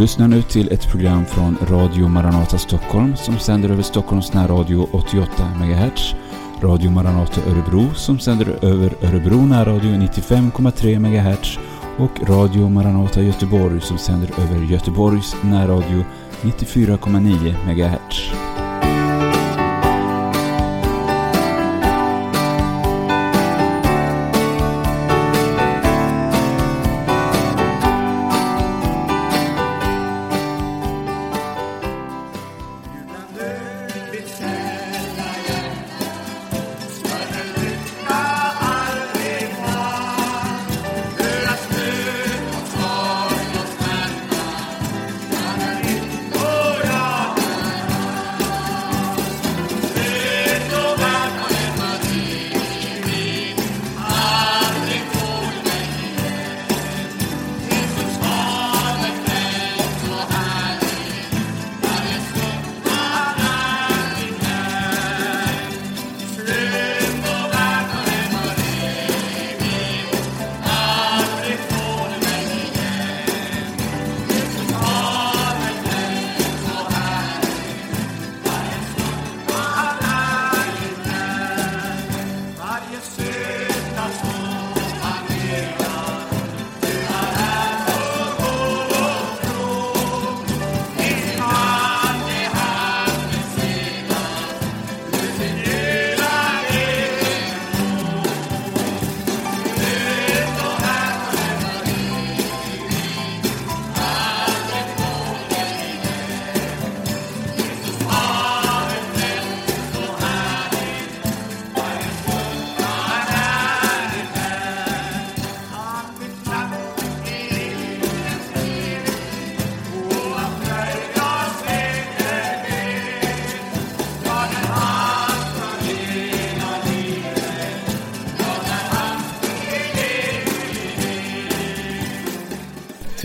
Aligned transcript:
lyssnar 0.00 0.28
nu 0.28 0.42
till 0.42 0.72
ett 0.72 0.90
program 0.90 1.26
från 1.26 1.56
Radio 1.68 2.08
Maranata 2.08 2.58
Stockholm 2.58 3.16
som 3.16 3.38
sänder 3.38 3.70
över 3.70 3.82
Stockholms 3.82 4.32
närradio 4.32 4.88
88 4.92 5.26
MHz, 5.60 6.14
Radio 6.62 6.90
Maranata 6.90 7.40
Örebro 7.50 7.94
som 7.94 8.18
sänder 8.18 8.64
över 8.64 8.94
Örebro 9.02 9.46
närradio 9.46 9.90
95,3 9.90 10.98
MHz 10.98 11.58
och 11.98 12.28
Radio 12.28 12.68
Maranata 12.68 13.22
Göteborg 13.22 13.80
som 13.80 13.98
sänder 13.98 14.30
över 14.40 14.64
Göteborgs 14.72 15.36
närradio 15.42 16.04
94,9 16.42 17.54
MHz. 17.66 18.59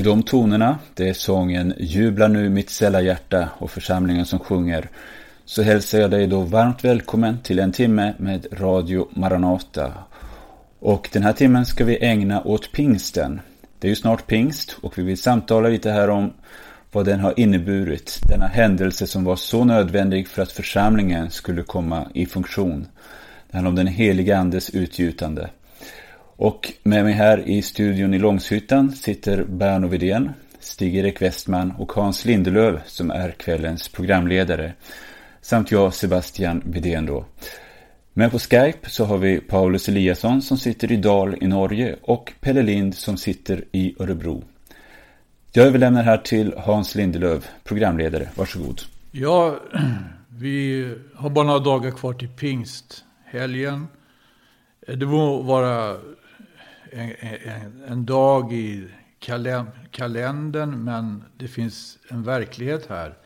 De 0.05 0.23
tonerna, 0.23 0.79
det 0.93 1.09
är 1.09 1.13
sången 1.13 1.73
Jubla 1.77 2.27
nu 2.27 2.49
mitt 2.49 2.69
sälla 2.69 3.01
hjärta 3.01 3.49
och 3.57 3.71
församlingen 3.71 4.25
som 4.25 4.39
sjunger, 4.39 4.89
så 5.45 5.61
hälsar 5.61 5.99
jag 5.99 6.11
dig 6.11 6.27
då 6.27 6.41
varmt 6.41 6.83
välkommen 6.83 7.39
till 7.43 7.59
en 7.59 7.71
timme 7.71 8.13
med 8.17 8.47
Radio 8.51 9.07
Maranata. 9.13 9.93
Och 10.79 11.09
den 11.11 11.23
här 11.23 11.33
timmen 11.33 11.65
ska 11.65 11.85
vi 11.85 12.05
ägna 12.05 12.43
åt 12.43 12.71
pingsten. 12.71 13.41
Det 13.79 13.87
är 13.87 13.89
ju 13.89 13.95
snart 13.95 14.27
pingst 14.27 14.77
och 14.81 14.97
vi 14.97 15.03
vill 15.03 15.17
samtala 15.17 15.69
lite 15.69 15.91
här 15.91 16.09
om 16.09 16.33
vad 16.91 17.05
den 17.05 17.19
har 17.19 17.39
inneburit. 17.39 18.19
Denna 18.29 18.47
händelse 18.47 19.07
som 19.07 19.23
var 19.23 19.35
så 19.35 19.63
nödvändig 19.63 20.27
för 20.27 20.41
att 20.41 20.51
församlingen 20.51 21.29
skulle 21.29 21.63
komma 21.63 22.07
i 22.13 22.25
funktion. 22.25 22.87
Det 23.51 23.57
handlar 23.57 23.69
om 23.69 23.75
den 23.75 23.87
heliga 23.87 24.37
Andes 24.37 24.69
utgjutande. 24.69 25.49
Och 26.37 26.73
med 26.83 27.03
mig 27.03 27.13
här 27.13 27.49
i 27.49 27.61
studion 27.61 28.13
i 28.13 28.19
Långshyttan 28.19 28.91
sitter 28.91 29.43
Berno 29.43 29.87
Widén, 29.87 30.31
Stig-Erik 30.59 31.21
Westman 31.21 31.71
och 31.71 31.91
Hans 31.91 32.25
Lindelöv 32.25 32.79
som 32.85 33.11
är 33.11 33.31
kvällens 33.31 33.89
programledare. 33.89 34.73
Samt 35.41 35.71
jag, 35.71 35.93
Sebastian 35.93 36.61
Widén 36.65 37.05
då. 37.05 37.25
Men 38.13 38.29
på 38.29 38.39
Skype 38.39 38.89
så 38.89 39.05
har 39.05 39.17
vi 39.17 39.39
Paulus 39.39 39.89
Eliasson 39.89 40.41
som 40.41 40.57
sitter 40.57 40.91
i 40.91 40.95
Dal 40.95 41.35
i 41.41 41.47
Norge 41.47 41.95
och 42.01 42.33
Pelle 42.41 42.61
Lind 42.61 42.95
som 42.95 43.17
sitter 43.17 43.63
i 43.71 43.95
Örebro. 43.99 44.43
Jag 45.51 45.67
överlämnar 45.67 46.03
här 46.03 46.17
till 46.17 46.53
Hans 46.57 46.95
Lindelöv, 46.95 47.45
programledare. 47.63 48.29
Varsågod. 48.35 48.81
Ja, 49.11 49.59
vi 50.29 50.89
har 51.15 51.29
bara 51.29 51.45
några 51.45 51.59
dagar 51.59 51.91
kvar 51.91 52.13
till 52.13 52.27
pingsthelgen. 52.27 53.87
Det 54.87 55.05
må 55.05 55.41
vara 55.41 55.97
en, 56.95 57.15
en, 57.19 57.83
en 57.87 58.05
dag 58.05 58.53
i 58.53 58.89
kalendern, 59.91 60.83
men 60.83 61.23
det 61.37 61.47
finns 61.47 61.99
en 62.07 62.23
verklighet 62.23 62.85
här. 62.85 63.17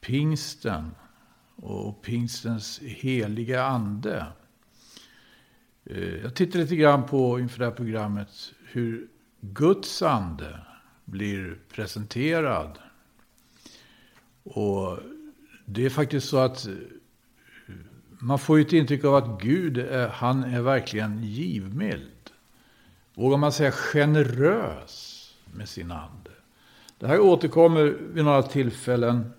Pingsten 0.00 0.90
och 1.56 2.02
pingstens 2.02 2.80
heliga 2.82 3.64
ande. 3.64 4.26
Eh, 5.84 6.16
jag 6.16 6.34
tittar 6.34 6.58
lite 6.58 6.76
grann 6.76 7.06
på 7.06 7.40
inför 7.40 7.58
det 7.58 7.64
här 7.64 7.72
programmet 7.72 8.52
hur 8.72 9.08
Guds 9.40 10.02
ande 10.02 10.60
blir 11.04 11.58
presenterad. 11.72 12.78
Och 14.42 14.98
det 15.66 15.86
är 15.86 15.90
faktiskt 15.90 16.28
så 16.28 16.38
att 16.38 16.68
man 18.18 18.38
får 18.38 18.58
ju 18.58 18.64
ett 18.64 18.72
intryck 18.72 19.04
av 19.04 19.14
att 19.14 19.42
Gud, 19.42 19.88
han 20.10 20.44
är 20.44 20.62
verkligen 20.62 21.22
givmild 21.22 22.13
vågar 23.14 23.36
man 23.36 23.52
säga, 23.52 23.72
generös 23.72 25.20
med 25.52 25.68
sin 25.68 25.90
ande. 25.90 26.30
Det 26.98 27.06
här 27.06 27.20
återkommer 27.20 27.96
vid 28.12 28.24
några 28.24 28.42
tillfällen. 28.42 29.32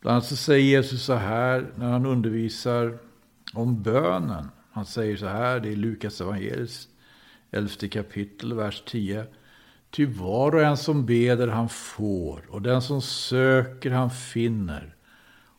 Bland 0.00 0.14
annat 0.14 0.26
så 0.26 0.36
säger 0.36 0.64
Jesus 0.64 1.02
så 1.04 1.14
här 1.14 1.72
när 1.74 1.90
han 1.90 2.06
undervisar 2.06 2.98
om 3.52 3.82
bönen. 3.82 4.48
Han 4.70 4.86
säger 4.86 5.16
så 5.16 5.26
här, 5.26 5.60
det 5.60 5.72
är 5.72 5.76
Lukas 5.76 6.20
evangelis 6.20 6.88
elfte 7.54 7.88
kapitel, 7.88 8.54
vers 8.54 8.82
10. 8.86 9.26
Ty 9.90 10.06
var 10.06 10.54
och 10.54 10.62
en 10.62 10.76
som 10.76 11.06
beder 11.06 11.48
han 11.48 11.68
får, 11.68 12.44
och 12.48 12.62
den 12.62 12.82
som 12.82 13.02
söker 13.02 13.90
han 13.90 14.10
finner, 14.10 14.94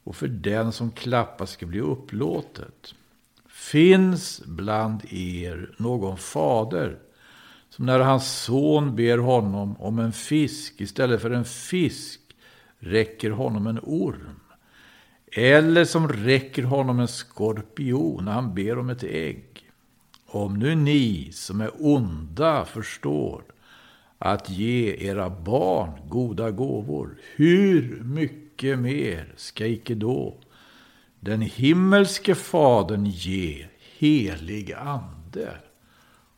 och 0.04 0.16
för 0.16 0.28
den 0.28 0.72
som 0.72 0.92
klappar 0.92 1.46
ska 1.46 1.66
bli 1.66 1.80
upplåtet. 1.80 2.96
Finns 3.48 4.42
bland 4.46 5.06
er 5.14 5.76
någon 5.78 6.18
fader 6.18 7.00
som 7.76 7.86
när 7.86 8.00
hans 8.00 8.42
son 8.44 8.96
ber 8.96 9.18
honom 9.18 9.76
om 9.80 10.00
en 10.00 10.12
fisk 10.14 10.82
istället 10.82 11.22
för 11.22 11.32
en 11.32 11.46
fisk 11.46 12.22
räcker 12.80 13.30
honom 13.32 13.68
en 13.68 13.80
orm. 13.84 14.40
Eller 15.32 15.86
som 15.86 16.10
räcker 16.10 16.64
honom 16.64 17.00
en 17.00 17.08
skorpion 17.08 18.26
när 18.26 18.32
han 18.32 18.56
ber 18.56 18.78
om 18.78 18.90
ett 18.90 19.04
ägg. 19.04 19.72
Om 20.26 20.60
nu 20.60 20.76
ni 20.76 21.32
som 21.32 21.62
är 21.62 21.72
onda 21.80 22.66
förstår 22.66 23.44
att 24.18 24.50
ge 24.50 24.96
era 25.10 25.30
barn 25.30 25.92
goda 26.10 26.52
gåvor, 26.52 27.18
hur 27.36 28.02
mycket 28.04 28.80
mer 28.80 29.34
ska 29.36 29.66
icke 29.66 29.96
då 29.96 30.38
den 31.20 31.42
himmelske 31.42 32.36
fadern 32.36 33.06
ge 33.06 33.66
helig 33.98 34.74
ande 34.74 35.58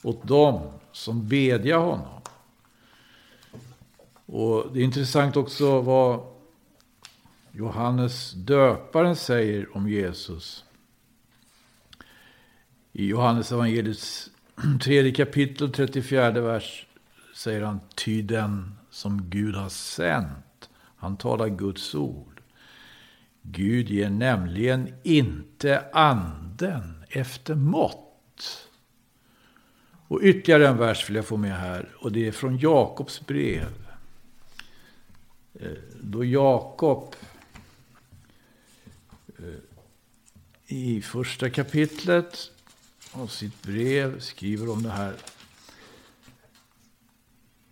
åt 0.03 0.27
dem 0.27 0.61
som 0.97 1.27
bedjar 1.27 1.79
honom. 1.79 2.21
Och 4.25 4.73
det 4.73 4.79
är 4.79 4.83
intressant 4.83 5.37
också 5.37 5.81
vad 5.81 6.25
Johannes 7.51 8.31
döparen 8.31 9.15
säger 9.15 9.77
om 9.77 9.89
Jesus. 9.89 10.65
I 12.93 13.07
Johannes 13.07 13.51
evangeliets 13.51 14.29
tredje 14.81 15.11
kapitel, 15.11 15.71
34 15.71 16.31
vers, 16.31 16.85
säger 17.35 17.61
han 17.61 17.79
Ty 17.95 18.21
den 18.21 18.77
som 18.89 19.29
Gud 19.29 19.55
har 19.55 19.69
sänt. 19.69 20.69
Han 20.97 21.17
talar 21.17 21.47
Guds 21.47 21.95
ord. 21.95 22.41
Gud 23.41 23.89
ger 23.89 24.09
nämligen 24.09 24.93
inte 25.03 25.83
anden 25.93 27.03
efter 27.09 27.55
mått. 27.55 28.66
Och 30.07 30.19
ytterligare 30.23 30.67
en 30.67 30.77
vers 30.77 31.09
vill 31.09 31.15
jag 31.15 31.25
få 31.25 31.37
med 31.37 31.59
här. 31.59 31.95
Och 31.99 32.11
det 32.11 32.27
är 32.27 32.31
från 32.31 32.57
Jakobs 32.57 33.25
brev. 33.25 33.73
Eh, 35.53 35.71
då 36.01 36.25
Jakob 36.25 37.15
eh, 39.37 39.45
i 40.67 41.01
första 41.01 41.49
kapitlet 41.49 42.51
av 43.11 43.27
sitt 43.27 43.61
brev 43.61 44.19
skriver 44.19 44.69
om 44.69 44.83
det 44.83 44.89
här. 44.89 45.13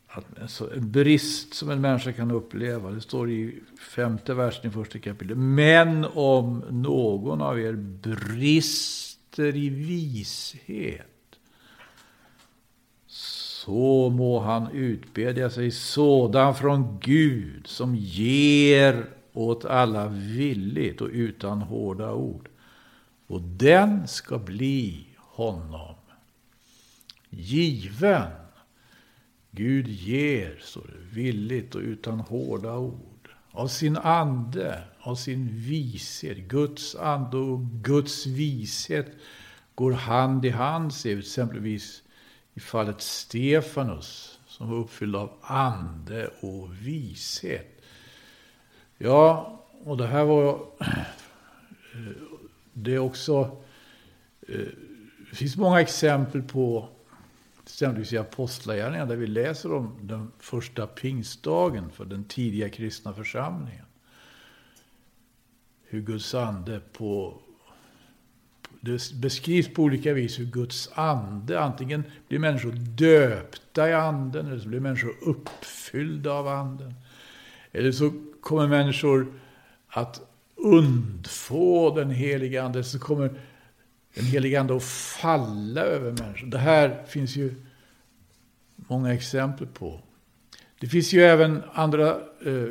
Att, 0.08 0.40
alltså, 0.42 0.74
en 0.74 0.92
brist 0.92 1.54
som 1.54 1.70
en 1.70 1.82
människa 1.82 2.14
kan 2.14 2.32
uppleva. 2.32 2.92
Det 2.92 3.02
står 3.02 3.32
i 3.32 3.60
femte 3.96 4.34
versen 4.34 4.70
i 4.70 4.74
första 4.74 5.00
kapitlet. 5.00 5.38
Men 5.38 6.06
om 6.06 6.64
någon 6.70 7.42
av 7.42 7.60
er 7.60 7.74
brister 7.74 9.56
i 9.56 9.70
vishet. 9.70 11.15
Så 13.66 14.10
må 14.10 14.40
han 14.40 14.68
utbedja 14.72 15.50
sig 15.50 15.72
sådan 15.72 16.56
från 16.56 17.00
Gud 17.02 17.68
som 17.68 17.96
ger 17.96 19.06
åt 19.34 19.66
alla 19.66 20.08
villigt 20.08 21.02
och 21.02 21.10
utan 21.12 21.62
hårda 21.62 22.14
ord. 22.14 22.50
Och 23.28 23.42
den 23.42 24.08
ska 24.08 24.38
bli 24.38 25.08
honom 25.18 25.96
given. 27.30 28.32
Gud 29.52 29.88
ger, 29.88 30.60
står 30.62 30.88
det, 30.88 31.16
villigt 31.16 31.76
och 31.76 31.82
utan 31.82 32.20
hårda 32.20 32.78
ord. 32.78 33.30
Av 33.52 33.68
sin 33.68 33.98
ande, 33.98 34.84
av 35.00 35.16
sin 35.16 35.50
vishet. 35.52 36.38
Guds 36.38 36.96
ande 36.96 37.38
och 37.38 37.60
Guds 37.60 38.26
vishet 38.26 39.08
går 39.76 39.92
hand 39.92 40.46
i 40.46 40.50
hand, 40.50 40.94
ser 40.94 41.16
vi 41.16 41.20
exempelvis 41.20 42.02
i 42.56 42.60
fallet 42.60 43.02
Stefanus, 43.02 44.40
som 44.48 44.70
var 44.70 44.78
uppfylld 44.78 45.16
av 45.16 45.32
ande 45.42 46.30
och 46.40 46.74
vishet. 46.82 47.82
Ja, 48.98 49.52
och 49.84 49.98
det 49.98 50.08
här 50.08 50.24
var... 50.24 50.68
Eh, 51.94 52.12
det 52.74 52.94
är 52.94 53.00
också... 53.00 53.58
Eh, 54.48 54.68
det 55.30 55.36
finns 55.36 55.58
många 55.58 55.82
exempel 55.82 56.42
på, 56.42 56.90
exempelvis 57.64 58.14
i 58.14 58.18
Apostlagärningarna, 58.18 59.10
där 59.10 59.16
vi 59.16 59.28
läser 59.28 59.74
om 59.74 60.00
den 60.02 60.32
första 60.40 60.88
pingstdagen 60.88 61.92
för 61.92 62.06
den 62.06 62.24
tidiga 62.24 62.70
kristna 62.70 63.14
församlingen. 63.14 63.86
Hur 65.84 66.02
Guds 66.02 66.34
ande 66.34 66.80
på 66.80 67.42
det 68.86 69.14
beskrivs 69.14 69.74
på 69.74 69.84
olika 69.84 70.14
vis 70.14 70.40
hur 70.40 70.46
Guds 70.46 70.90
ande, 70.94 71.60
antingen 71.60 72.04
blir 72.28 72.40
människor 72.40 72.72
döpta 72.72 73.90
i 73.90 73.94
anden, 73.94 74.48
eller 74.48 74.60
så 74.60 74.68
blir 74.68 74.80
människor 74.80 75.16
uppfyllda 75.22 76.32
av 76.32 76.48
anden. 76.48 76.94
Eller 77.72 77.92
så 77.92 78.14
kommer 78.42 78.68
människor 78.68 79.34
att 79.88 80.22
undfå 80.56 81.96
den 81.96 82.10
heliga 82.10 82.64
ande, 82.64 82.84
så 82.84 83.00
kommer 83.00 83.42
den 84.16 84.26
heliga 84.26 84.60
ande 84.60 84.76
att 84.76 84.84
falla 84.84 85.82
över 85.82 86.12
människor. 86.12 86.48
Det 86.48 86.58
här 86.58 87.04
finns 87.08 87.36
ju 87.36 87.56
många 88.76 89.14
exempel 89.14 89.68
på. 89.68 90.00
Det 90.80 90.88
finns 90.88 91.14
ju 91.14 91.22
även 91.22 91.64
andra 91.74 92.10
eh, 92.46 92.70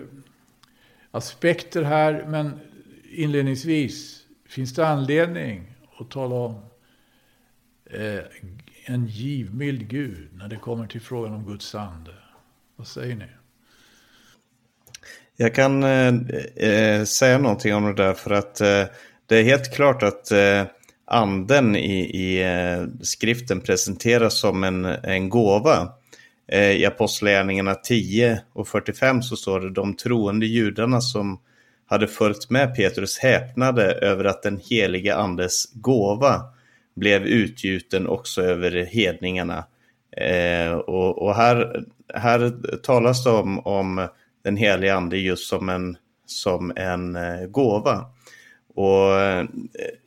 aspekter 1.10 1.82
här, 1.82 2.26
men 2.28 2.60
inledningsvis 3.10 4.24
finns 4.48 4.74
det 4.74 4.86
anledning 4.86 5.73
och 5.96 6.10
tala 6.10 6.34
om 6.34 6.60
eh, 7.90 8.20
en 8.84 9.06
givmild 9.06 9.88
Gud 9.88 10.28
när 10.32 10.48
det 10.48 10.56
kommer 10.56 10.86
till 10.86 11.00
frågan 11.00 11.32
om 11.32 11.46
Guds 11.46 11.74
ande. 11.74 12.14
Vad 12.76 12.86
säger 12.86 13.16
ni? 13.16 13.26
Jag 15.36 15.54
kan 15.54 15.82
eh, 15.82 16.14
eh, 16.56 17.04
säga 17.04 17.38
någonting 17.38 17.74
om 17.74 17.84
det 17.84 17.94
där 17.94 18.14
för 18.14 18.30
att 18.30 18.60
eh, 18.60 18.84
det 19.26 19.38
är 19.38 19.42
helt 19.42 19.74
klart 19.74 20.02
att 20.02 20.30
eh, 20.30 20.64
anden 21.04 21.76
i, 21.76 22.00
i 22.00 22.42
eh, 22.42 22.86
skriften 23.02 23.60
presenteras 23.60 24.38
som 24.38 24.64
en, 24.64 24.84
en 24.84 25.28
gåva. 25.28 25.92
Eh, 26.48 26.70
I 26.70 26.86
Apostlagärningarna 26.86 27.74
10 27.74 28.42
och 28.52 28.68
45 28.68 29.22
så 29.22 29.36
står 29.36 29.60
det 29.60 29.70
de 29.70 29.96
troende 29.96 30.46
judarna 30.46 31.00
som 31.00 31.40
hade 31.86 32.06
följt 32.06 32.50
med 32.50 32.74
Petrus 32.74 33.18
häpnade 33.18 33.92
över 33.92 34.24
att 34.24 34.42
den 34.42 34.60
helige 34.70 35.16
andes 35.16 35.72
gåva 35.72 36.42
blev 36.94 37.26
utgjuten 37.26 38.06
också 38.06 38.42
över 38.42 38.84
hedningarna. 38.84 39.64
Eh, 40.16 40.72
och, 40.72 41.22
och 41.22 41.34
här, 41.34 41.84
här 42.14 42.52
talas 42.82 43.24
det 43.24 43.30
om, 43.30 43.58
om 43.58 44.08
den 44.44 44.56
helige 44.56 44.94
ande 44.94 45.16
just 45.16 45.48
som 45.48 45.68
en, 45.68 45.96
som 46.26 46.72
en 46.76 47.16
eh, 47.16 47.46
gåva. 47.46 48.04
Och 48.74 49.20
eh, 49.20 49.44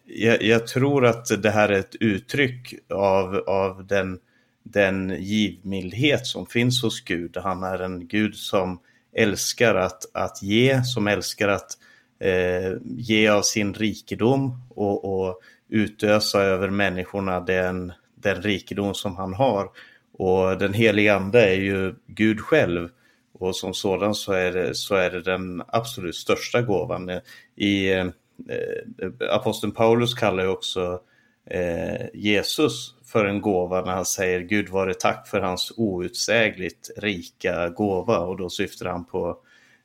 jag, 0.05 0.43
jag, 0.43 0.67
tror 0.67 1.05
att 1.05 1.43
det 1.43 1.49
här 1.49 1.69
är 1.69 1.79
ett 1.79 1.95
uttryck 1.99 2.73
av, 2.89 3.35
av 3.47 3.87
den, 3.87 4.19
den 4.63 5.15
givmildhet 5.19 6.27
som 6.27 6.45
finns 6.45 6.83
hos 6.83 7.01
Gud. 7.01 7.37
Han 7.37 7.63
är 7.63 7.79
en 7.79 8.07
Gud 8.07 8.35
som 8.35 8.79
älskar 9.17 9.75
att, 9.75 10.03
att 10.13 10.43
ge, 10.43 10.83
som 10.83 11.07
älskar 11.07 11.47
att 11.47 11.77
eh, 12.19 12.77
ge 12.83 13.27
av 13.27 13.41
sin 13.41 13.73
rikedom 13.73 14.61
och, 14.69 15.05
och 15.05 15.41
utösa 15.69 16.43
över 16.43 16.69
människorna 16.69 17.39
den, 17.39 17.93
den 18.15 18.41
rikedom 18.41 18.93
som 18.93 19.15
han 19.15 19.33
har. 19.33 19.69
Och 20.17 20.57
den 20.57 20.73
heliga 20.73 21.15
ande 21.15 21.41
är 21.41 21.55
ju 21.55 21.95
Gud 22.07 22.39
själv. 22.39 22.89
Och 23.39 23.55
som 23.55 23.73
sådan 23.73 24.15
så 24.15 24.33
är 24.33 24.51
det, 24.51 24.75
så 24.75 24.95
är 24.95 25.11
det 25.11 25.21
den 25.21 25.63
absolut 25.67 26.15
största 26.15 26.61
gåvan. 26.61 27.11
I 27.55 27.91
eh, 27.91 27.99
eh 27.99 29.29
Aposteln 29.31 29.73
Paulus 29.73 30.13
kallar 30.13 30.43
ju 30.43 30.49
också 30.49 31.01
eh, 31.49 32.05
Jesus 32.13 32.96
för 33.07 33.25
en 33.25 33.41
gåva 33.41 33.81
när 33.81 33.91
han 33.91 34.05
säger 34.05 34.39
Gud 34.39 34.69
vare 34.69 34.93
tack 34.93 35.27
för 35.27 35.41
hans 35.41 35.73
outsägligt 35.77 36.89
rika 36.97 37.69
gåva 37.69 38.17
och 38.17 38.37
då 38.37 38.49
syftar 38.49 38.85
han 38.85 39.05
på 39.05 39.37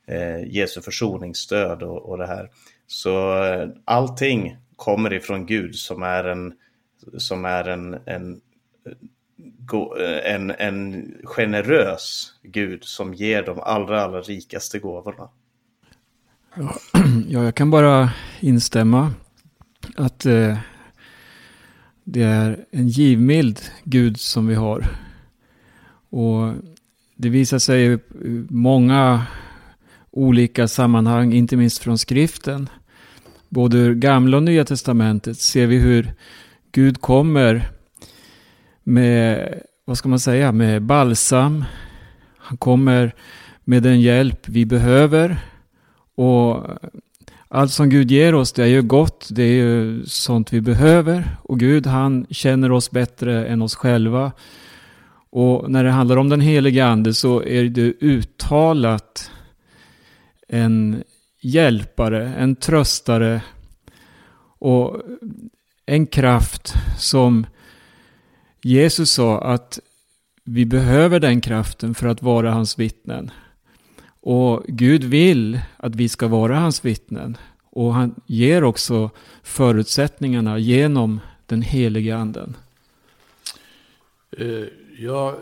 eh, 0.07 0.43
Jesu 0.43 0.81
försoningsstöd 0.81 1.83
och, 1.83 2.09
och 2.09 2.17
det 2.17 2.27
här. 2.27 2.49
Så 2.87 3.43
eh, 3.43 3.69
allting 3.85 4.57
kommer 4.75 5.13
ifrån 5.13 5.45
Gud 5.45 5.75
som 5.75 6.03
är 6.03 6.23
en, 6.23 6.53
som 7.17 7.45
är 7.45 7.67
en, 7.67 7.93
en, 8.05 8.41
eh, 8.85 10.05
eh, 10.05 10.33
en, 10.33 10.51
en 10.51 11.11
generös 11.23 12.33
Gud 12.43 12.83
som 12.83 13.13
ger 13.13 13.43
de 13.43 13.59
allra, 13.59 14.01
allra 14.01 14.21
rikaste 14.21 14.79
gåvorna. 14.79 15.29
Ja, 16.55 16.75
jag 17.27 17.55
kan 17.55 17.71
bara 17.71 18.09
instämma 18.39 19.13
att 19.95 20.25
eh, 20.25 20.57
det 22.03 22.23
är 22.23 22.65
en 22.71 22.87
givmild 22.87 23.59
Gud 23.83 24.19
som 24.19 24.47
vi 24.47 24.55
har. 24.55 24.85
Och 26.09 26.53
det 27.15 27.29
visar 27.29 27.59
sig 27.59 27.93
i 27.93 27.97
många 28.49 29.25
olika 30.11 30.67
sammanhang, 30.67 31.33
inte 31.33 31.57
minst 31.57 31.77
från 31.77 31.97
skriften. 31.97 32.69
Både 33.49 33.77
ur 33.77 33.95
gamla 33.95 34.37
och 34.37 34.43
nya 34.43 34.65
testamentet 34.65 35.39
ser 35.39 35.67
vi 35.67 35.77
hur 35.77 36.13
Gud 36.71 37.01
kommer 37.01 37.69
med, 38.83 39.53
vad 39.85 39.97
ska 39.97 40.09
man 40.09 40.19
säga, 40.19 40.51
med 40.51 40.81
balsam. 40.81 41.65
Han 42.37 42.57
kommer 42.57 43.15
med 43.63 43.83
den 43.83 44.01
hjälp 44.01 44.49
vi 44.49 44.65
behöver. 44.65 45.37
Och 46.15 46.67
allt 47.53 47.71
som 47.71 47.89
Gud 47.89 48.11
ger 48.11 48.35
oss, 48.35 48.51
det 48.51 48.63
är 48.63 48.67
ju 48.67 48.81
gott, 48.81 49.27
det 49.31 49.43
är 49.43 49.53
ju 49.53 50.05
sånt 50.05 50.53
vi 50.53 50.61
behöver. 50.61 51.37
Och 51.43 51.59
Gud, 51.59 51.87
han 51.87 52.25
känner 52.29 52.71
oss 52.71 52.91
bättre 52.91 53.47
än 53.47 53.61
oss 53.61 53.75
själva. 53.75 54.31
Och 55.29 55.71
när 55.71 55.83
det 55.83 55.91
handlar 55.91 56.17
om 56.17 56.29
den 56.29 56.41
heliga 56.41 56.85
ande 56.85 57.13
så 57.13 57.43
är 57.43 57.63
det 57.63 57.93
uttalat 57.99 59.31
en 60.47 61.03
hjälpare, 61.41 62.33
en 62.33 62.55
tröstare 62.55 63.41
och 64.59 65.01
en 65.85 66.07
kraft 66.07 66.73
som 66.99 67.45
Jesus 68.63 69.11
sa 69.11 69.41
att 69.41 69.79
vi 70.43 70.65
behöver 70.65 71.19
den 71.19 71.41
kraften 71.41 71.95
för 71.95 72.07
att 72.07 72.21
vara 72.21 72.51
hans 72.51 72.79
vittnen. 72.79 73.31
Och 74.25 74.63
Gud 74.67 75.03
vill 75.03 75.59
att 75.77 75.95
vi 75.95 76.09
ska 76.09 76.27
vara 76.27 76.59
hans 76.59 76.85
vittnen. 76.85 77.37
Och 77.63 77.93
han 77.93 78.21
ger 78.25 78.63
också 78.63 79.09
förutsättningarna 79.43 80.57
genom 80.57 81.19
den 81.45 81.61
heliga 81.61 82.17
anden. 82.17 82.57
Eh, 84.37 84.65
ja, 84.97 85.37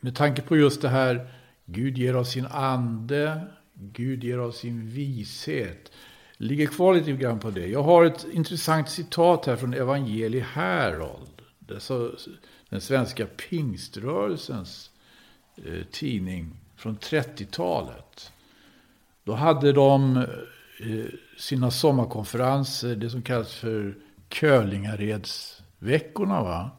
med 0.00 0.16
tanke 0.16 0.42
på 0.42 0.56
just 0.56 0.82
det 0.82 0.88
här, 0.88 1.28
Gud 1.64 1.98
ger 1.98 2.16
oss 2.16 2.30
sin 2.30 2.46
ande, 2.46 3.40
Gud 3.74 4.24
ger 4.24 4.40
oss 4.40 4.58
sin 4.58 4.90
vishet. 4.90 5.92
Ligger 6.36 6.66
kvar 6.66 6.94
lite 6.94 7.12
grann 7.12 7.40
på 7.40 7.50
det. 7.50 7.66
Jag 7.66 7.82
har 7.82 8.04
ett 8.04 8.26
intressant 8.32 8.88
citat 8.88 9.46
här 9.46 9.56
från 9.56 9.74
Evangeli 9.74 10.40
Herold. 10.40 11.42
Den 12.68 12.80
svenska 12.80 13.26
pingströrelsens 13.26 14.90
eh, 15.56 15.82
tidning 15.90 16.52
från 16.76 16.98
30-talet. 16.98 18.32
Då 19.24 19.32
hade 19.32 19.72
de 19.72 20.16
eh, 20.16 20.24
sina 21.38 21.70
sommarkonferenser, 21.70 22.96
det 22.96 23.10
som 23.10 23.22
kallas 23.22 23.54
för 23.54 23.94
Kölingaredsveckorna. 24.30 26.42
Va? 26.42 26.70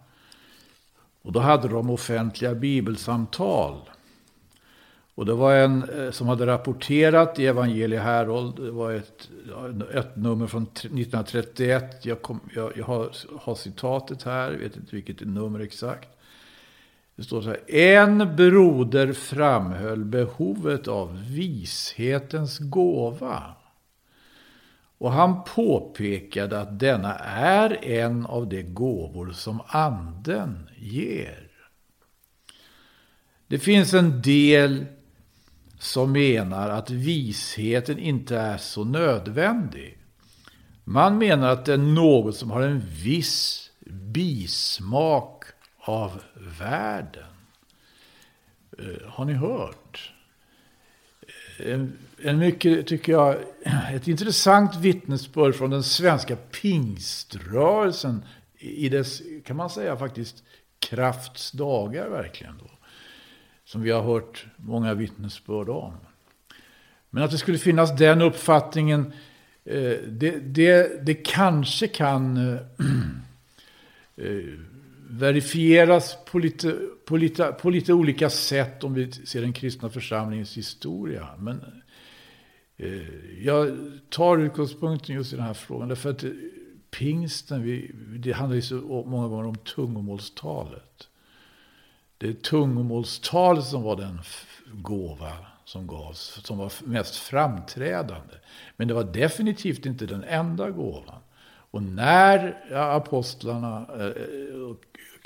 Och 1.21 1.31
då 1.31 1.39
hade 1.39 1.67
de 1.67 1.89
offentliga 1.89 2.55
bibelsamtal. 2.55 3.89
Och 5.15 5.25
det 5.25 5.33
var 5.33 5.53
en 5.53 5.89
eh, 5.89 6.11
som 6.11 6.27
hade 6.27 6.45
rapporterat 6.45 7.39
i 7.39 7.45
Evangelie 7.45 7.99
Herold. 7.99 8.55
Det 8.55 8.71
var 8.71 8.91
ett, 8.91 9.29
ett 9.93 10.15
nummer 10.15 10.47
från 10.47 10.63
1931. 10.63 12.05
Jag, 12.05 12.21
kom, 12.21 12.39
jag, 12.55 12.77
jag 12.77 12.85
har, 12.85 13.11
har, 13.39 13.55
citatet 13.55 14.23
här, 14.23 14.51
jag 14.51 14.59
vet 14.59 14.77
inte 14.77 14.95
vilket 14.95 15.19
nummer 15.19 15.59
exakt. 15.59 16.16
Det 17.17 17.23
står 17.23 17.41
så 17.41 17.49
här. 17.49 17.71
En 17.71 18.35
broder 18.35 19.13
framhöll 19.13 20.05
behovet 20.05 20.87
av 20.87 21.23
vishetens 21.29 22.59
gåva. 22.59 23.43
Och 24.97 25.11
han 25.11 25.43
påpekade 25.43 26.61
att 26.61 26.79
denna 26.79 27.15
är 27.29 27.85
en 27.85 28.25
av 28.25 28.49
de 28.49 28.63
gåvor 28.63 29.31
som 29.31 29.61
anden 29.67 30.69
ger. 30.77 31.47
Det 33.47 33.59
finns 33.59 33.93
en 33.93 34.21
del 34.21 34.85
som 35.79 36.11
menar 36.11 36.69
att 36.69 36.89
visheten 36.89 37.99
inte 37.99 38.37
är 38.37 38.57
så 38.57 38.83
nödvändig. 38.83 39.97
Man 40.83 41.17
menar 41.17 41.49
att 41.49 41.65
det 41.65 41.73
är 41.73 41.77
något 41.77 42.35
som 42.35 42.51
har 42.51 42.61
en 42.61 42.83
viss 43.03 43.71
bismak 43.79 45.43
av 45.89 46.21
världen. 46.59 47.33
Eh, 48.79 49.07
har 49.09 49.25
ni 49.25 49.33
hört? 49.33 50.13
En, 51.59 51.97
en 52.21 52.37
mycket, 52.37 52.87
tycker 52.87 53.11
jag, 53.11 53.35
ett 53.93 54.07
intressant 54.07 54.75
vittnesbörd 54.75 55.55
från 55.55 55.69
den 55.69 55.83
svenska 55.83 56.35
pingströrelsen 56.35 58.25
i 58.59 58.89
dess, 58.89 59.21
kan 59.45 59.55
man 59.55 59.69
säga 59.69 59.97
faktiskt, 59.97 60.43
krafts 60.79 61.51
dagar 61.51 62.09
verkligen. 62.09 62.57
Då 62.57 62.69
som 63.67 63.81
vi 63.81 63.91
har 63.91 64.01
hört 64.01 64.45
många 64.57 64.93
vittnesbörd 64.93 65.69
om. 65.69 65.93
Men 67.09 67.23
att 67.23 67.31
det 67.31 67.37
skulle 67.37 67.57
finnas 67.57 67.97
den 67.97 68.21
uppfattningen, 68.21 69.13
eh, 69.65 69.97
det, 70.07 70.39
det, 70.39 71.05
det 71.05 71.13
kanske 71.13 71.87
kan 71.87 72.37
eh, 72.37 72.61
verifieras 75.09 76.17
på 76.25 76.39
lite, 76.39 76.71
på, 77.05 77.17
lite, 77.17 77.45
på 77.61 77.69
lite 77.69 77.93
olika 77.93 78.29
sätt 78.29 78.83
om 78.83 78.93
vi 78.93 79.11
ser 79.11 79.41
den 79.41 79.53
kristna 79.53 79.89
församlingens 79.89 80.57
historia. 80.57 81.27
Men 81.39 81.83
eh, 82.77 83.43
jag 83.43 83.77
tar 84.09 84.37
utgångspunkten 84.37 85.15
just 85.15 85.33
i 85.33 85.35
den 85.35 85.45
här 85.45 85.53
frågan. 85.53 85.87
Därför 85.87 86.09
att 86.09 86.23
pingsten, 86.91 87.63
vi, 87.63 87.91
det 88.19 88.31
handlar 88.31 88.55
ju 88.55 88.61
så 88.61 89.03
många 89.07 89.27
gånger 89.27 89.47
om 89.47 89.55
tungomålstalet. 89.55 91.07
Det 92.17 92.27
är 92.27 92.33
tungomålstalet 92.33 93.63
som 93.65 93.83
var 93.83 93.95
den 93.95 94.19
gåva 94.73 95.31
som 95.65 95.87
gavs, 95.87 96.41
som 96.43 96.57
var 96.57 96.71
mest 96.83 97.15
framträdande. 97.15 98.33
Men 98.77 98.87
det 98.87 98.93
var 98.93 99.03
definitivt 99.03 99.85
inte 99.85 100.05
den 100.05 100.23
enda 100.23 100.69
gåvan. 100.69 101.21
Och 101.71 101.83
när 101.83 102.55
apostlarna, 102.73 103.87
eh, 103.99 104.75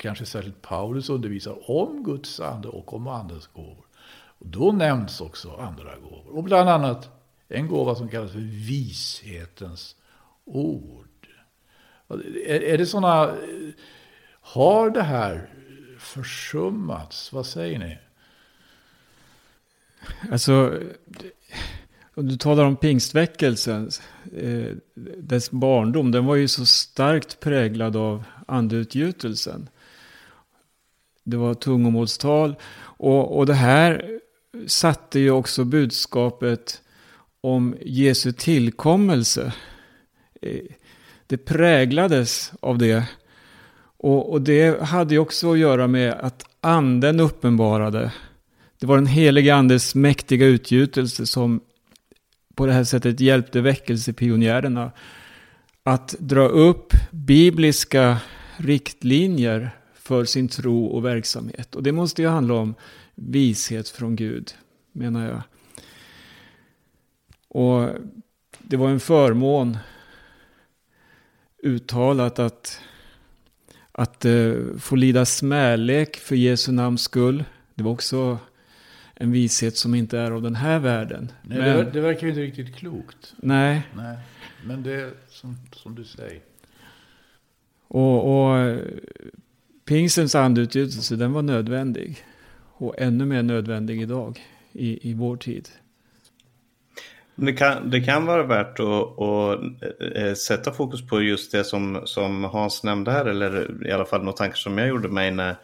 kanske 0.02 0.26
särskilt 0.26 0.62
Paulus, 0.62 1.10
undervisar 1.10 1.70
om 1.70 2.04
Guds 2.04 2.40
ande 2.40 2.68
och 2.68 2.94
om 2.94 3.06
andens 3.06 3.46
gåvor, 3.46 3.86
då 4.38 4.72
nämns 4.72 5.20
också 5.20 5.56
andra 5.56 5.96
gåvor. 5.98 6.36
Och 6.36 6.44
bland 6.44 6.68
annat 6.68 7.10
en 7.48 7.68
gåva 7.68 7.94
som 7.94 8.08
kallas 8.08 8.32
för 8.32 8.66
vishetens 8.68 9.96
ord. 10.44 11.28
Är 12.46 12.78
det 12.78 12.86
sådana, 12.86 13.34
har 14.40 14.90
det 14.90 15.02
här 15.02 15.48
försummats. 15.98 17.32
Vad 17.32 17.46
säger 17.46 17.78
ni? 17.78 17.98
Alltså, 20.32 20.80
om 22.14 22.28
du 22.28 22.36
talar 22.36 22.64
om 22.64 22.76
pingstväckelsen, 22.76 23.90
eh, 24.36 24.76
dess 25.18 25.50
barndom, 25.50 26.10
den 26.10 26.26
var 26.26 26.34
ju 26.34 26.48
så 26.48 26.66
starkt 26.66 27.40
präglad 27.40 27.96
av 27.96 28.24
andeutgjutelsen. 28.46 29.68
Det 31.24 31.36
var 31.36 31.54
tungomålstal 31.54 32.56
och, 32.82 33.38
och 33.38 33.46
det 33.46 33.54
här 33.54 34.18
satte 34.66 35.18
ju 35.18 35.30
också 35.30 35.64
budskapet 35.64 36.82
om 37.40 37.76
Jesu 37.80 38.32
tillkommelse. 38.32 39.52
Det 41.26 41.36
präglades 41.36 42.52
av 42.60 42.78
det 42.78 43.04
och, 44.02 44.32
och, 44.32 44.42
det 44.42 44.82
hade 44.82 45.14
ju 45.14 45.18
också 45.18 45.52
att 45.52 45.58
göra 45.58 45.86
med 45.86 46.12
att 46.12 46.44
anden 46.60 47.20
uppenbarade. 47.20 48.12
Det 48.80 48.86
var 48.86 48.96
den 48.96 49.06
helige 49.06 49.54
andes 49.54 49.94
mäktiga 49.94 50.46
utgjutelse 50.46 51.26
som 51.26 51.60
på 52.54 52.66
det 52.66 52.72
här 52.72 52.84
sättet 52.84 53.20
hjälpte 53.20 53.60
väckelsepionjärerna 53.60 54.92
att 55.82 56.14
dra 56.18 56.48
upp 56.48 56.92
bibliska 57.10 58.16
riktlinjer 58.56 59.70
för 60.02 60.24
sin 60.24 60.48
tro 60.48 60.86
och 60.86 61.04
verksamhet. 61.04 61.74
Och 61.74 61.82
det 61.82 61.92
måste 61.92 62.22
ju 62.22 62.28
handla 62.28 62.54
om 62.54 62.74
vishet 63.14 63.88
från 63.88 64.16
Gud, 64.16 64.54
menar 64.92 65.28
jag. 65.28 65.42
Och 67.48 67.88
det 68.58 68.76
var 68.76 68.88
en 68.88 69.00
förmån 69.00 69.78
uttalat 71.62 72.38
att 72.38 72.80
att 73.92 74.24
eh, 74.24 74.54
få 74.78 74.96
lida 74.96 75.24
smälek 75.24 76.16
för 76.16 76.36
Jesu 76.36 76.72
namns 76.72 77.02
skull. 77.02 77.44
Det 77.74 77.82
var 77.82 77.92
också 77.92 78.38
en 79.14 79.32
vishet 79.32 79.76
som 79.76 79.94
inte 79.94 80.18
är 80.18 80.30
av 80.30 80.42
den 80.42 80.54
här 80.54 80.78
världen. 80.78 81.32
Nej, 81.42 81.58
men, 81.58 81.76
det, 81.76 81.90
det 81.90 82.00
verkar 82.00 82.26
inte 82.26 82.40
riktigt 82.40 82.76
klokt. 82.76 83.34
Nej. 83.36 83.82
nej. 83.96 84.18
Men 84.64 84.82
det 84.82 84.92
är 84.92 85.12
som, 85.28 85.56
som 85.72 85.94
du 85.94 86.04
säger. 86.04 86.40
Och, 87.88 88.46
och 88.50 88.78
Pingstens 89.92 90.34
andeutgjutelse, 90.34 91.16
den 91.16 91.32
var 91.32 91.42
nödvändig. 91.42 92.24
Och 92.72 92.94
ännu 92.98 93.26
mer 93.26 93.42
nödvändig 93.42 94.02
idag, 94.02 94.40
i, 94.72 95.10
i 95.10 95.14
vår 95.14 95.36
tid. 95.36 95.68
Det 97.34 97.52
kan, 97.52 97.90
det 97.90 98.00
kan 98.00 98.26
vara 98.26 98.42
värt 98.42 98.80
att, 98.80 99.20
att, 99.20 99.60
eh, 100.16 100.34
sätta 100.34 100.72
fokus 100.72 101.06
på 101.06 101.22
just 101.22 101.52
det 101.52 101.64
som, 101.64 102.02
som 102.04 102.44
Hans 102.44 102.82
nämnde 102.82 103.10
här, 103.10 103.24
eller 103.24 103.86
i 103.86 103.92
alla 103.92 104.04
fall 104.04 104.20
några 104.20 104.36
tankar 104.36 104.56
som 104.56 104.78
jag 104.78 104.88
gjorde 104.88 105.08
mig 105.08 105.30
när, 105.30 105.56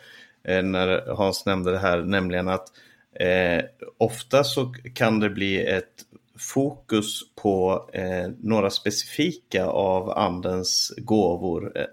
eh, 0.45 0.63
när 0.63 1.15
Hans 1.17 1.47
nämnde 1.47 1.71
det 1.71 1.79
här, 1.79 2.03
nämligen 2.03 2.49
att 2.49 2.67
eh, 3.21 3.65
ofta 3.99 4.45
så 4.45 4.75
kan 4.95 5.21
det 5.21 5.31
bli 5.31 5.67
ett 5.67 6.05
fokus 6.39 7.21
på 7.43 7.89
eh, 7.93 8.31
några 8.39 8.71
specifika 8.71 9.67
av 9.67 10.11
andens 10.11 10.95
gåvor. 10.97 11.73
Eh, 11.75 11.85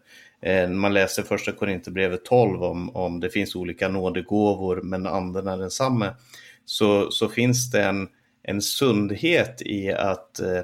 Eh, 0.45 0.69
man 0.69 0.93
läser 0.93 1.23
första 1.23 1.51
Korinthierbrevet 1.51 2.25
12 2.25 2.63
om, 2.63 2.95
om 2.95 3.19
det 3.19 3.29
finns 3.29 3.55
olika 3.55 3.87
nådegåvor 3.87 4.81
men 4.81 5.07
anden 5.07 5.47
är 5.47 5.57
densamme. 5.57 6.15
Så, 6.65 7.11
så 7.11 7.29
finns 7.29 7.71
det 7.71 7.83
en 7.83 8.07
en 8.47 8.61
sundhet 8.61 9.61
i 9.61 9.91
att, 9.91 10.39
eh, 10.39 10.61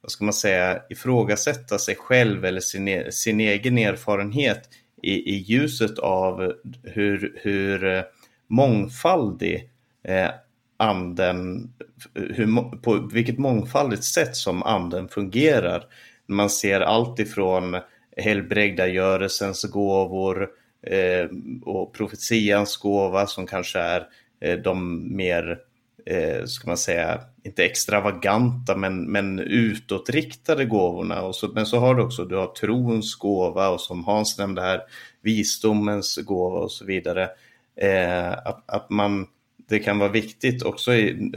vad 0.00 0.10
ska 0.10 0.24
man 0.24 0.34
säga, 0.34 0.82
ifrågasätta 0.90 1.78
sig 1.78 1.96
själv 1.96 2.44
eller 2.44 2.60
sin, 2.60 2.88
e-, 2.88 3.12
sin 3.12 3.40
egen 3.40 3.78
erfarenhet 3.78 4.68
i, 5.02 5.12
i 5.12 5.36
ljuset 5.36 5.98
av 5.98 6.52
hur, 6.82 7.40
hur 7.42 7.84
eh, 7.84 8.02
mångfaldig 8.48 9.70
eh, 10.04 10.30
anden, 10.76 11.70
hur, 12.14 12.76
på 12.78 13.08
vilket 13.12 13.38
mångfaldigt 13.38 14.04
sätt 14.04 14.36
som 14.36 14.62
anden 14.62 15.08
fungerar. 15.08 15.84
Man 16.26 16.50
ser 16.50 16.80
allt 16.80 17.18
ifrån 17.18 17.76
helbrägdagörelsens 18.16 19.64
gåvor 19.64 20.50
eh, 20.82 21.28
och 21.64 21.92
profetians 21.94 22.76
gåva 22.76 23.26
som 23.26 23.46
kanske 23.46 23.78
är 23.78 24.06
eh, 24.40 24.58
de 24.58 25.08
mer 25.16 25.58
eh, 26.06 26.44
ska 26.44 26.66
man 26.66 26.76
säga, 26.76 27.20
inte 27.42 27.64
extravaganta 27.64 28.76
men, 28.76 29.12
men 29.12 29.38
utåtriktade 29.38 30.64
gåvorna. 30.64 31.22
Och 31.22 31.36
så, 31.36 31.48
men 31.48 31.66
så 31.66 31.78
har 31.78 31.94
du 31.94 32.02
också, 32.02 32.24
du 32.24 32.36
har 32.36 32.46
trons 32.46 33.14
gåva 33.14 33.68
och 33.68 33.80
som 33.80 34.04
Hans 34.04 34.38
nämnde 34.38 34.62
här, 34.62 34.80
visdomens 35.22 36.16
gåva 36.16 36.58
och 36.58 36.72
så 36.72 36.84
vidare. 36.84 37.28
eh, 37.76 38.32
att, 38.32 38.64
att 38.66 38.90
man 38.90 39.26
det 39.68 39.78
kan 39.78 39.98
vara 39.98 40.10
viktigt 40.10 40.62
också 40.62 40.94
i, 40.94 41.32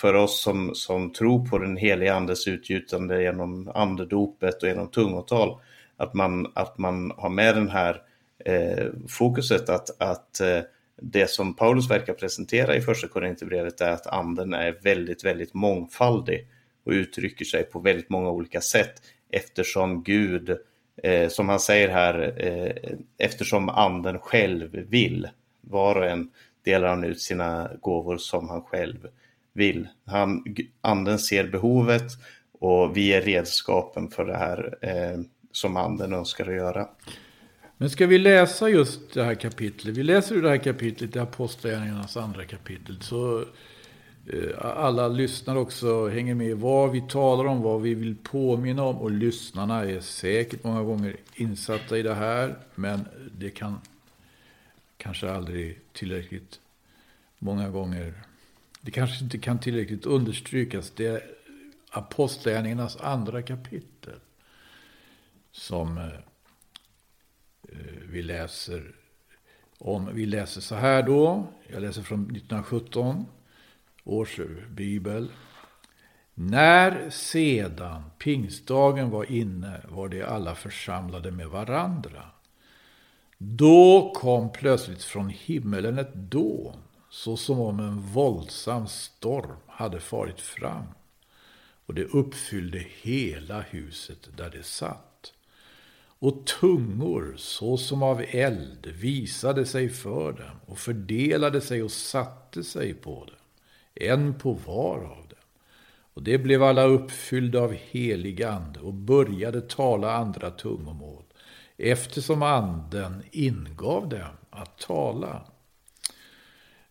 för 0.00 0.14
oss 0.14 0.42
som, 0.42 0.74
som 0.74 1.12
tror 1.12 1.46
på 1.46 1.58
den 1.58 1.76
heliga 1.76 2.14
andes 2.14 2.48
utgjutande 2.48 3.22
genom 3.22 3.70
andedopet 3.74 4.62
och 4.62 4.68
genom 4.68 4.90
tungotal, 4.90 5.60
att 6.00 6.14
man, 6.14 6.52
att 6.54 6.78
man 6.78 7.12
har 7.16 7.30
med 7.30 7.54
den 7.54 7.68
här 7.68 8.02
eh, 8.44 8.86
fokuset 9.08 9.68
att, 9.68 10.02
att 10.02 10.40
eh, 10.40 10.60
det 11.02 11.30
som 11.30 11.56
Paulus 11.56 11.90
verkar 11.90 12.12
presentera 12.12 12.76
i 12.76 12.80
första 12.80 13.08
Korinthierbrevet 13.08 13.80
är 13.80 13.90
att 13.90 14.06
anden 14.06 14.54
är 14.54 14.78
väldigt, 14.82 15.24
väldigt 15.24 15.54
mångfaldig 15.54 16.48
och 16.84 16.92
uttrycker 16.92 17.44
sig 17.44 17.62
på 17.62 17.78
väldigt 17.80 18.10
många 18.10 18.30
olika 18.30 18.60
sätt 18.60 18.92
eftersom 19.32 20.02
Gud, 20.02 20.56
eh, 21.02 21.28
som 21.28 21.48
han 21.48 21.60
säger 21.60 21.88
här, 21.88 22.34
eh, 22.36 22.92
eftersom 23.18 23.68
anden 23.68 24.18
själv 24.18 24.70
vill. 24.72 25.28
Var 25.60 25.96
och 25.96 26.06
en 26.06 26.30
delar 26.64 26.88
han 26.88 27.04
ut 27.04 27.20
sina 27.20 27.70
gåvor 27.80 28.16
som 28.16 28.48
han 28.48 28.62
själv 28.62 29.08
vill. 29.52 29.88
Han, 30.06 30.44
anden 30.80 31.18
ser 31.18 31.46
behovet 31.46 32.12
och 32.52 32.96
vi 32.96 33.12
är 33.12 33.22
redskapen 33.22 34.10
för 34.10 34.24
det 34.24 34.36
här 34.36 34.78
eh, 34.80 35.20
som 35.52 35.76
anden 35.76 36.12
önskar 36.12 36.46
att 36.46 36.54
göra. 36.54 36.88
Men 37.76 37.90
ska 37.90 38.06
vi 38.06 38.18
läsa 38.18 38.68
just 38.68 39.14
det 39.14 39.24
här 39.24 39.34
kapitlet? 39.34 39.96
Vi 39.96 40.02
läser 40.02 40.34
ur 40.34 40.42
det 40.42 40.48
här 40.48 40.56
kapitlet 40.56 41.16
i 41.16 41.18
Apostlagärningarnas 41.18 42.16
andra 42.16 42.44
kapitel. 42.44 43.00
Så 43.00 43.44
eh, 44.26 44.66
alla 44.76 45.08
lyssnare 45.08 45.58
också 45.58 46.08
hänger 46.08 46.34
med 46.34 46.56
vad 46.56 46.90
vi 46.90 47.00
talar 47.00 47.44
om, 47.44 47.62
vad 47.62 47.82
vi 47.82 47.94
vill 47.94 48.16
påminna 48.22 48.82
om. 48.82 48.96
Och 48.96 49.10
lyssnarna 49.10 49.84
är 49.84 50.00
säkert 50.00 50.64
många 50.64 50.82
gånger 50.82 51.16
insatta 51.34 51.98
i 51.98 52.02
det 52.02 52.14
här. 52.14 52.58
Men 52.74 53.04
det 53.38 53.50
kan 53.50 53.80
kanske 54.96 55.30
aldrig 55.30 55.78
tillräckligt 55.92 56.60
många 57.38 57.68
gånger. 57.68 58.14
Det 58.80 58.90
kanske 58.90 59.24
inte 59.24 59.38
kan 59.38 59.58
tillräckligt 59.58 60.06
understrykas. 60.06 60.92
Det 60.96 61.06
är 61.06 61.22
Apostlagärningarnas 61.90 62.96
andra 62.96 63.42
kapitel. 63.42 64.14
Som 65.52 65.98
eh, 65.98 66.04
eh, 67.68 68.02
vi 68.08 68.22
läser 68.22 68.94
om. 69.78 70.14
Vi 70.14 70.26
läser 70.26 70.60
så 70.60 70.74
här 70.74 71.02
då. 71.02 71.46
Jag 71.68 71.82
läser 71.82 72.02
från 72.02 72.22
1917 72.22 73.26
års 74.04 74.40
bibel. 74.70 75.30
När 76.34 77.10
sedan 77.10 78.02
pingstdagen 78.18 79.10
var 79.10 79.32
inne 79.32 79.80
var 79.88 80.08
de 80.08 80.22
alla 80.22 80.54
församlade 80.54 81.30
med 81.30 81.48
varandra. 81.48 82.22
Då 83.38 84.12
kom 84.14 84.52
plötsligt 84.52 85.02
från 85.02 85.28
himmelen 85.28 85.98
ett 85.98 86.14
dån, 86.14 86.76
så 87.10 87.36
som 87.36 87.60
om 87.60 87.80
en 87.80 88.00
våldsam 88.00 88.86
storm 88.86 89.56
hade 89.66 90.00
farit 90.00 90.40
fram. 90.40 90.84
Och 91.86 91.94
det 91.94 92.04
uppfyllde 92.04 92.78
hela 93.02 93.60
huset 93.60 94.28
där 94.36 94.50
det 94.50 94.62
satt 94.62 95.09
och 96.20 96.46
tungor 96.46 97.34
såsom 97.36 98.02
av 98.02 98.24
eld 98.28 98.86
visade 98.86 99.66
sig 99.66 99.88
för 99.88 100.32
dem 100.32 100.56
och 100.66 100.78
fördelade 100.78 101.60
sig 101.60 101.82
och 101.82 101.90
satte 101.90 102.64
sig 102.64 102.94
på 102.94 103.24
dem, 103.24 103.36
en 103.94 104.38
på 104.38 104.52
var 104.52 104.96
av 104.96 105.26
dem. 105.28 105.38
Och 106.14 106.22
det 106.22 106.38
blev 106.38 106.62
alla 106.62 106.84
uppfyllda 106.84 107.60
av 107.60 107.72
helig 107.72 108.42
ande 108.42 108.80
och 108.80 108.94
började 108.94 109.60
tala 109.60 110.12
andra 110.12 110.50
tungomål, 110.50 111.24
eftersom 111.76 112.42
anden 112.42 113.22
ingav 113.30 114.08
dem 114.08 114.36
att 114.50 114.78
tala. 114.78 115.42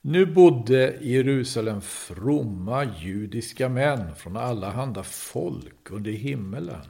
Nu 0.02 0.26
bodde 0.26 0.98
i 1.02 1.14
Jerusalem 1.14 1.82
fromma 1.82 2.88
judiska 3.00 3.70
män 3.70 4.16
från 4.16 4.38
alla 4.38 4.70
handa 4.70 5.04
folk 5.04 5.92
under 5.92 6.12
himmelen. 6.12 6.86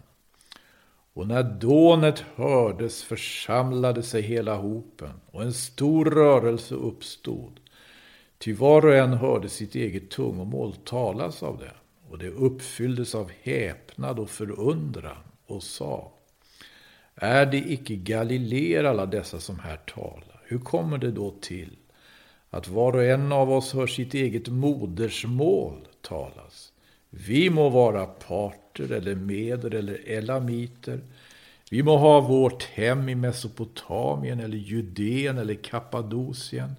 Och 1.19 1.27
när 1.27 1.43
dånet 1.43 2.19
hördes 2.35 3.03
församlade 3.03 4.03
sig 4.03 4.21
hela 4.21 4.55
hopen 4.55 5.21
och 5.31 5.41
en 5.41 5.53
stor 5.53 6.05
rörelse 6.05 6.75
uppstod. 6.75 7.59
Ty 8.37 8.53
var 8.53 8.85
och 8.85 8.95
en 8.95 9.13
hörde 9.13 9.49
sitt 9.49 9.75
eget 9.75 10.09
tungomål 10.09 10.75
talas 10.75 11.43
av 11.43 11.57
det. 11.57 11.71
Och 12.09 12.17
det 12.17 12.29
uppfylldes 12.29 13.15
av 13.15 13.31
häpnad 13.41 14.19
och 14.19 14.29
förundran 14.29 15.23
och 15.45 15.63
sa 15.63 16.11
Är 17.15 17.45
det 17.45 17.71
icke 17.71 17.95
Galileer 17.95 18.83
alla 18.83 19.05
dessa 19.05 19.39
som 19.39 19.59
här 19.59 19.77
talar? 19.77 20.41
Hur 20.43 20.59
kommer 20.59 20.97
det 20.97 21.11
då 21.11 21.31
till 21.41 21.75
att 22.49 22.67
var 22.67 22.95
och 22.95 23.03
en 23.03 23.31
av 23.31 23.51
oss 23.51 23.73
hör 23.73 23.87
sitt 23.87 24.13
eget 24.13 24.47
modersmål 24.47 25.87
talas? 26.01 26.73
Vi 27.09 27.49
må 27.49 27.69
vara 27.69 28.05
parter 28.05 28.91
eller 28.91 29.15
meder 29.15 29.75
eller 29.75 30.09
elamiter. 30.09 31.01
Vi 31.69 31.83
må 31.83 31.97
ha 31.97 32.19
vårt 32.21 32.63
hem 32.63 33.09
i 33.09 33.15
Mesopotamien 33.15 34.39
eller 34.39 34.57
Judeen 34.57 35.37
eller 35.37 35.53
Kappadokien, 35.53 36.75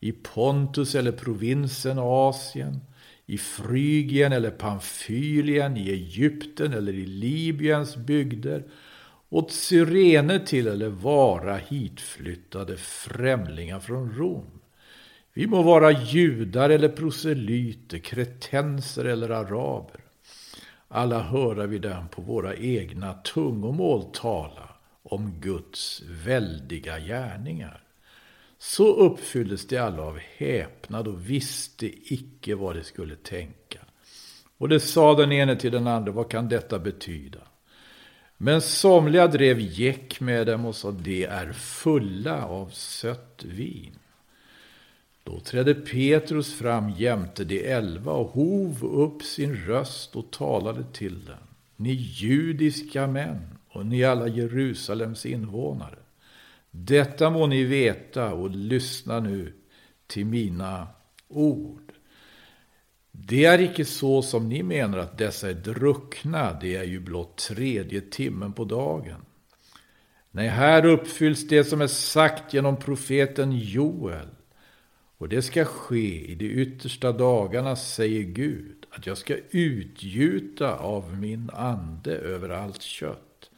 i 0.00 0.12
Pontus 0.12 0.94
eller 0.94 1.12
provinsen 1.12 1.98
Asien, 1.98 2.80
i 3.26 3.38
Frygien 3.38 4.32
eller 4.32 4.50
Pamfylien, 4.50 5.76
i 5.76 5.90
Egypten 5.90 6.72
eller 6.72 6.92
i 6.92 7.06
Libyens 7.06 7.96
bygder, 7.96 8.64
åt 9.28 9.52
Syrene 9.52 10.38
till 10.38 10.68
eller 10.68 10.88
vara 10.88 11.56
hitflyttade 11.56 12.76
främlingar 12.76 13.80
från 13.80 14.12
Rom. 14.14 14.55
Vi 15.36 15.46
må 15.46 15.62
vara 15.62 15.92
judar 15.92 16.70
eller 16.70 16.88
proselyter, 16.88 17.98
kretenser 17.98 19.04
eller 19.04 19.30
araber. 19.30 20.00
Alla 20.88 21.20
höra 21.20 21.66
vi 21.66 21.78
dem 21.78 22.08
på 22.08 22.22
våra 22.22 22.56
egna 22.56 23.14
tungomål 23.14 24.04
tala 24.12 24.68
om 25.02 25.40
Guds 25.40 26.02
väldiga 26.24 26.98
gärningar. 26.98 27.82
Så 28.58 28.94
uppfylldes 28.94 29.66
de 29.66 29.78
alla 29.78 30.02
av 30.02 30.18
häpnad 30.36 31.08
och 31.08 31.30
visste 31.30 32.14
icke 32.14 32.54
vad 32.54 32.76
de 32.76 32.82
skulle 32.82 33.16
tänka. 33.16 33.78
Och 34.58 34.68
det 34.68 34.80
sa 34.80 35.14
den 35.14 35.32
ene 35.32 35.56
till 35.56 35.72
den 35.72 35.86
andra, 35.86 36.12
vad 36.12 36.30
kan 36.30 36.48
detta 36.48 36.78
betyda? 36.78 37.40
Men 38.36 38.62
somliga 38.62 39.26
drev 39.26 39.60
gäck 39.60 40.20
med 40.20 40.46
dem 40.46 40.66
och 40.66 40.76
sa, 40.76 40.90
de 40.90 41.24
är 41.24 41.52
fulla 41.52 42.46
av 42.46 42.68
sött 42.68 43.44
vin. 43.44 43.95
Då 45.26 45.40
trädde 45.40 45.74
Petrus 45.74 46.54
fram 46.54 46.90
jämte 46.90 47.44
de 47.44 47.72
elva 47.72 48.12
och 48.12 48.30
hov 48.30 48.84
upp 48.84 49.22
sin 49.22 49.56
röst 49.56 50.16
och 50.16 50.30
talade 50.30 50.84
till 50.92 51.24
dem. 51.24 51.34
Ni 51.76 51.92
judiska 51.92 53.06
män 53.06 53.58
och 53.68 53.86
ni 53.86 54.04
alla 54.04 54.28
Jerusalems 54.28 55.26
invånare. 55.26 55.98
Detta 56.70 57.30
må 57.30 57.46
ni 57.46 57.64
veta 57.64 58.32
och 58.32 58.50
lyssna 58.50 59.20
nu 59.20 59.52
till 60.06 60.26
mina 60.26 60.86
ord. 61.28 61.92
Det 63.12 63.44
är 63.44 63.60
icke 63.60 63.84
så 63.84 64.22
som 64.22 64.48
ni 64.48 64.62
menar 64.62 64.98
att 64.98 65.18
dessa 65.18 65.50
är 65.50 65.54
druckna, 65.54 66.58
det 66.60 66.76
är 66.76 66.84
ju 66.84 67.00
blott 67.00 67.36
tredje 67.36 68.00
timmen 68.00 68.52
på 68.52 68.64
dagen. 68.64 69.20
Nej, 70.30 70.48
här 70.48 70.86
uppfylls 70.86 71.48
det 71.48 71.64
som 71.64 71.80
är 71.80 71.86
sagt 71.86 72.54
genom 72.54 72.76
profeten 72.76 73.52
Joel. 73.52 74.28
Och 75.18 75.28
det 75.28 75.42
ska 75.42 75.64
ske 75.64 76.30
i 76.30 76.34
de 76.34 76.44
yttersta 76.44 77.12
dagarna, 77.12 77.76
säger 77.76 78.22
Gud, 78.22 78.86
att 78.90 79.06
jag 79.06 79.18
ska 79.18 79.36
utgjuta 79.50 80.76
av 80.76 81.16
min 81.16 81.50
ande 81.52 82.12
över 82.16 82.48
allt 82.48 82.82
kött. 82.82 83.50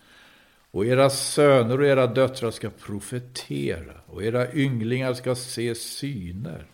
Och 0.71 0.87
era 0.87 1.11
söner 1.11 1.81
och 1.81 1.87
era 1.87 2.07
döttrar 2.07 2.51
ska 2.51 2.71
profetera, 2.71 4.01
och 4.07 4.25
era 4.25 4.53
ynglingar 4.53 5.14
ska 5.14 5.35
se 5.35 5.75
syner, 5.75 6.66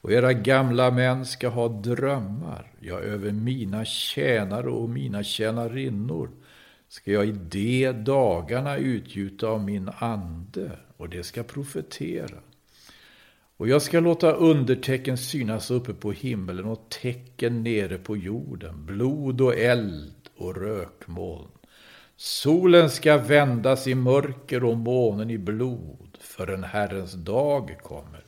och 0.00 0.12
era 0.12 0.32
gamla 0.32 0.90
män 0.90 1.26
ska 1.26 1.48
ha 1.48 1.68
drömmar. 1.68 2.72
Ja, 2.80 2.98
över 2.98 3.32
mina 3.32 3.84
tjänare 3.84 4.70
och 4.70 4.88
mina 4.88 5.22
tjänarinnor 5.22 6.30
ska 6.88 7.12
jag 7.12 7.26
i 7.26 7.32
de 7.32 7.92
dagarna 7.92 8.76
utgjuta 8.76 9.46
av 9.46 9.64
min 9.64 9.90
ande, 9.98 10.70
och 10.96 11.08
det 11.08 11.22
ska 11.22 11.42
profetera. 11.42 12.38
Och 13.62 13.68
jag 13.68 13.82
ska 13.82 14.00
låta 14.00 14.32
undertecken 14.32 15.18
synas 15.18 15.70
uppe 15.70 15.94
på 15.94 16.12
himmelen 16.12 16.64
och 16.64 16.88
tecken 17.02 17.62
nere 17.62 17.98
på 17.98 18.16
jorden, 18.16 18.86
blod 18.86 19.40
och 19.40 19.58
eld 19.58 20.14
och 20.36 20.56
rökmoln. 20.56 21.48
Solen 22.16 22.90
ska 22.90 23.18
vändas 23.18 23.86
i 23.86 23.94
mörker 23.94 24.64
och 24.64 24.76
månen 24.76 25.30
i 25.30 25.38
blod, 25.38 26.18
Förrän 26.20 26.64
Herrens 26.64 27.12
dag 27.12 27.76
kommer. 27.82 28.24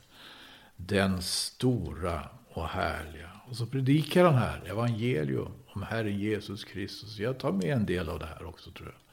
Den 0.75 1.21
stora 1.21 2.29
och 2.49 2.67
härliga. 2.67 3.31
Och 3.49 3.55
så 3.55 3.65
predikar 3.65 4.25
han 4.25 4.35
här 4.35 4.63
evangelium 4.69 5.51
om 5.67 5.83
Herren 5.83 6.19
Jesus 6.19 6.63
Kristus. 6.63 7.19
Jag 7.19 7.39
tar 7.39 7.51
med 7.51 7.73
en 7.73 7.85
del 7.85 8.09
av 8.09 8.19
det 8.19 8.25
här 8.25 8.45
också 8.45 8.71
tror 8.71 8.87
jag. 8.87 9.04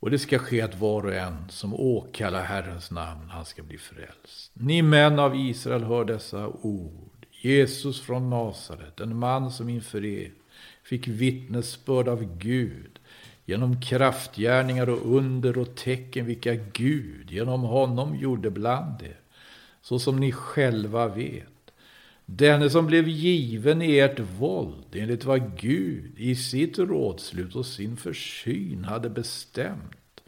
Och 0.00 0.10
det 0.10 0.18
ska 0.18 0.38
ske 0.38 0.60
att 0.60 0.80
var 0.80 1.06
och 1.06 1.14
en 1.14 1.48
som 1.48 1.74
åkallar 1.74 2.42
Herrens 2.42 2.90
namn, 2.90 3.30
han 3.30 3.44
ska 3.44 3.62
bli 3.62 3.78
frälst. 3.78 4.50
Ni 4.54 4.82
män 4.82 5.18
av 5.18 5.36
Israel 5.36 5.84
hör 5.84 6.04
dessa 6.04 6.48
ord. 6.48 7.26
Jesus 7.30 8.00
från 8.00 8.30
Nasaret, 8.30 9.00
en 9.00 9.16
man 9.16 9.50
som 9.50 9.68
inför 9.68 10.04
er 10.04 10.32
fick 10.82 11.08
vittnesbörd 11.08 12.08
av 12.08 12.38
Gud 12.38 12.98
genom 13.44 13.80
kraftgärningar 13.80 14.88
och 14.88 15.16
under 15.16 15.58
och 15.58 15.74
tecken 15.74 16.26
vilka 16.26 16.54
Gud 16.54 17.30
genom 17.30 17.62
honom 17.62 18.16
gjorde 18.16 18.50
bland 18.50 19.02
er, 19.02 19.20
så 19.82 19.98
som 19.98 20.16
ni 20.16 20.32
själva 20.32 21.08
vet. 21.08 21.48
Denne 22.30 22.70
som 22.70 22.86
blev 22.86 23.08
given 23.08 23.82
i 23.82 23.98
ert 23.98 24.20
våld 24.20 24.94
enligt 24.94 25.24
vad 25.24 25.58
Gud 25.58 26.18
i 26.18 26.36
sitt 26.36 26.78
rådslut 26.78 27.56
och 27.56 27.66
sin 27.66 27.96
försyn 27.96 28.84
hade 28.84 29.10
bestämt. 29.10 30.20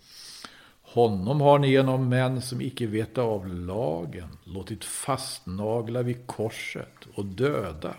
Honom 0.82 1.40
har 1.40 1.58
ni 1.58 1.70
genom 1.70 2.08
män 2.08 2.42
som 2.42 2.60
icke 2.60 2.86
veta 2.86 3.22
av 3.22 3.48
lagen 3.48 4.28
låtit 4.44 4.84
fastnagla 4.84 6.02
vid 6.02 6.26
korset 6.26 7.08
och 7.14 7.24
döda. 7.24 7.94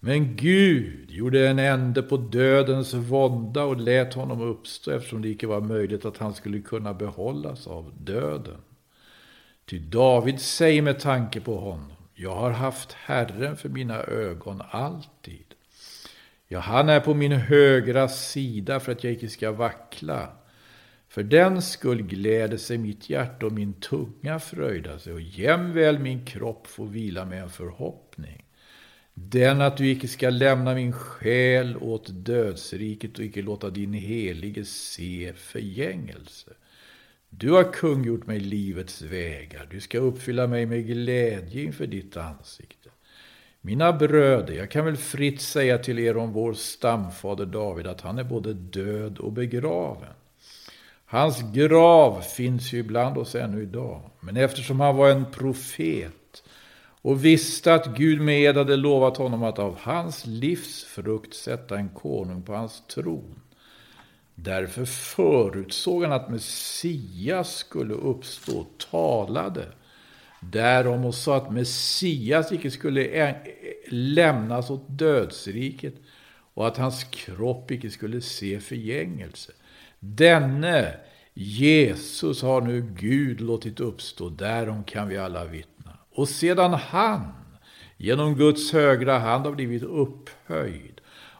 Men 0.00 0.36
Gud 0.36 1.10
gjorde 1.10 1.48
en 1.48 1.58
ände 1.58 2.02
på 2.02 2.16
dödens 2.16 2.94
vånda 2.94 3.64
och 3.64 3.80
lät 3.80 4.14
honom 4.14 4.40
uppstå 4.40 4.90
eftersom 4.90 5.22
det 5.22 5.28
icke 5.28 5.46
var 5.46 5.60
möjligt 5.60 6.04
att 6.04 6.18
han 6.18 6.34
skulle 6.34 6.60
kunna 6.60 6.94
behållas 6.94 7.66
av 7.66 7.92
döden. 8.00 8.60
Ty 9.64 9.78
David 9.78 10.40
säger 10.40 10.82
med 10.82 11.00
tanke 11.00 11.40
på 11.40 11.58
honom 11.58 11.97
jag 12.20 12.34
har 12.34 12.50
haft 12.50 12.92
Herren 12.92 13.56
för 13.56 13.68
mina 13.68 14.02
ögon 14.02 14.62
alltid. 14.70 15.54
Ja, 16.48 16.58
han 16.58 16.88
är 16.88 17.00
på 17.00 17.14
min 17.14 17.32
högra 17.32 18.08
sida 18.08 18.80
för 18.80 18.92
att 18.92 19.04
jag 19.04 19.12
icke 19.12 19.28
ska 19.28 19.52
vackla. 19.52 20.28
För 21.08 21.22
den 21.22 21.62
skull 21.62 22.02
gläder 22.02 22.56
sig 22.56 22.78
mitt 22.78 23.10
hjärta 23.10 23.46
och 23.46 23.52
min 23.52 23.72
tunga 23.72 24.38
fröjdar 24.38 24.98
sig 24.98 25.12
och 25.12 25.20
jämväl 25.20 25.98
min 25.98 26.26
kropp 26.26 26.66
får 26.66 26.86
vila 26.86 27.24
med 27.24 27.42
en 27.42 27.50
förhoppning. 27.50 28.44
Den 29.14 29.60
att 29.60 29.76
du 29.76 29.90
icke 29.90 30.08
ska 30.08 30.30
lämna 30.30 30.74
min 30.74 30.92
själ 30.92 31.76
åt 31.76 32.06
dödsriket 32.10 33.18
och 33.18 33.24
icke 33.24 33.42
låta 33.42 33.70
din 33.70 33.92
helige 33.92 34.64
se 34.64 35.32
förgängelse. 35.36 36.50
Du 37.30 37.52
har 37.52 37.72
kungjort 37.72 38.26
mig 38.26 38.40
livets 38.40 39.02
vägar, 39.02 39.68
du 39.70 39.80
ska 39.80 39.98
uppfylla 39.98 40.46
mig 40.46 40.66
med 40.66 40.86
glädje 40.86 41.62
inför 41.62 41.86
ditt 41.86 42.16
ansikte. 42.16 42.90
Mina 43.60 43.92
bröder, 43.92 44.54
jag 44.54 44.70
kan 44.70 44.84
väl 44.84 44.96
fritt 44.96 45.40
säga 45.40 45.78
till 45.78 45.98
er 45.98 46.16
om 46.16 46.32
vår 46.32 46.52
stamfader 46.52 47.46
David 47.46 47.86
att 47.86 48.00
han 48.00 48.18
är 48.18 48.24
både 48.24 48.54
död 48.54 49.18
och 49.18 49.32
begraven. 49.32 50.12
Hans 51.04 51.52
grav 51.52 52.20
finns 52.20 52.72
ju 52.72 52.78
ibland 52.78 53.18
oss 53.18 53.34
ännu 53.34 53.62
idag, 53.62 54.10
men 54.20 54.36
eftersom 54.36 54.80
han 54.80 54.96
var 54.96 55.10
en 55.10 55.24
profet 55.32 56.42
och 57.02 57.24
visste 57.24 57.74
att 57.74 57.96
Gud 57.96 58.20
med 58.20 58.40
ed 58.40 58.56
hade 58.56 58.76
lovat 58.76 59.16
honom 59.16 59.42
att 59.42 59.58
av 59.58 59.76
hans 59.78 60.26
livs 60.26 60.84
frukt 60.84 61.34
sätta 61.34 61.76
en 61.76 61.88
konung 61.88 62.42
på 62.42 62.54
hans 62.54 62.82
tron, 62.86 63.40
Därför 64.42 64.84
förutsåg 64.84 66.02
han 66.02 66.12
att 66.12 66.30
Messias 66.30 67.56
skulle 67.56 67.94
uppstå 67.94 68.58
och 68.58 68.78
talade 68.90 69.66
därom 70.40 71.04
och 71.04 71.14
sa 71.14 71.36
att 71.36 71.52
Messias 71.52 72.52
icke 72.52 72.70
skulle 72.70 73.34
lämnas 73.88 74.70
åt 74.70 74.84
dödsriket 74.88 75.94
och 76.54 76.66
att 76.66 76.76
hans 76.76 77.04
kropp 77.04 77.70
icke 77.70 77.90
skulle 77.90 78.20
se 78.20 78.60
förgängelse. 78.60 79.52
Denne 80.00 80.94
Jesus 81.34 82.42
har 82.42 82.60
nu 82.60 82.94
Gud 82.98 83.40
låtit 83.40 83.80
uppstå, 83.80 84.28
därom 84.28 84.84
kan 84.84 85.08
vi 85.08 85.18
alla 85.18 85.44
vittna. 85.44 85.98
Och 86.10 86.28
sedan 86.28 86.72
han 86.72 87.32
genom 87.96 88.34
Guds 88.34 88.72
högra 88.72 89.18
hand 89.18 89.44
har 89.44 89.52
blivit 89.52 89.82
upphöjd 89.82 90.97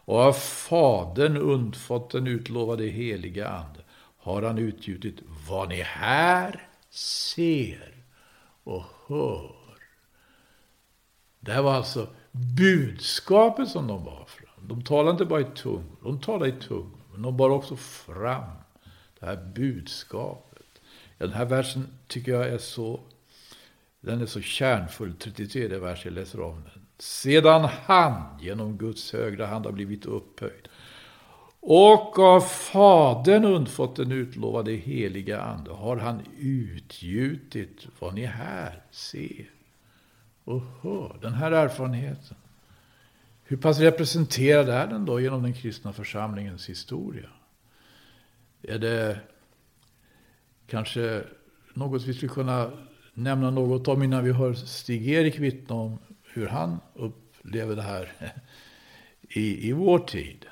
och 0.09 0.19
av 0.19 0.33
Fadern 0.33 1.37
undfått 1.37 2.11
den 2.11 2.27
utlovade 2.27 2.83
heliga 2.85 3.47
Ande 3.47 3.79
har 4.17 4.41
han 4.41 4.57
utgjutit 4.57 5.15
vad 5.49 5.69
ni 5.69 5.81
här 5.81 6.67
ser 6.89 7.93
och 8.63 8.83
hör. 9.07 9.55
Det 11.39 11.51
här 11.51 11.61
var 11.61 11.73
alltså 11.73 12.07
budskapet 12.31 13.69
som 13.69 13.87
de 13.87 14.03
bar 14.03 14.25
fram. 14.27 14.67
De 14.67 14.83
talade 14.83 15.11
inte 15.11 15.25
bara 15.25 15.41
i 15.41 15.47
tung, 15.55 15.85
de 16.03 16.21
talade 16.21 16.49
i 16.49 16.61
tung, 16.61 16.91
men 17.11 17.21
de 17.21 17.37
bar 17.37 17.49
också 17.49 17.75
fram 17.75 18.51
det 19.19 19.25
här 19.25 19.51
budskapet. 19.55 20.81
Ja, 21.17 21.25
den 21.25 21.35
här 21.35 21.45
versen 21.45 21.87
tycker 22.07 22.31
jag 22.31 22.47
är 22.47 22.57
så, 22.57 22.99
den 24.01 24.21
är 24.21 24.25
så 24.25 24.41
kärnfull, 24.41 25.13
33 25.13 25.67
vers, 25.67 26.05
jag 26.05 26.13
läser 26.13 26.41
om 26.41 26.63
den 26.73 26.78
sedan 26.99 27.69
han 27.85 28.39
genom 28.41 28.77
Guds 28.77 29.13
högra 29.13 29.45
hand 29.45 29.65
har 29.65 29.71
blivit 29.71 30.05
upphöjd 30.05 30.69
och 31.59 32.19
av 32.19 32.41
Fadern 32.41 33.45
undfått 33.45 33.95
den 33.95 34.11
utlovade 34.11 34.71
heliga 34.71 35.41
Ande 35.41 35.71
har 35.71 35.97
han 35.97 36.21
utgjutit 36.39 37.87
vad 37.99 38.13
ni 38.13 38.25
här 38.25 38.83
ser 38.91 39.49
och 40.43 40.61
hör. 40.81 41.17
Den 41.21 41.33
här 41.33 41.51
erfarenheten. 41.51 42.37
Hur 43.43 43.57
pass 43.57 43.79
representerad 43.79 44.69
är 44.69 44.87
den 44.87 45.05
då 45.05 45.19
genom 45.19 45.43
den 45.43 45.53
kristna 45.53 45.93
församlingens 45.93 46.69
historia? 46.69 47.29
Är 48.61 48.79
det 48.79 49.19
kanske 50.67 51.23
något 51.73 52.03
vi 52.03 52.13
skulle 52.13 52.31
kunna 52.31 52.71
nämna 53.13 53.51
något 53.51 53.87
om 53.87 54.03
innan 54.03 54.23
vi 54.23 54.31
hör 54.31 54.53
Stig-Erik 54.53 55.39
vittna 55.39 55.75
om 55.75 55.97
hur 56.39 56.47
han 56.47 56.79
upplever 56.93 57.75
det 57.75 57.81
här 57.81 58.11
i, 59.29 59.69
i 59.69 59.73
vår 59.73 59.99
tid. 59.99 60.45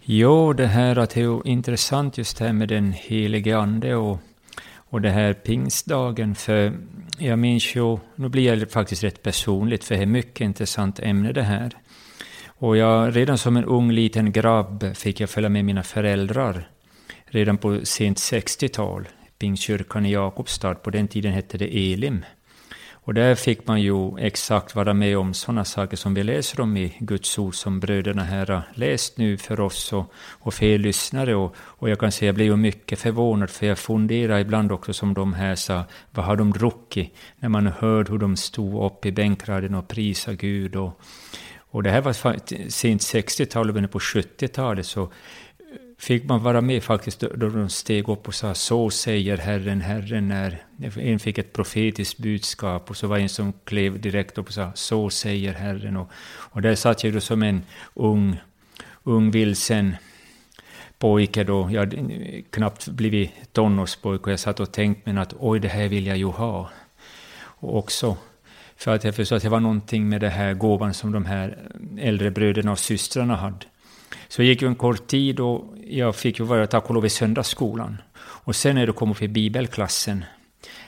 Jo, 0.00 0.52
det 0.52 0.66
här 0.66 0.98
att 0.98 1.10
det 1.10 1.20
är 1.20 1.48
intressant 1.48 2.18
just 2.18 2.38
det 2.38 2.44
här 2.44 2.52
med 2.52 2.68
den 2.68 2.92
helige 2.92 3.58
ande 3.58 3.94
och, 3.94 4.18
och 4.74 5.00
det 5.00 5.10
här 5.10 5.32
pingstdagen. 5.32 6.34
För 6.34 6.72
jag 7.18 7.38
minns 7.38 7.76
ju, 7.76 7.98
nu 8.14 8.28
blir 8.28 8.54
jag 8.54 8.70
faktiskt 8.70 9.04
rätt 9.04 9.22
personligt, 9.22 9.84
för 9.84 9.94
det 9.94 10.00
är 10.00 10.02
ett 10.02 10.08
mycket 10.08 10.40
intressant 10.40 11.00
ämne 11.00 11.32
det 11.32 11.42
här. 11.42 11.72
Och 12.46 12.76
jag, 12.76 13.16
redan 13.16 13.38
som 13.38 13.56
en 13.56 13.64
ung 13.64 13.92
liten 13.92 14.32
grabb 14.32 14.96
fick 14.96 15.20
jag 15.20 15.30
följa 15.30 15.48
med 15.48 15.64
mina 15.64 15.82
föräldrar 15.82 16.68
redan 17.24 17.58
på 17.58 17.80
sent 17.84 18.18
60-tal 18.18 19.08
Pingstkyrkan 19.44 20.06
i 20.06 20.12
Jakobstad. 20.12 20.74
På 20.74 20.90
den 20.90 21.08
tiden 21.08 21.32
hette 21.32 21.58
det 21.58 21.92
Elim. 21.92 22.24
Och 22.92 23.14
där 23.14 23.34
fick 23.34 23.66
man 23.66 23.82
ju 23.82 24.18
exakt 24.18 24.74
vara 24.74 24.94
med 24.94 25.18
om 25.18 25.34
sådana 25.34 25.64
saker 25.64 25.96
som 25.96 26.14
vi 26.14 26.22
läser 26.22 26.60
om 26.60 26.76
i 26.76 26.96
Guds 26.98 27.38
ord 27.38 27.54
som 27.54 27.80
bröderna 27.80 28.22
här 28.22 28.46
har 28.46 28.62
läst 28.74 29.18
nu 29.18 29.36
för 29.36 29.60
oss 29.60 29.92
och, 29.92 30.12
och 30.40 30.54
för 30.54 30.66
er 30.66 30.78
lyssnare. 30.78 31.34
Och, 31.34 31.56
och 31.56 31.90
jag 31.90 31.98
kan 31.98 32.12
säga 32.12 32.28
jag 32.28 32.34
blev 32.34 32.46
ju 32.46 32.56
mycket 32.56 32.98
förvånad 32.98 33.50
för 33.50 33.66
jag 33.66 33.78
funderar 33.78 34.38
ibland 34.38 34.72
också 34.72 34.92
som 34.92 35.14
de 35.14 35.34
här 35.34 35.54
sa, 35.54 35.84
vad 36.10 36.26
har 36.26 36.36
de 36.36 36.52
druckit? 36.52 37.14
När 37.38 37.48
man 37.48 37.66
hörde 37.66 38.12
hur 38.12 38.18
de 38.18 38.36
stod 38.36 38.86
upp 38.86 39.06
i 39.06 39.12
bänkraden 39.12 39.74
och 39.74 39.88
prisade 39.88 40.36
Gud. 40.36 40.76
Och, 40.76 41.00
och 41.58 41.82
det 41.82 41.90
här 41.90 42.00
var 42.00 42.12
sent 42.70 43.02
60-tal, 43.02 43.70
och 43.70 43.90
på 43.90 43.98
70-talet 43.98 44.86
så 44.86 45.12
fick 46.04 46.24
man 46.24 46.42
vara 46.42 46.60
med 46.60 46.82
faktiskt 46.82 47.20
då 47.20 47.48
de 47.48 47.68
steg 47.68 48.08
upp 48.08 48.28
och 48.28 48.34
sa 48.34 48.54
så 48.54 48.90
säger 48.90 49.36
Herren, 49.36 49.80
Herren 49.80 50.30
är. 50.30 50.62
en 50.96 51.18
fick 51.18 51.38
ett 51.38 51.52
profetiskt 51.52 52.18
budskap 52.18 52.90
och 52.90 52.96
så 52.96 53.06
var 53.06 53.18
en 53.18 53.28
som 53.28 53.52
klev 53.64 54.00
direkt 54.00 54.38
upp 54.38 54.46
och 54.46 54.54
sa 54.54 54.72
så 54.74 55.10
säger 55.10 55.52
Herren 55.52 55.96
och, 55.96 56.10
och 56.52 56.62
där 56.62 56.74
satt 56.74 57.04
jag 57.04 57.12
då 57.12 57.20
som 57.20 57.42
en 57.42 57.62
ung, 57.94 58.36
ung 59.04 59.30
vilsen 59.30 59.96
pojke 60.98 61.44
då, 61.44 61.68
jag 61.72 61.80
hade 61.80 62.42
knappt 62.50 62.88
blivit 62.88 63.30
tonårspojke 63.52 64.24
och 64.24 64.32
jag 64.32 64.40
satt 64.40 64.60
och 64.60 64.72
tänkte 64.72 65.02
men 65.04 65.18
att 65.18 65.34
oj 65.38 65.60
det 65.60 65.68
här 65.68 65.88
vill 65.88 66.06
jag 66.06 66.16
ju 66.16 66.26
ha. 66.26 66.70
Och 67.60 67.78
också 67.78 68.16
för 68.76 68.94
att 68.94 69.04
jag 69.04 69.14
förstod 69.14 69.36
att 69.36 69.42
det 69.42 69.48
var 69.48 69.60
någonting 69.60 70.08
med 70.08 70.20
den 70.20 70.30
här 70.30 70.54
gåvan 70.54 70.94
som 70.94 71.12
de 71.12 71.24
här 71.24 71.58
äldre 71.98 72.30
bröderna 72.30 72.72
och 72.72 72.78
systrarna 72.78 73.36
hade. 73.36 73.66
Så 74.28 74.42
det 74.42 74.48
gick 74.48 74.62
ju 74.62 74.68
en 74.68 74.74
kort 74.74 75.06
tid 75.06 75.40
och 75.40 75.74
jag 75.86 76.16
fick 76.16 76.38
ju 76.38 76.44
vara 76.44 76.66
tack 76.66 76.88
och 76.88 76.94
lov 76.94 77.06
i 77.06 77.08
söndagsskolan. 77.08 78.02
Och 78.16 78.56
sen 78.56 78.74
när 78.74 78.86
det 78.86 78.92
kom 78.92 79.10
upp 79.10 79.22
i 79.22 79.28
bibelklassen, 79.28 80.24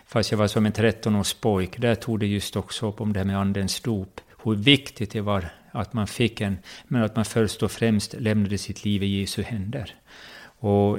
fast 0.06 0.30
jag 0.30 0.38
var 0.38 0.46
som 0.46 0.66
en 0.66 0.72
13-årspojk, 0.72 1.80
där 1.80 1.94
tog 1.94 2.20
det 2.20 2.26
just 2.26 2.56
också 2.56 2.88
upp 2.88 3.00
om 3.00 3.12
det 3.12 3.20
här 3.20 3.24
med 3.24 3.38
andens 3.38 3.80
dop. 3.80 4.20
Hur 4.44 4.54
viktigt 4.54 5.10
det 5.10 5.20
var 5.20 5.48
att 5.70 5.92
man 5.92 6.06
fick 6.06 6.40
en, 6.40 6.58
men 6.88 7.02
att 7.02 7.16
man 7.16 7.24
först 7.24 7.62
och 7.62 7.70
främst 7.70 8.14
lämnade 8.18 8.58
sitt 8.58 8.84
liv 8.84 9.02
i 9.02 9.20
Jesu 9.20 9.42
händer. 9.42 9.94
Och 10.58 10.98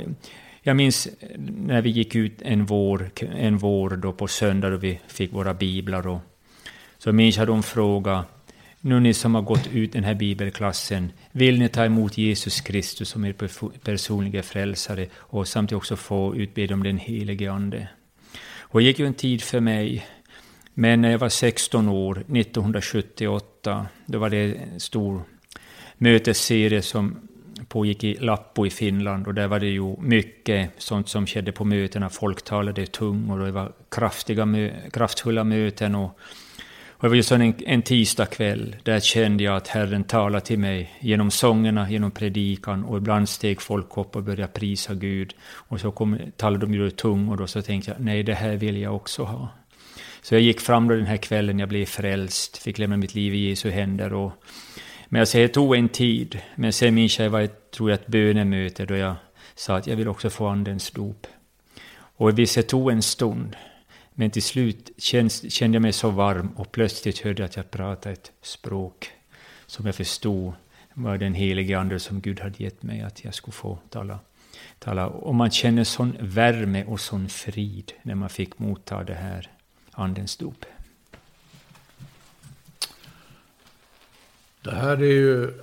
jag 0.61 0.75
minns 0.75 1.07
när 1.37 1.81
vi 1.81 1.89
gick 1.89 2.15
ut 2.15 2.41
en 2.41 2.65
vår, 2.65 3.09
en 3.21 3.57
vår 3.57 3.89
då 3.89 4.13
på 4.13 4.27
söndag 4.27 4.67
och 4.67 4.83
vi 4.83 4.99
fick 5.07 5.33
våra 5.33 5.53
biblar. 5.53 6.07
Och, 6.07 6.19
så 6.97 7.13
minns 7.13 7.37
jag 7.37 7.47
de 7.47 7.63
frågade 7.63 8.23
nu 8.81 8.99
ni 8.99 9.13
som 9.13 9.35
har 9.35 9.41
gått 9.41 9.67
ut 9.67 9.93
den 9.93 10.03
här 10.03 10.15
bibelklassen, 10.15 11.11
vill 11.31 11.59
ni 11.59 11.69
ta 11.69 11.85
emot 11.85 12.17
Jesus 12.17 12.61
Kristus 12.61 13.09
som 13.09 13.25
er 13.25 13.33
personliga 13.83 14.43
frälsare 14.43 15.07
och 15.15 15.47
samtidigt 15.47 15.77
också 15.77 15.95
få 15.95 16.35
utbeda 16.35 16.73
om 16.73 16.83
den 16.83 16.97
helige 16.97 17.51
Ande. 17.51 17.87
Och 18.59 18.79
det 18.79 18.85
gick 18.85 18.99
ju 18.99 19.07
en 19.07 19.13
tid 19.13 19.41
för 19.41 19.59
mig, 19.59 20.05
men 20.73 21.01
när 21.01 21.11
jag 21.11 21.19
var 21.19 21.29
16 21.29 21.89
år, 21.89 22.17
1978, 22.17 23.85
då 24.05 24.19
var 24.19 24.29
det 24.29 24.55
en 24.55 24.79
stor 24.79 25.21
mötesserie 25.97 26.81
som 26.81 27.15
pågick 27.67 28.03
i 28.03 28.13
Lappo 28.13 28.65
i 28.65 28.69
Finland 28.69 29.27
och 29.27 29.33
där 29.33 29.47
var 29.47 29.59
det 29.59 29.67
ju 29.67 29.95
mycket 29.99 30.71
sånt 30.77 31.09
som 31.09 31.27
skedde 31.27 31.51
på 31.51 31.65
mötena. 31.65 32.09
Folk 32.09 32.41
talade 32.41 32.85
tungor 32.85 33.39
och 33.39 33.45
det 33.45 33.51
var 33.51 33.71
kraftiga, 33.89 34.69
kraftfulla 34.93 35.43
möten. 35.43 35.95
Och, 35.95 36.19
och 36.99 37.03
det 37.03 37.09
var 37.09 37.15
just 37.15 37.31
en, 37.31 37.53
en 37.65 37.81
tisdagkväll, 37.81 38.75
där 38.83 38.99
kände 38.99 39.43
jag 39.43 39.55
att 39.55 39.67
Herren 39.67 40.03
talade 40.03 40.45
till 40.45 40.59
mig 40.59 40.91
genom 40.99 41.31
sångerna, 41.31 41.89
genom 41.89 42.11
predikan 42.11 42.83
och 42.83 42.97
ibland 42.97 43.29
steg 43.29 43.61
folk 43.61 43.97
upp 43.97 44.15
och 44.15 44.23
började 44.23 44.53
prisa 44.53 44.93
Gud. 44.93 45.33
Och 45.43 45.79
så 45.79 45.91
kom, 45.91 46.19
talade 46.37 46.65
de 46.65 46.73
ju 46.73 46.89
tungor 46.89 47.41
och 47.41 47.49
så 47.49 47.61
tänkte 47.61 47.91
jag, 47.91 47.99
nej 47.99 48.23
det 48.23 48.33
här 48.33 48.55
vill 48.55 48.77
jag 48.77 48.95
också 48.95 49.23
ha. 49.23 49.49
Så 50.21 50.35
jag 50.35 50.41
gick 50.41 50.61
fram 50.61 50.87
då 50.87 50.95
den 50.95 51.05
här 51.05 51.17
kvällen, 51.17 51.59
jag 51.59 51.69
blev 51.69 51.85
frälst, 51.85 52.57
fick 52.57 52.77
lämna 52.77 52.97
mitt 52.97 53.15
liv 53.15 53.35
i 53.35 53.49
Jesu 53.49 53.69
händer. 53.69 54.13
Och, 54.13 54.31
men 55.09 55.19
jag 55.19 55.27
säger, 55.27 55.47
det 55.47 55.53
tog 55.53 55.75
en 55.75 55.89
tid. 55.89 56.39
Men 56.55 56.73
sen 56.73 56.95
minns 56.95 57.19
jag, 57.19 57.29
var 57.29 57.47
tror 57.47 57.89
jag, 57.89 57.99
ett 57.99 58.07
bönemöte 58.07 58.85
då 58.85 58.95
jag 58.95 59.15
sa 59.55 59.77
att 59.77 59.87
jag 59.87 59.95
vill 59.95 60.07
också 60.07 60.29
få 60.29 60.47
andens 60.47 60.91
dop. 60.91 61.27
Och 62.17 62.39
visst, 62.39 62.55
det 62.55 62.63
tog 62.63 62.91
en 62.91 63.01
stund. 63.01 63.55
Men 64.19 64.31
till 64.31 64.43
slut 64.43 64.91
kände 64.97 65.75
jag 65.75 65.81
mig 65.81 65.93
så 65.93 66.09
varm 66.09 66.49
och 66.55 66.71
plötsligt 66.71 67.19
hörde 67.19 67.41
jag 67.41 67.49
att 67.49 67.55
jag 67.55 67.71
pratade 67.71 68.13
ett 68.13 68.31
språk 68.41 69.11
som 69.65 69.85
jag 69.85 69.95
förstod 69.95 70.53
var 70.93 71.17
den 71.17 71.33
helige 71.33 71.79
Ande 71.79 71.99
som 71.99 72.21
Gud 72.21 72.39
hade 72.39 72.63
gett 72.63 72.83
mig 72.83 73.01
att 73.01 73.23
jag 73.23 73.33
skulle 73.33 73.53
få 73.53 73.79
tala. 73.89 74.19
tala. 74.79 75.07
Och 75.07 75.35
man 75.35 75.51
känner 75.51 75.83
sån 75.83 76.17
värme 76.19 76.85
och 76.85 76.99
sån 76.99 77.29
frid 77.29 77.91
när 78.01 78.15
man 78.15 78.29
fick 78.29 78.59
motta 78.59 79.03
det 79.03 79.13
här 79.13 79.51
Andens 79.91 80.37
dop. 80.37 80.65
Det 84.61 84.75
här 84.75 84.97
är 84.97 85.11
ju 85.11 85.53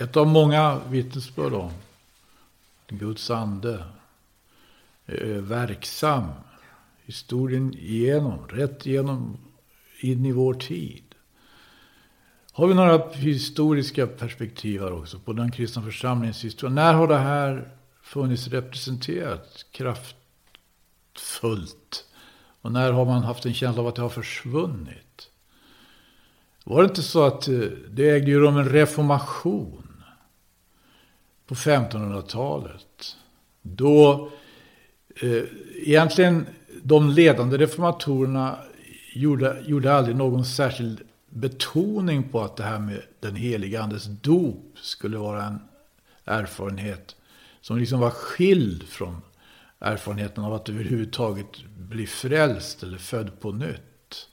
ett 0.00 0.16
av 0.16 0.26
många 0.26 0.80
vittnesbörd 0.88 1.52
om 1.52 1.72
Guds 2.88 3.30
ande 3.30 3.84
är 5.06 5.40
verksam 5.40 6.24
historien 7.08 7.74
igenom, 7.74 8.48
rätt 8.48 8.86
igenom 8.86 9.38
in 10.00 10.26
i 10.26 10.32
vår 10.32 10.54
tid. 10.54 11.04
Har 12.52 12.66
vi 12.66 12.74
några 12.74 13.08
historiska 13.12 14.06
perspektiv 14.06 14.80
här 14.80 14.92
också 14.92 15.18
på 15.18 15.32
den 15.32 15.50
kristna 15.50 15.82
församlingens 15.82 16.44
historia? 16.44 16.74
När 16.74 16.94
har 16.94 17.08
det 17.08 17.18
här 17.18 17.70
funnits 18.02 18.48
representerat 18.48 19.66
kraftfullt? 19.70 20.24
Och 22.62 22.72
när 22.72 22.92
har 22.92 23.04
man 23.04 23.22
haft 23.22 23.46
en 23.46 23.54
känsla 23.54 23.82
av 23.82 23.88
att 23.88 23.94
det 23.94 24.02
har 24.02 24.08
försvunnit? 24.08 25.30
Var 26.64 26.82
det 26.82 26.88
inte 26.88 27.02
så 27.02 27.24
att 27.24 27.48
eh, 27.48 27.58
det 27.90 28.10
ägde 28.10 28.32
rum 28.32 28.56
en 28.56 28.68
reformation 28.68 30.04
på 31.46 31.54
1500-talet? 31.54 33.16
Då 33.62 34.30
eh, 35.16 35.42
egentligen 35.74 36.46
de 36.88 37.10
ledande 37.10 37.58
reformatorerna 37.58 38.58
gjorde, 39.12 39.62
gjorde 39.66 39.94
aldrig 39.94 40.16
någon 40.16 40.44
särskild 40.44 41.00
betoning 41.30 42.28
på 42.28 42.40
att 42.40 42.56
det 42.56 42.62
här 42.62 42.78
med 42.78 43.02
den 43.20 43.36
heliga 43.36 43.82
andes 43.82 44.04
dop 44.04 44.72
skulle 44.74 45.18
vara 45.18 45.44
en 45.44 45.58
erfarenhet 46.24 47.16
som 47.60 47.78
liksom 47.78 48.00
var 48.00 48.10
skild 48.10 48.82
från 48.82 49.22
erfarenheten 49.80 50.44
av 50.44 50.54
att 50.54 50.68
överhuvudtaget 50.68 51.64
bli 51.78 52.06
frälst 52.06 52.82
eller 52.82 52.98
född 52.98 53.40
på 53.40 53.52
nytt. 53.52 54.28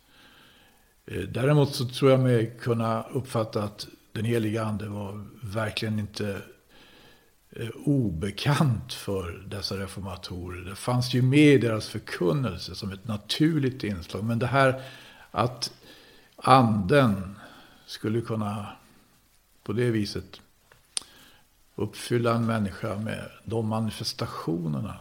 Eh, 1.05 1.21
däremot 1.21 1.75
så 1.75 1.85
tror 1.85 2.11
jag 2.11 2.19
mig 2.19 2.57
kunna 2.59 3.03
uppfatta 3.03 3.63
att 3.63 3.87
den 4.11 4.25
heliga 4.25 4.63
ande 4.63 4.89
var 4.89 5.25
verkligen 5.43 5.99
inte 5.99 6.41
Eh, 7.59 7.69
obekant 7.85 8.93
för 8.93 9.43
dessa 9.47 9.77
reformatorer. 9.77 10.61
Det 10.61 10.75
fanns 10.75 11.13
ju 11.13 11.21
med 11.21 11.53
i 11.53 11.57
deras 11.57 11.89
förkunnelse 11.89 12.75
som 12.75 12.91
ett 12.91 13.07
naturligt 13.07 13.83
inslag. 13.83 14.23
Men 14.23 14.39
det 14.39 14.47
här 14.47 14.81
att 15.31 15.73
anden 16.35 17.35
skulle 17.85 18.21
kunna 18.21 18.67
på 19.63 19.73
det 19.73 19.91
viset 19.91 20.41
uppfylla 21.75 22.33
en 22.33 22.45
människa 22.45 22.95
med 22.95 23.29
de 23.43 23.67
manifestationerna 23.67 24.95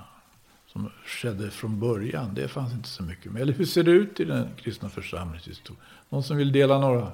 som 0.66 0.90
skedde 1.04 1.50
från 1.50 1.80
början. 1.80 2.34
Det 2.34 2.48
fanns 2.48 2.72
inte 2.72 2.88
så 2.88 3.02
mycket 3.02 3.32
med. 3.32 3.42
Eller 3.42 3.52
hur 3.52 3.66
ser 3.66 3.82
det 3.82 3.90
ut 3.90 4.20
i 4.20 4.24
den 4.24 4.48
kristna 4.56 4.88
församlingens 4.88 5.48
historia? 5.48 5.82
Någon 6.08 6.22
som 6.22 6.36
vill 6.36 6.52
dela 6.52 6.78
några 6.78 7.12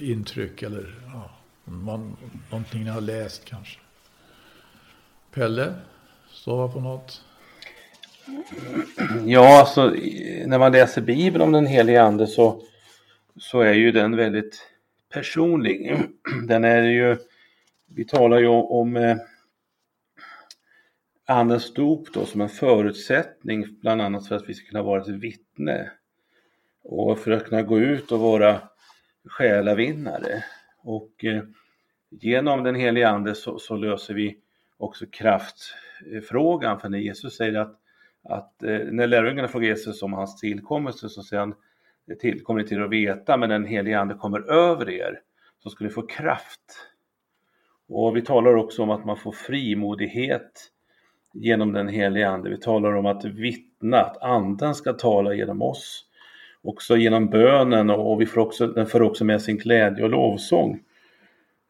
intryck 0.00 0.62
eller 0.62 0.94
ja, 1.12 1.30
någonting 2.50 2.84
ni 2.84 2.90
har 2.90 3.00
läst 3.00 3.44
kanske? 3.44 3.78
Pelle, 5.38 5.74
sova 6.30 6.68
på 6.68 6.80
något? 6.80 7.24
Ja, 9.26 9.60
alltså 9.60 9.94
när 10.46 10.58
man 10.58 10.72
läser 10.72 11.02
Bibeln 11.02 11.42
om 11.42 11.52
den 11.52 11.66
helige 11.66 12.02
Ande 12.02 12.26
så, 12.26 12.62
så 13.36 13.60
är 13.60 13.72
ju 13.72 13.92
den 13.92 14.16
väldigt 14.16 14.62
personlig. 15.12 15.96
Den 16.48 16.64
är 16.64 16.82
ju, 16.82 17.16
vi 17.86 18.04
talar 18.04 18.38
ju 18.38 18.46
om 18.48 18.96
eh, 18.96 19.16
Andens 21.26 21.74
dop 21.74 22.12
då 22.12 22.26
som 22.26 22.40
en 22.40 22.48
förutsättning 22.48 23.66
bland 23.80 24.02
annat 24.02 24.28
för 24.28 24.36
att 24.36 24.48
vi 24.48 24.54
ska 24.54 24.68
kunna 24.68 24.82
vara 24.82 25.00
ett 25.00 25.08
vittne 25.08 25.90
och 26.82 27.18
för 27.18 27.30
att 27.30 27.44
kunna 27.44 27.62
gå 27.62 27.80
ut 27.80 28.12
och 28.12 28.20
vara 28.20 28.60
själavinnare. 29.24 30.44
Och 30.82 31.24
eh, 31.24 31.42
genom 32.10 32.64
den 32.64 32.74
helige 32.74 33.08
Ande 33.08 33.34
så, 33.34 33.58
så 33.58 33.76
löser 33.76 34.14
vi 34.14 34.38
också 34.78 35.06
kraftfrågan. 35.06 36.80
För 36.80 36.88
när 36.88 36.98
Jesus 36.98 37.36
säger 37.36 37.58
att, 37.58 37.76
att 38.22 38.62
eh, 38.62 38.78
när 38.78 39.06
lärjungarna 39.06 39.48
frågar 39.48 39.68
Jesus 39.68 40.02
om 40.02 40.12
hans 40.12 40.36
tillkommelse 40.40 41.08
så 41.08 41.22
säger 41.22 41.40
han 41.40 41.54
det 42.06 42.14
tillkommer 42.14 42.62
till 42.62 42.82
att 42.82 42.90
veta 42.90 43.36
men 43.36 43.48
den 43.48 43.64
helige 43.64 44.00
ande 44.00 44.14
kommer 44.14 44.50
över 44.50 44.90
er 44.90 45.20
så 45.62 45.70
ska 45.70 45.84
ni 45.84 45.90
få 45.90 46.02
kraft. 46.02 46.60
Och 47.88 48.16
vi 48.16 48.22
talar 48.22 48.54
också 48.54 48.82
om 48.82 48.90
att 48.90 49.04
man 49.04 49.16
får 49.16 49.32
frimodighet 49.32 50.70
genom 51.32 51.72
den 51.72 51.88
helige 51.88 52.28
ande. 52.28 52.50
Vi 52.50 52.60
talar 52.60 52.92
om 52.94 53.06
att 53.06 53.24
vittna, 53.24 54.00
att 54.00 54.22
anden 54.22 54.74
ska 54.74 54.92
tala 54.92 55.34
genom 55.34 55.62
oss. 55.62 56.04
Också 56.62 56.96
genom 56.96 57.26
bönen 57.26 57.90
och 57.90 58.20
vi 58.20 58.26
får 58.26 58.40
också, 58.40 58.66
den 58.66 58.86
för 58.86 59.02
också 59.02 59.24
med 59.24 59.42
sin 59.42 59.56
glädje 59.56 60.04
och 60.04 60.10
lovsång. 60.10 60.80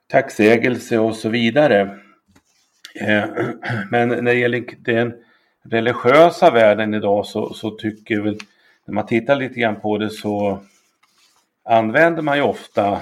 Tacksägelse 0.07 0.99
och 0.99 1.15
så 1.15 1.29
vidare. 1.29 1.99
Eh, 2.95 3.25
men 3.91 4.09
när 4.09 4.23
det 4.23 4.35
gäller 4.35 4.65
den 4.79 5.15
religiösa 5.63 6.51
världen 6.51 6.95
idag 6.95 7.27
så, 7.27 7.55
så 7.55 7.71
tycker 7.71 8.21
väl, 8.21 8.39
när 8.85 8.95
man 8.95 9.07
tittar 9.07 9.37
lite 9.37 9.61
grann 9.61 9.81
på 9.81 9.99
det 9.99 10.11
så 10.11 10.61
använder 11.65 12.23
man 12.23 12.37
ju 12.37 12.43
ofta 12.43 13.01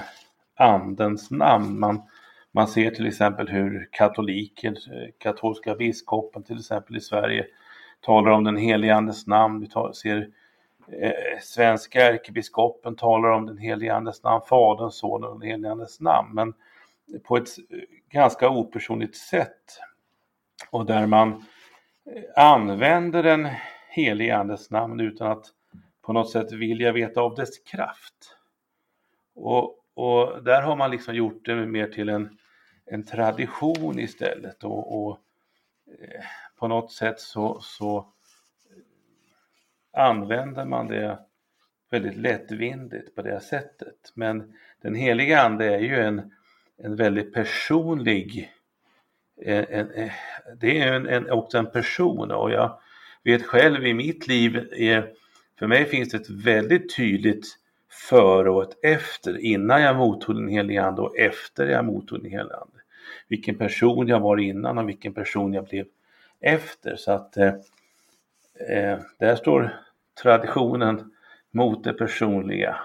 andens 0.55 1.31
namn. 1.31 1.79
Man, 1.79 2.01
man 2.51 2.67
ser 2.67 2.91
till 2.91 3.07
exempel 3.07 3.47
hur 3.47 3.89
katoliker, 3.91 4.69
eh, 4.69 5.09
katolska 5.17 5.75
biskopen 5.75 6.43
till 6.43 6.59
exempel 6.59 6.97
i 6.97 7.01
Sverige 7.01 7.45
talar 8.01 8.31
om 8.31 8.43
den 8.43 8.57
helige 8.57 8.95
andes 8.95 9.27
namn. 9.27 9.59
Vi 9.59 9.67
tar, 9.67 9.91
ser 9.91 10.29
eh, 11.01 11.39
svenska 11.41 12.07
ärkebiskopen 12.07 12.95
talar 12.95 13.29
om 13.29 13.45
den 13.45 13.57
helige 13.57 13.95
andes 13.95 14.23
namn, 14.23 14.41
Faderns, 14.49 14.97
Sonen 14.97 15.29
och 15.29 15.39
den 15.39 15.49
helige 15.49 15.71
andes 15.71 15.99
namn. 15.99 16.29
Men 16.33 16.53
på 17.23 17.37
ett 17.37 17.49
eh, 17.69 17.79
ganska 18.09 18.49
opersonligt 18.49 19.15
sätt. 19.15 19.79
Och 20.69 20.85
där 20.85 21.05
man 21.05 21.45
eh, 22.05 22.45
använder 22.45 23.23
den 23.23 23.47
helige 23.89 24.37
Andes 24.37 24.71
namn 24.71 24.99
utan 24.99 25.31
att 25.31 25.45
på 26.01 26.13
något 26.13 26.31
sätt 26.31 26.51
vilja 26.51 26.91
veta 26.91 27.21
av 27.21 27.35
dess 27.35 27.59
kraft. 27.59 28.37
Och, 29.35 29.83
och 29.93 30.43
där 30.43 30.61
har 30.61 30.75
man 30.75 30.91
liksom 30.91 31.15
gjort 31.15 31.45
det 31.45 31.55
mer 31.55 31.87
till 31.87 32.09
en, 32.09 32.37
en 32.85 33.03
tradition 33.03 33.99
istället. 33.99 34.63
Och, 34.63 35.03
och 35.03 35.19
eh, 35.87 36.23
på 36.55 36.67
något 36.67 36.91
sätt 36.91 37.19
så, 37.19 37.59
så 37.61 38.13
använder 39.91 40.65
man 40.65 40.87
det 40.87 41.19
väldigt 41.89 42.17
lättvindigt 42.17 43.15
på 43.15 43.21
det 43.21 43.39
sättet. 43.39 44.11
Men 44.13 44.53
den 44.81 44.95
heliga 44.95 45.41
ande 45.41 45.65
är 45.65 45.79
ju 45.79 45.99
en, 45.99 46.33
en 46.83 46.95
väldigt 46.95 47.33
personlig 47.33 48.51
en, 49.41 49.65
en, 49.69 49.91
eh, 49.91 50.11
det 50.59 50.79
är 50.79 50.93
en, 50.93 51.07
en, 51.07 51.29
också 51.29 51.57
en 51.57 51.71
person 51.71 52.31
och 52.31 52.51
jag 52.51 52.79
vet 53.23 53.45
själv 53.45 53.85
i 53.85 53.93
mitt 53.93 54.27
liv, 54.27 54.69
är, 54.71 55.13
för 55.59 55.67
mig 55.67 55.85
finns 55.85 56.09
det 56.09 56.17
ett 56.17 56.29
väldigt 56.29 56.95
tydligt 56.95 57.45
före 58.09 58.49
och 58.49 58.63
ett 58.63 58.77
efter, 58.83 59.37
innan 59.37 59.81
jag 59.81 59.95
mottog 59.95 60.35
den 60.35 60.47
helige 60.47 60.83
Ande 60.83 61.01
och 61.01 61.17
efter 61.17 61.67
jag 61.67 61.85
mottog 61.85 62.19
den 62.19 62.31
helige 62.31 62.55
Ande. 62.55 62.77
Vilken 63.27 63.55
person 63.55 64.07
jag 64.07 64.19
var 64.19 64.37
innan 64.37 64.77
och 64.77 64.89
vilken 64.89 65.13
person 65.13 65.53
jag 65.53 65.65
blev 65.65 65.85
efter. 66.39 66.95
Så 66.95 67.11
att 67.11 67.37
eh, 67.37 67.53
eh 68.69 68.99
där 69.19 69.35
står 69.35 69.75
traditionen 70.23 71.11
mot 71.51 71.83
det 71.83 71.93
personliga. 71.93 72.77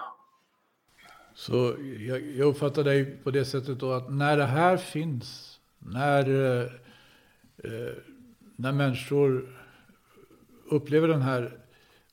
Så 1.35 1.75
jag, 1.99 2.21
jag 2.35 2.47
uppfattar 2.47 2.83
dig 2.83 3.05
på 3.05 3.31
det 3.31 3.45
sättet 3.45 3.79
då 3.79 3.91
att 3.91 4.11
när 4.11 4.37
det 4.37 4.45
här 4.45 4.77
finns, 4.77 5.59
när, 5.79 6.29
eh, 6.29 6.71
eh, 7.57 7.93
när 8.55 8.71
människor 8.71 9.59
upplever 10.69 11.07
den 11.07 11.21
här 11.21 11.57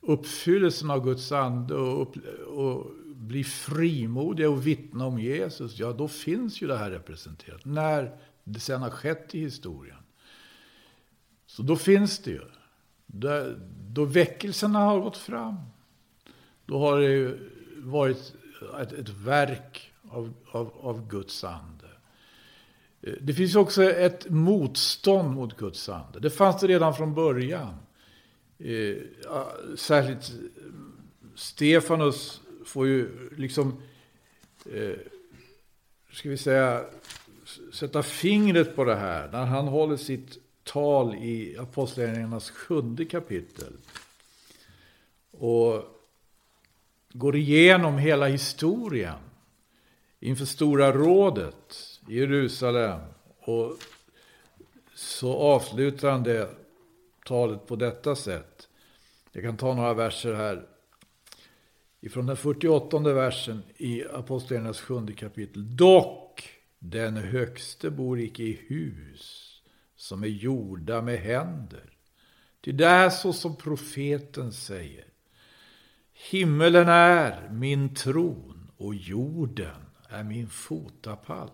uppfyllelsen 0.00 0.90
av 0.90 1.04
Guds 1.04 1.32
ande 1.32 1.74
och, 1.74 2.02
upp, 2.02 2.16
och 2.46 2.86
blir 3.04 3.44
frimodiga 3.44 4.50
och 4.50 4.66
vittna 4.66 5.06
om 5.06 5.18
Jesus, 5.18 5.78
ja 5.78 5.92
då 5.92 6.08
finns 6.08 6.62
ju 6.62 6.66
det 6.66 6.76
här 6.76 6.90
representerat. 6.90 7.64
När 7.64 8.16
det 8.44 8.60
sen 8.60 8.82
har 8.82 8.90
skett 8.90 9.34
i 9.34 9.40
historien. 9.40 9.96
Så 11.46 11.62
då 11.62 11.76
finns 11.76 12.18
det 12.18 12.30
ju. 12.30 12.42
Då, 13.06 13.54
då 13.88 14.04
väckelserna 14.04 14.78
har 14.78 15.00
gått 15.00 15.16
fram. 15.16 15.56
Då 16.66 16.78
har 16.78 17.00
det 17.00 17.12
ju 17.12 17.50
varit 17.76 18.34
ett, 18.82 18.92
ett 18.92 19.08
verk 19.08 19.92
av, 20.10 20.32
av, 20.50 20.72
av 20.80 21.08
Guds 21.08 21.44
ande. 21.44 21.86
Eh, 23.02 23.12
det 23.20 23.34
finns 23.34 23.54
också 23.54 23.82
ett 23.82 24.30
motstånd 24.30 25.34
mot 25.34 25.56
Guds 25.56 25.88
ande. 25.88 26.20
Det 26.20 26.30
fanns 26.30 26.60
det 26.60 26.66
redan 26.66 26.94
från 26.94 27.14
början. 27.14 27.74
Eh, 28.58 28.96
ah, 29.28 29.52
särskilt 29.76 30.30
eh, 30.30 30.36
Stefanus 31.34 32.40
får 32.64 32.86
ju 32.86 33.30
liksom, 33.36 33.82
ska 36.12 36.28
vi 36.28 36.36
säga, 36.36 36.84
sätta 37.72 38.02
fingret 38.02 38.76
på 38.76 38.84
det 38.84 38.96
här. 38.96 39.28
När 39.32 39.44
han 39.44 39.68
håller 39.68 39.96
sitt 39.96 40.38
tal 40.64 41.14
i 41.14 41.56
Apostlagärningarnas 41.58 42.50
sjunde 42.50 43.04
kapitel. 43.04 43.72
Och 45.30 45.99
går 47.12 47.36
igenom 47.36 47.98
hela 47.98 48.26
historien 48.26 49.18
inför 50.20 50.44
Stora 50.44 50.92
rådet 50.92 52.00
i 52.08 52.18
Jerusalem. 52.18 53.00
Och 53.40 53.76
så 54.94 55.34
avslutar 55.34 56.10
han 56.10 56.22
det 56.22 56.48
talet 57.24 57.66
på 57.66 57.76
detta 57.76 58.16
sätt. 58.16 58.68
Jag 59.32 59.42
kan 59.42 59.56
ta 59.56 59.74
några 59.74 59.94
verser 59.94 60.34
här. 60.34 60.66
Ifrån 62.00 62.26
den 62.26 62.36
48 62.36 62.98
versen 62.98 63.62
i 63.76 64.04
Apostlagärningarnas 64.04 64.80
sjunde 64.80 65.12
kapitel. 65.12 65.76
Dock, 65.76 66.48
den 66.78 67.16
högste 67.16 67.90
bor 67.90 68.20
icke 68.20 68.42
i 68.42 68.60
hus 68.66 69.46
som 69.96 70.22
är 70.22 70.28
gjorda 70.28 71.02
med 71.02 71.18
händer. 71.18 71.92
Ty 72.60 72.72
det 72.72 72.86
är 72.86 73.10
så 73.10 73.32
som 73.32 73.56
profeten 73.56 74.52
säger. 74.52 75.09
Himmelen 76.28 76.88
är 76.88 77.48
min 77.50 77.94
tron 77.94 78.70
och 78.76 78.94
jorden 78.94 79.80
är 80.08 80.24
min 80.24 80.48
fotapall. 80.48 81.50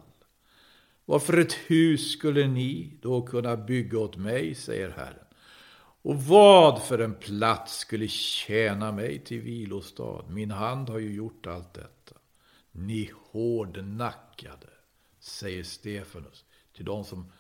Varför 1.05 1.39
ett 1.39 1.53
hus 1.53 2.13
skulle 2.13 2.47
ni 2.47 2.99
då 3.03 3.23
kunna 3.23 3.57
bygga 3.57 3.99
åt 3.99 4.17
mig, 4.17 4.55
säger 4.55 4.91
Herren. 4.91 5.25
Och 6.03 6.23
vad 6.23 6.83
för 6.83 6.99
en 6.99 7.15
plats 7.15 7.79
skulle 7.79 8.09
tjäna 8.09 8.93
mig 8.93 9.19
till 9.19 9.41
vilostad? 9.41 10.25
Min 10.29 10.51
hand 10.51 10.89
har 10.89 10.99
ju 10.99 11.15
gjort 11.15 11.47
allt 11.47 11.75
detta. 11.75 12.15
Ni 12.73 13.11
hårdnackade, 13.31 14.69
säger 15.21 15.63
Stefanus 15.63 16.45
till 16.77 16.85
de 16.85 17.05
som 17.05 17.33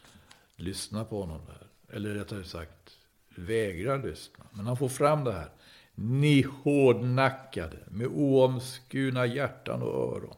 lyssnar 0.57 1.05
på 1.05 1.21
honom 1.21 1.41
där. 1.47 1.67
Eller 1.97 2.15
rättare 2.15 2.45
sagt, 2.45 2.99
vägrar 3.29 4.03
lyssna. 4.03 4.45
Men 4.53 4.67
han 4.67 4.77
får 4.77 4.89
fram 4.89 5.25
det 5.25 5.33
här. 5.33 5.51
Ni 5.99 6.43
hårdnackade 6.63 7.77
med 7.91 8.07
oomskurna 8.07 9.27
hjärtan 9.27 9.83
och 9.83 10.17
öron. 10.17 10.37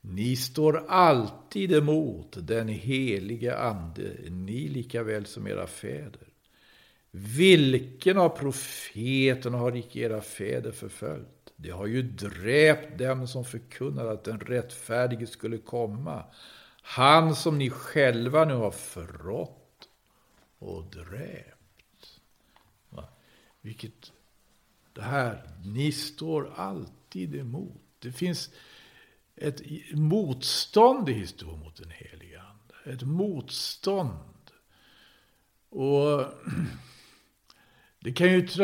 Ni 0.00 0.36
står 0.36 0.84
alltid 0.88 1.72
emot 1.72 2.36
den 2.40 2.68
helige 2.68 3.58
ande, 3.58 4.10
ni 4.30 4.68
lika 4.68 5.02
väl 5.02 5.26
som 5.26 5.46
era 5.46 5.66
fäder. 5.66 6.28
Vilken 7.10 8.18
av 8.18 8.28
profeterna 8.28 9.58
har 9.58 9.76
icke 9.76 9.98
era 9.98 10.20
fäder 10.20 10.72
förföljt? 10.72 11.52
De 11.56 11.70
har 11.70 11.86
ju 11.86 12.02
dräpt 12.02 12.98
dem 12.98 13.28
som 13.28 13.44
förkunnade 13.44 14.10
att 14.10 14.24
den 14.24 14.40
rättfärdige 14.40 15.26
skulle 15.26 15.58
komma. 15.58 16.24
Han 16.82 17.34
som 17.36 17.58
ni 17.58 17.70
själva 17.70 18.44
nu 18.44 18.54
har 18.54 18.70
förrått 18.70 19.88
och 20.58 20.84
dräpt. 20.84 22.20
Va? 22.90 23.08
Vilket, 23.60 24.12
det 24.98 25.04
här, 25.04 25.42
ni 25.64 25.92
står 25.92 26.52
alltid 26.56 27.34
emot. 27.34 27.82
Det 27.98 28.12
finns 28.12 28.50
ett 29.36 29.62
motstånd 29.92 31.08
i 31.08 31.12
historien 31.12 31.60
mot 31.60 31.76
den 31.76 31.90
heliga 31.90 32.40
Ande. 32.40 32.94
Ett 32.94 33.02
motstånd. 33.02 34.50
Och 35.68 36.24
det 38.00 38.12
kan 38.12 38.32
ju 38.32 38.38
ut, 38.38 38.58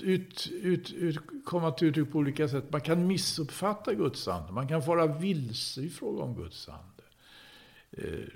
ut, 0.00 0.50
ut, 0.62 0.92
ut, 0.92 1.18
komma 1.44 1.70
till 1.70 1.88
uttryck 1.88 2.12
på 2.12 2.18
olika 2.18 2.48
sätt. 2.48 2.72
Man 2.72 2.80
kan 2.80 3.06
missuppfatta 3.06 3.94
Guds 3.94 4.28
ande. 4.28 4.52
Man 4.52 4.68
kan 4.68 4.80
vara 4.80 5.06
vilse 5.06 5.80
i 5.80 5.88
fråga 5.88 6.22
om 6.22 6.34
Guds 6.34 6.68
ande. 6.68 7.02
Eh, 7.90 8.28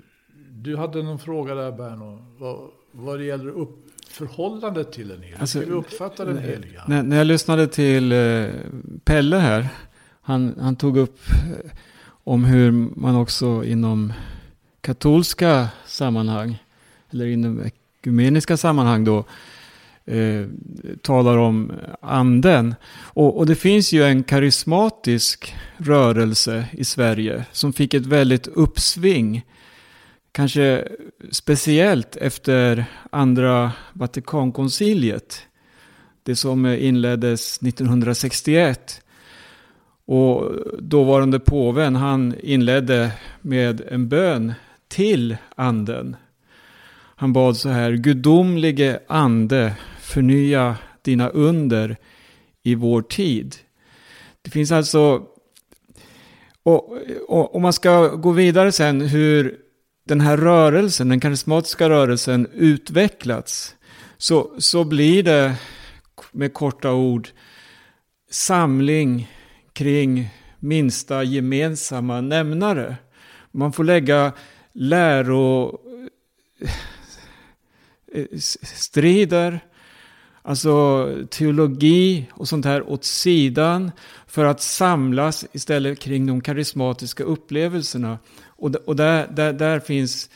du 0.49 0.77
hade 0.77 1.03
någon 1.03 1.19
fråga 1.19 1.55
där 1.55 1.71
Berno, 1.71 2.35
vad, 2.37 2.71
vad 2.91 3.19
det 3.19 3.25
gäller 3.25 3.47
upp, 3.47 3.90
förhållandet 4.11 4.91
till 4.91 5.07
den 5.07 5.21
heliga. 5.21 5.37
Alltså, 5.39 5.59
Hur 5.59 5.65
vi 5.65 5.71
uppfattar 5.71 6.25
den 6.25 6.37
heliga? 6.37 6.83
När, 6.87 7.03
när 7.03 7.17
jag 7.17 7.27
lyssnade 7.27 7.67
till 7.67 8.11
eh, 8.11 8.45
Pelle 9.03 9.37
här, 9.37 9.67
han, 10.21 10.55
han 10.59 10.75
tog 10.75 10.97
upp 10.97 11.19
eh, 11.29 11.71
om 12.23 12.43
hur 12.43 12.71
man 12.71 13.15
också 13.15 13.63
inom 13.63 14.13
katolska 14.81 15.69
sammanhang, 15.85 16.63
eller 17.11 17.25
inom 17.25 17.63
ekumeniska 17.65 18.57
sammanhang 18.57 19.03
då, 19.03 19.25
eh, 20.05 20.45
talar 21.01 21.37
om 21.37 21.71
anden. 22.01 22.75
Och, 22.93 23.37
och, 23.37 23.45
det 23.45 23.55
finns 23.55 23.93
ju 23.93 24.03
en 24.03 24.23
karismatisk 24.23 25.55
rörelse 25.77 26.65
i 26.71 26.83
Sverige 26.83 27.45
som 27.51 27.73
fick 27.73 27.93
ett 27.93 28.05
väldigt 28.05 28.47
uppsving. 28.47 29.45
Kanske 30.31 30.87
speciellt 31.31 32.15
efter 32.15 32.85
andra 33.09 33.71
Vatikankonciliet. 33.93 35.47
Det 36.23 36.35
som 36.35 36.65
inleddes 36.65 37.61
1961. 37.61 39.01
Och 40.05 40.51
dåvarande 40.79 41.39
påven 41.39 41.95
han 41.95 42.35
inledde 42.43 43.11
med 43.41 43.81
en 43.89 44.09
bön 44.09 44.53
till 44.87 45.37
anden. 45.55 46.15
Han 47.15 47.33
bad 47.33 47.57
så 47.57 47.69
här, 47.69 47.91
gudomlige 47.91 48.99
ande, 49.07 49.75
förnya 49.99 50.75
dina 51.01 51.29
under 51.29 51.97
i 52.63 52.75
vår 52.75 53.01
tid. 53.01 53.55
Det 54.41 54.51
finns 54.51 54.71
alltså, 54.71 55.23
och, 56.63 56.97
och, 57.27 57.55
och 57.55 57.61
man 57.61 57.73
ska 57.73 58.07
gå 58.07 58.31
vidare 58.31 58.71
sen 58.71 59.01
hur 59.01 59.57
den 60.11 60.21
här 60.21 60.37
rörelsen, 60.37 61.09
den 61.09 61.19
karismatiska 61.19 61.89
rörelsen 61.89 62.47
utvecklats. 62.53 63.75
Så, 64.17 64.51
så 64.57 64.83
blir 64.83 65.23
det 65.23 65.55
med 66.31 66.53
korta 66.53 66.91
ord 66.91 67.29
samling 68.29 69.31
kring 69.73 70.29
minsta 70.59 71.23
gemensamma 71.23 72.21
nämnare. 72.21 72.95
Man 73.51 73.73
får 73.73 73.83
lägga 73.83 74.33
läro 74.73 75.77
eh, 78.13 78.25
strider, 78.61 79.59
alltså 80.41 81.07
teologi 81.29 82.27
och 82.31 82.47
sånt 82.47 82.65
här 82.65 82.89
åt 82.89 83.03
sidan 83.03 83.91
för 84.27 84.45
att 84.45 84.61
samlas 84.61 85.45
istället 85.51 85.99
kring 85.99 86.27
de 86.27 86.41
karismatiska 86.41 87.23
upplevelserna. 87.23 88.19
Och, 88.45 88.75
och 88.75 88.95
där, 88.95 89.27
där, 89.31 89.53
där 89.53 89.79
finns 89.79 90.29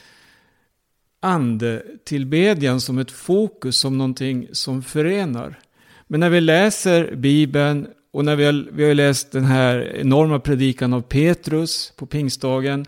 andetillbedjan 1.19 2.81
som 2.81 2.97
ett 2.97 3.11
fokus, 3.11 3.77
som 3.77 3.97
någonting 3.97 4.47
som 4.51 4.83
förenar. 4.83 5.59
Men 6.07 6.19
när 6.19 6.29
vi 6.29 6.41
läser 6.41 7.15
Bibeln 7.15 7.87
och 8.11 8.25
när 8.25 8.35
vi 8.35 8.45
har, 8.45 8.67
vi 8.71 8.87
har 8.87 8.93
läst 8.93 9.31
den 9.31 9.45
här 9.45 9.95
enorma 9.95 10.39
predikan 10.39 10.93
av 10.93 11.01
Petrus 11.01 11.93
på 11.95 12.05
pingstdagen. 12.05 12.85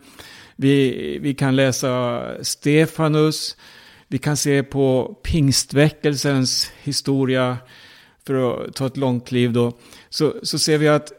Vi, 0.55 1.19
vi 1.21 1.33
kan 1.33 1.55
läsa 1.55 2.21
Stefanus. 2.41 3.57
Vi 4.07 4.17
kan 4.17 4.37
se 4.37 4.63
på 4.63 5.17
pingstväckelsens 5.23 6.71
historia, 6.83 7.57
för 8.25 8.65
att 8.65 8.75
ta 8.75 8.87
ett 8.87 8.97
långt 8.97 9.27
kliv 9.27 9.53
då. 9.53 9.77
Så, 10.09 10.33
så 10.43 10.59
ser 10.59 10.77
vi 10.77 10.87
att 10.87 11.11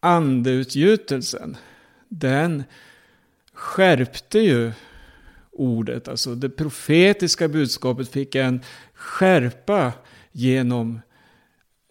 andeutgjutelsen, 0.00 1.56
den 2.08 2.64
skärpte 3.54 4.38
ju 4.38 4.72
ordet. 5.52 6.08
Alltså 6.08 6.34
det 6.34 6.48
profetiska 6.48 7.48
budskapet 7.48 8.08
fick 8.08 8.34
en 8.34 8.60
skärpa 8.94 9.92
genom 10.32 11.00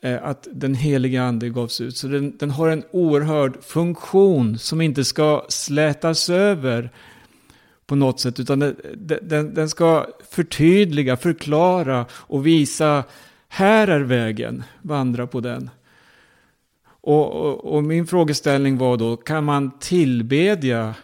eh, 0.01 0.23
att 0.23 0.47
den 0.51 0.75
heliga 0.75 1.23
ande 1.23 1.49
gavs 1.49 1.81
ut. 1.81 1.97
Så 1.97 2.07
den, 2.07 2.37
den 2.37 2.51
har 2.51 2.69
en 2.69 2.83
oerhörd 2.91 3.63
funktion 3.63 4.57
som 4.57 4.81
inte 4.81 5.05
ska 5.05 5.45
slätas 5.49 6.29
över 6.29 6.91
på 7.91 7.95
något 7.95 8.19
sätt. 8.19 8.39
Utan 8.39 8.59
den, 8.59 8.75
den, 9.21 9.53
den 9.53 9.69
ska 9.69 10.07
förtydliga, 10.29 11.17
förklara 11.17 12.05
och 12.11 12.47
visa 12.47 13.03
här 13.47 13.87
är 13.87 13.99
vägen, 13.99 14.63
vandra 14.81 15.27
på 15.27 15.39
den. 15.39 15.69
Och, 16.85 17.31
och, 17.31 17.73
och, 17.73 17.83
min 17.83 18.07
frågeställning 18.07 18.77
var 18.77 18.97
då, 18.97 19.17
kan 19.17 19.43
man 19.43 19.79
tillbedja 19.79 20.95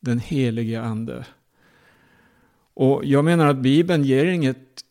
den 0.00 0.18
helige 0.18 0.82
ande? 0.82 1.24
Och 2.74 3.04
jag 3.04 3.24
menar 3.24 3.46
att 3.46 3.58
Bibeln 3.58 4.04
ger 4.04 4.26
inget 4.26 4.84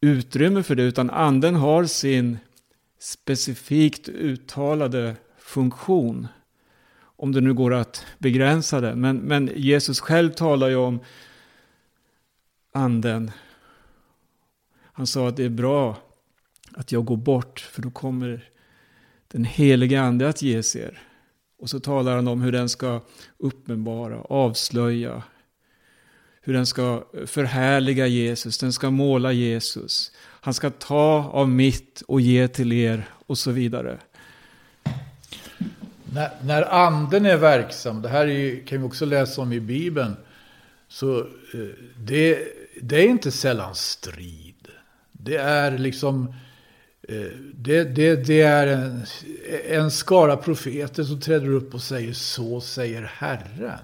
utrymme 0.00 0.62
för 0.62 0.74
det, 0.74 0.82
utan 0.82 1.10
anden 1.10 1.54
har 1.54 1.84
sin 1.84 2.38
specifikt 3.00 4.08
uttalade 4.08 5.16
funktion. 5.38 6.28
Om 7.20 7.32
det 7.32 7.40
nu 7.40 7.54
går 7.54 7.74
att 7.74 8.06
begränsa 8.18 8.80
det. 8.80 8.94
Men, 8.94 9.16
men 9.16 9.50
Jesus 9.56 10.00
själv 10.00 10.30
talar 10.30 10.68
ju 10.68 10.76
om 10.76 11.00
anden. 12.72 13.30
Han 14.92 15.06
sa 15.06 15.28
att 15.28 15.36
det 15.36 15.44
är 15.44 15.48
bra 15.48 15.96
att 16.72 16.92
jag 16.92 17.04
går 17.04 17.16
bort, 17.16 17.60
för 17.60 17.82
då 17.82 17.90
kommer 17.90 18.50
den 19.28 19.44
helige 19.44 20.00
ande 20.00 20.28
att 20.28 20.42
ges 20.42 20.76
er. 20.76 21.02
Och 21.58 21.70
så 21.70 21.80
talar 21.80 22.16
han 22.16 22.28
om 22.28 22.42
hur 22.42 22.52
den 22.52 22.68
ska 22.68 23.00
uppenbara, 23.38 24.20
avslöja, 24.20 25.22
hur 26.40 26.52
den 26.52 26.66
ska 26.66 27.04
förhärliga 27.26 28.06
Jesus, 28.06 28.58
den 28.58 28.72
ska 28.72 28.90
måla 28.90 29.32
Jesus. 29.32 30.12
Han 30.18 30.54
ska 30.54 30.70
ta 30.70 31.30
av 31.32 31.48
mitt 31.48 32.02
och 32.08 32.20
ge 32.20 32.48
till 32.48 32.72
er 32.72 33.08
och 33.26 33.38
så 33.38 33.50
vidare. 33.50 33.98
När, 36.14 36.30
när 36.44 36.62
anden 36.62 37.26
är 37.26 37.36
verksam, 37.36 38.02
det 38.02 38.08
här 38.08 38.26
är, 38.26 38.66
kan 38.66 38.82
vi 38.82 38.88
också 38.88 39.04
läsa 39.04 39.42
om 39.42 39.52
i 39.52 39.60
Bibeln, 39.60 40.16
så 40.88 41.18
eh, 41.20 41.24
det, 41.96 42.48
det 42.80 42.96
är 42.96 43.08
inte 43.08 43.30
sällan 43.30 43.74
strid. 43.74 44.68
Det 45.12 45.36
är 45.36 45.78
liksom 45.78 46.34
eh, 47.08 47.16
det, 47.54 47.84
det, 47.84 48.16
det, 48.26 48.42
är 48.42 48.66
en, 48.66 49.04
en 49.68 49.90
skara 49.90 50.36
profeter 50.36 51.04
som 51.04 51.20
träder 51.20 51.48
upp 51.48 51.74
och 51.74 51.82
säger 51.82 52.12
så 52.12 52.60
säger 52.60 53.02
Herren. 53.02 53.78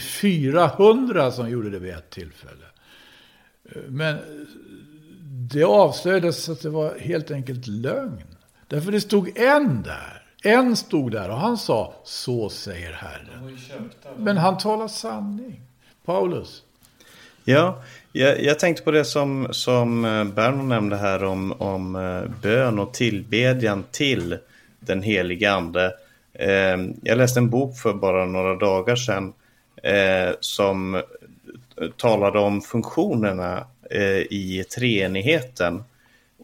400 0.00 1.32
som 1.32 1.50
gjorde 1.50 1.70
det 1.70 1.78
vid 1.78 1.94
ett 1.94 2.10
tillfälle. 2.10 2.66
Eh, 3.64 3.82
men 3.88 4.16
det 5.50 5.64
avslöjades 5.64 6.48
att 6.48 6.62
det 6.62 6.70
var 6.70 6.98
helt 6.98 7.30
enkelt 7.30 7.66
lögn. 7.66 8.36
Därför 8.68 8.92
det 8.92 9.00
stod 9.00 9.38
en 9.38 9.82
där. 9.82 10.23
En 10.46 10.76
stod 10.76 11.12
där 11.12 11.30
och 11.30 11.36
han 11.36 11.58
sa, 11.58 11.94
så 12.04 12.48
säger 12.48 12.92
Herren. 12.92 13.58
Men 14.16 14.36
han 14.36 14.58
talar 14.58 14.88
sanning. 14.88 15.60
Paulus. 16.04 16.62
Ja, 17.44 17.82
jag, 18.12 18.42
jag, 18.42 18.58
tänkte 18.58 18.82
på 18.82 18.90
det 18.90 19.04
som, 19.04 19.48
som 19.50 20.04
eh, 20.04 20.24
Berno 20.24 20.62
nämnde 20.62 20.96
här 20.96 21.24
om, 21.24 21.52
om 21.52 21.96
eh, 21.96 22.22
bön 22.42 22.78
och 22.78 22.94
tillbedjan 22.94 23.84
till 23.90 24.38
den 24.80 25.02
heliga 25.02 25.52
ande. 25.52 25.94
Eh, 26.32 26.76
jag 27.02 27.18
läste 27.18 27.40
en 27.40 27.50
bok 27.50 27.78
för 27.78 27.92
bara 27.92 28.24
några 28.26 28.54
dagar 28.54 28.96
sedan 28.96 29.32
som 30.40 31.02
talade 31.96 32.38
om 32.38 32.60
funktionerna 32.60 33.66
i 34.30 34.64
treenigheten. 34.74 35.84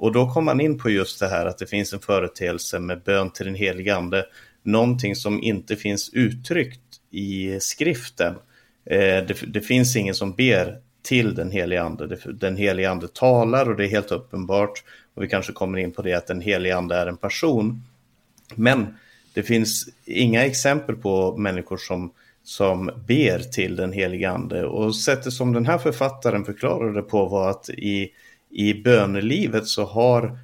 Och 0.00 0.12
då 0.12 0.30
kom 0.30 0.44
man 0.44 0.60
in 0.60 0.78
på 0.78 0.90
just 0.90 1.20
det 1.20 1.28
här 1.28 1.46
att 1.46 1.58
det 1.58 1.66
finns 1.66 1.92
en 1.92 2.00
företeelse 2.00 2.78
med 2.78 3.02
bön 3.02 3.30
till 3.30 3.46
den 3.46 3.54
helige 3.54 3.96
ande. 3.96 4.26
Någonting 4.62 5.16
som 5.16 5.42
inte 5.42 5.76
finns 5.76 6.10
uttryckt 6.12 6.80
i 7.10 7.60
skriften. 7.60 8.34
Eh, 8.84 8.98
det, 8.98 9.34
det, 9.46 9.60
finns 9.60 9.96
ingen 9.96 10.14
som 10.14 10.32
ber 10.32 10.78
till 11.02 11.34
den 11.34 11.50
helige 11.50 11.82
ande. 11.82 12.16
Den 12.32 12.56
helige 12.56 12.90
ande 12.90 13.08
talar 13.08 13.70
och 13.70 13.76
det 13.76 13.84
är 13.84 13.88
helt 13.88 14.12
uppenbart. 14.12 14.84
Och 15.14 15.22
vi 15.22 15.28
kanske 15.28 15.52
kommer 15.52 15.78
in 15.78 15.92
på 15.92 16.02
det 16.02 16.14
att 16.14 16.26
den 16.26 16.40
helige 16.40 16.76
ande 16.76 16.96
är 16.96 17.06
en 17.06 17.16
person. 17.16 17.82
Men 18.54 18.86
det 19.34 19.42
finns 19.42 19.88
inga 20.04 20.44
exempel 20.44 20.96
på 20.96 21.36
människor 21.36 21.76
som 21.76 22.12
som 22.42 22.90
ber 23.06 23.38
till 23.38 23.76
den 23.76 23.92
helige 23.92 24.30
ande. 24.30 24.66
Och 24.66 24.96
sättet 24.96 25.32
som 25.32 25.52
den 25.52 25.66
här 25.66 25.78
författaren 25.78 26.44
förklarade 26.44 27.02
på 27.02 27.26
var 27.26 27.50
att 27.50 27.68
i, 27.68 28.10
i 28.50 28.74
bönelivet 28.74 29.66
så 29.66 29.84
har 29.84 30.38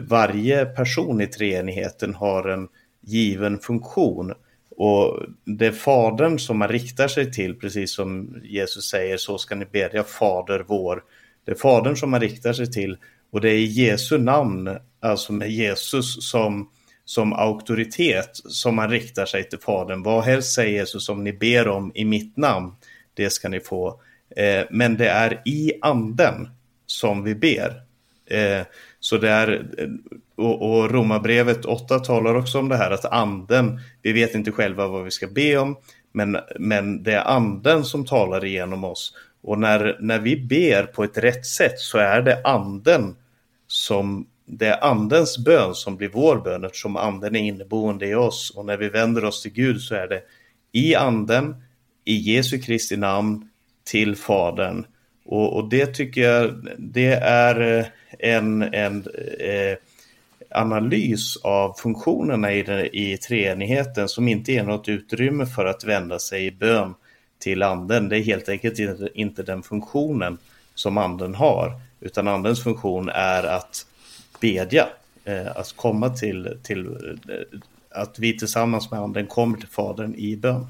varje 0.00 0.66
person 0.66 1.20
i 1.20 1.26
treenigheten 1.26 2.14
har 2.14 2.48
en 2.48 2.68
given 3.00 3.58
funktion. 3.58 4.32
Och 4.76 5.22
det 5.44 5.66
är 5.66 5.72
Fadern 5.72 6.38
som 6.38 6.58
man 6.58 6.68
riktar 6.68 7.08
sig 7.08 7.32
till, 7.32 7.54
precis 7.54 7.94
som 7.94 8.40
Jesus 8.44 8.90
säger, 8.90 9.16
så 9.16 9.38
ska 9.38 9.54
ni 9.54 9.64
bedja 9.64 10.04
Fader 10.04 10.64
vår. 10.68 11.02
Det 11.44 11.52
är 11.52 11.56
Fadern 11.56 11.96
som 11.96 12.10
man 12.10 12.20
riktar 12.20 12.52
sig 12.52 12.72
till 12.72 12.96
och 13.30 13.40
det 13.40 13.50
är 13.50 13.54
i 13.54 13.64
Jesu 13.64 14.18
namn, 14.18 14.78
alltså 15.00 15.32
med 15.32 15.50
Jesus 15.50 16.30
som 16.30 16.70
som 17.04 17.32
auktoritet 17.32 18.30
som 18.32 18.76
man 18.76 18.90
riktar 18.90 19.26
sig 19.26 19.48
till 19.48 19.58
Fadern. 19.58 20.02
Vad 20.02 20.24
helst 20.24 20.54
säger 20.54 20.72
Jesus 20.72 21.06
som 21.06 21.24
ni 21.24 21.32
ber 21.32 21.68
om 21.68 21.92
i 21.94 22.04
mitt 22.04 22.36
namn, 22.36 22.72
det 23.14 23.30
ska 23.30 23.48
ni 23.48 23.60
få. 23.60 24.00
Eh, 24.36 24.64
men 24.70 24.96
det 24.96 25.08
är 25.08 25.42
i 25.44 25.72
anden 25.82 26.48
som 26.86 27.24
vi 27.24 27.34
ber. 27.34 27.82
Eh, 28.26 28.66
så 29.00 29.16
det 29.18 29.30
är, 29.30 29.68
eh, 29.78 29.88
och, 30.36 30.62
och 30.62 30.90
Romarbrevet 30.90 31.64
8 31.64 31.98
talar 31.98 32.34
också 32.34 32.58
om 32.58 32.68
det 32.68 32.76
här 32.76 32.90
att 32.90 33.04
anden, 33.04 33.80
vi 34.02 34.12
vet 34.12 34.34
inte 34.34 34.52
själva 34.52 34.86
vad 34.86 35.04
vi 35.04 35.10
ska 35.10 35.26
be 35.26 35.56
om, 35.56 35.76
men, 36.12 36.38
men 36.58 37.02
det 37.02 37.12
är 37.12 37.24
anden 37.24 37.84
som 37.84 38.06
talar 38.06 38.44
igenom 38.44 38.84
oss. 38.84 39.14
Och 39.42 39.58
när, 39.58 39.96
när 40.00 40.18
vi 40.18 40.36
ber 40.36 40.82
på 40.82 41.04
ett 41.04 41.18
rätt 41.18 41.46
sätt 41.46 41.78
så 41.78 41.98
är 41.98 42.22
det 42.22 42.40
anden 42.44 43.16
som 43.66 44.26
det 44.46 44.66
är 44.66 44.84
andens 44.84 45.38
bön 45.38 45.74
som 45.74 45.96
blir 45.96 46.08
vår 46.08 46.36
bön 46.36 46.64
eftersom 46.64 46.96
anden 46.96 47.36
är 47.36 47.40
inneboende 47.40 48.06
i 48.06 48.14
oss. 48.14 48.52
Och 48.56 48.64
när 48.64 48.76
vi 48.76 48.88
vänder 48.88 49.24
oss 49.24 49.42
till 49.42 49.52
Gud 49.52 49.80
så 49.80 49.94
är 49.94 50.08
det 50.08 50.22
i 50.72 50.94
anden, 50.94 51.54
i 52.04 52.14
Jesu 52.14 52.58
Kristi 52.58 52.96
namn, 52.96 53.48
till 53.84 54.16
Fadern. 54.16 54.86
Och, 55.24 55.56
och 55.56 55.68
det 55.68 55.86
tycker 55.86 56.20
jag, 56.20 56.68
det 56.78 57.12
är 57.22 57.78
eh, 57.78 57.86
en, 58.18 58.62
en 58.62 59.06
eh, 59.40 59.76
analys 60.50 61.36
av 61.36 61.74
funktionerna 61.78 62.52
i, 62.52 62.62
den, 62.62 62.86
i 62.92 63.18
treenigheten 63.18 64.08
som 64.08 64.28
inte 64.28 64.52
ger 64.52 64.64
något 64.64 64.88
utrymme 64.88 65.46
för 65.46 65.64
att 65.64 65.84
vända 65.84 66.18
sig 66.18 66.46
i 66.46 66.50
bön 66.50 66.94
till 67.38 67.62
anden. 67.62 68.08
Det 68.08 68.18
är 68.18 68.22
helt 68.22 68.48
enkelt 68.48 68.78
inte, 68.78 69.08
inte 69.14 69.42
den 69.42 69.62
funktionen 69.62 70.38
som 70.74 70.98
anden 70.98 71.34
har, 71.34 71.80
utan 72.00 72.28
andens 72.28 72.62
funktion 72.62 73.08
är 73.08 73.42
att 73.42 73.86
bedja. 74.40 74.88
Eh, 75.24 75.56
att 75.56 75.72
komma 75.76 76.10
till, 76.10 76.58
till 76.62 76.86
eh, 76.86 77.60
att 77.90 78.18
vi 78.18 78.38
tillsammans 78.38 78.90
med 78.90 79.00
anden 79.00 79.26
kommer 79.26 79.58
till 79.58 79.68
Fadern 79.68 80.14
i 80.14 80.36
bön. 80.36 80.66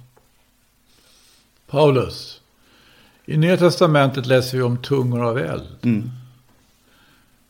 Paulus, 1.66 2.41
i 3.24 3.36
Nya 3.36 3.56
Testamentet 3.56 4.26
läser 4.26 4.56
vi 4.56 4.62
om 4.62 4.76
tungor 4.76 5.22
av 5.22 5.38
eld. 5.38 5.78
Mm. 5.82 6.10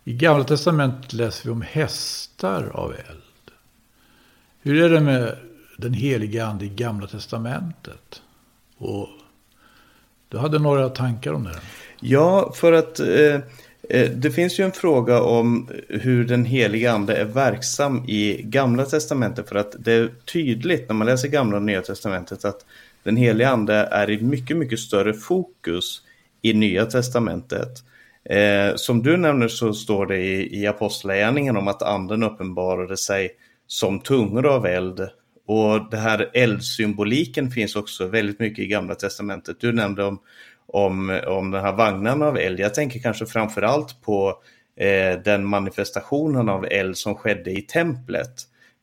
I 0.05 0.13
Gamla 0.13 0.45
Testamentet 0.45 1.13
läser 1.13 1.45
vi 1.45 1.51
om 1.51 1.63
hästar 1.63 2.71
av 2.75 2.93
eld. 2.93 3.53
Hur 4.61 4.83
är 4.83 4.91
det 4.91 5.01
med 5.01 5.37
den 5.77 5.95
heliga 5.95 6.47
ande 6.47 6.65
i 6.65 6.69
Gamla 6.69 7.07
Testamentet? 7.07 8.23
Och 8.79 9.09
du 10.29 10.39
hade 10.39 10.59
några 10.59 10.89
tankar 10.89 11.33
om 11.33 11.45
det? 11.45 11.61
Ja, 12.01 12.53
för 12.55 12.73
att 12.73 13.01
eh, 13.01 13.41
Eh, 13.89 14.11
det 14.11 14.31
finns 14.31 14.61
ju 14.61 14.65
en 14.65 14.73
fråga 14.73 15.23
om 15.23 15.71
hur 15.89 16.25
den 16.25 16.45
heliga 16.45 16.93
ande 16.93 17.17
är 17.17 17.25
verksam 17.25 18.05
i 18.09 18.43
gamla 18.43 18.85
testamentet 18.85 19.49
för 19.49 19.57
att 19.57 19.77
det 19.79 19.93
är 19.93 20.11
tydligt 20.33 20.89
när 20.89 20.95
man 20.95 21.07
läser 21.07 21.29
gamla 21.29 21.57
och 21.57 21.63
nya 21.63 21.83
testamentet 21.83 22.45
att 22.45 22.67
den 23.03 23.17
heliga 23.17 23.49
ande 23.49 23.75
är 23.75 24.11
i 24.11 24.23
mycket, 24.23 24.57
mycket 24.57 24.79
större 24.79 25.15
fokus 25.15 26.03
i 26.43 26.55
nya 26.55 26.87
testamentet. 26.87 27.69
Eh, 28.25 28.75
som 28.77 29.03
du 29.03 29.17
nämner 29.17 29.49
så 29.49 29.75
står 29.75 30.07
det 30.07 30.19
i, 30.19 30.61
i 30.61 30.67
apostlagärningarna 30.67 31.59
om 31.59 31.69
att 31.69 31.83
anden 31.83 32.23
uppenbarade 32.23 32.97
sig 32.97 33.31
som 33.67 34.01
tungor 34.01 34.47
av 34.47 34.67
eld. 34.67 35.09
Och 35.47 35.91
det 35.91 35.97
här 35.97 36.31
eldsymboliken 36.35 37.51
finns 37.51 37.77
också 37.77 38.07
väldigt 38.07 38.41
mycket 38.41 38.65
i 38.65 38.67
gamla 38.67 38.95
testamentet. 38.95 39.61
Du 39.61 39.73
nämnde 39.73 40.05
om 40.05 40.19
om, 40.73 41.21
om 41.27 41.51
den 41.51 41.63
här 41.63 41.73
vagnen 41.73 42.23
av 42.23 42.39
eld. 42.39 42.61
Jag 42.61 42.75
tänker 42.75 43.01
kanske 43.01 43.27
framförallt 43.27 44.03
på 44.03 44.43
eh, 44.77 45.19
den 45.25 45.47
manifestationen 45.47 46.49
av 46.49 46.65
eld 46.65 46.97
som 46.97 47.15
skedde 47.15 47.51
i 47.51 47.63
templet. 47.63 48.33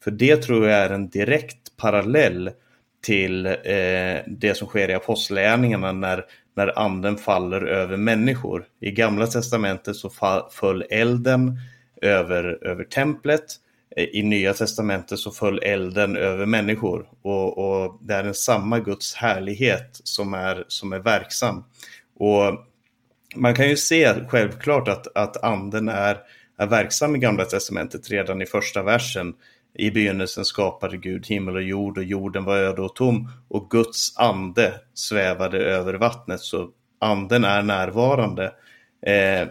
För 0.03 0.11
det 0.11 0.38
tror 0.38 0.67
jag 0.67 0.80
är 0.80 0.89
en 0.89 1.09
direkt 1.09 1.78
parallell 1.78 2.51
till 3.02 3.45
eh, 3.45 3.54
det 4.28 4.58
som 4.58 4.68
sker 4.68 4.89
i 4.89 4.93
apostlagärningarna 4.93 5.91
när, 5.91 6.26
när 6.56 6.80
anden 6.80 7.18
faller 7.18 7.62
över 7.62 7.97
människor. 7.97 8.66
I 8.82 8.91
gamla 8.91 9.28
testamentet 9.28 9.95
så 9.95 10.12
föll 10.52 10.84
elden 10.89 11.60
över, 12.02 12.68
över 12.68 12.84
templet. 12.84 13.45
Eh, 13.95 14.04
I 14.04 14.24
nya 14.24 14.54
testamentet 14.54 15.20
så 15.20 15.32
föll 15.32 15.60
elden 15.60 16.18
över 16.18 16.45
människor 16.45 17.10
och, 17.22 17.58
och 17.58 18.00
det 18.02 18.14
är 18.14 18.24
den 18.24 18.34
samma 18.34 18.80
Guds 18.80 19.16
härlighet 19.16 20.02
som 20.04 20.34
är, 20.34 20.66
som 20.68 20.93
är 20.93 21.00
verksam. 21.00 21.64
Och 22.20 22.66
man 23.36 23.56
kan 23.56 23.70
ju 23.70 23.78
se 23.78 24.14
självklart 24.28 24.88
att, 24.88 25.18
att 25.18 25.43
anden 25.43 25.89
är, 25.89 26.18
är 26.58 26.68
verksam 26.68 27.16
i 27.16 27.20
Gamla 27.20 27.45
Testamentet 27.45 28.10
redan 28.10 28.41
i 28.41 28.45
första 28.45 28.84
versen. 28.84 29.34
I 29.80 29.91
begynnelsen 29.91 30.45
skapade 30.45 30.97
Gud 30.97 31.27
himmel 31.27 31.55
och 31.55 31.63
jord 31.63 31.97
och 31.97 32.03
jorden 32.03 32.43
var 32.43 32.57
öde 32.57 32.82
och 32.82 32.95
tom 32.95 33.30
och 33.47 33.69
Guds 33.69 34.17
ande 34.17 34.73
svävade 34.93 35.57
över 35.57 35.93
vattnet. 35.93 36.39
Så 36.39 36.69
anden 36.99 37.43
är 37.43 37.61
närvarande. 37.61 38.53
Eh, 39.01 39.47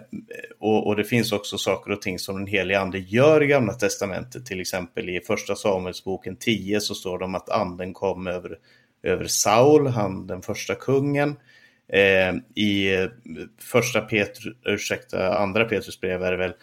och, 0.59 0.87
och, 0.87 0.97
det 0.97 1.05
finns 1.05 1.33
också 1.33 1.59
saker 1.59 1.93
och 1.93 2.03
ting 2.03 2.19
som 2.19 2.37
den 2.37 2.47
helige 2.47 2.81
ande 2.81 2.99
gör 2.99 3.43
i 3.43 3.47
Gamla 3.47 3.73
Testamentet. 3.73 4.47
Till 4.47 4.61
exempel 4.61 5.09
i 5.09 5.21
Första 5.21 5.55
Samuelsboken 5.55 6.37
10 6.37 6.81
så 6.81 6.95
står 6.95 7.19
det 7.19 7.25
om 7.25 7.35
att 7.35 7.51
anden 7.51 7.93
kom 7.93 8.27
över, 8.27 8.59
över 9.03 9.25
Saul, 9.25 9.87
han 9.87 10.27
den 10.27 10.43
första 10.43 10.75
kungen. 10.75 11.37
Eh, 11.93 12.35
I 12.55 12.95
eh, 12.95 13.09
första 13.59 14.01
Petrus, 14.01 14.55
ursäkta, 14.65 15.39
andra 15.39 15.65
Petrus 15.65 16.01
brev 16.01 16.23
är 16.23 16.31
det 16.31 16.37
väl, 16.37 16.55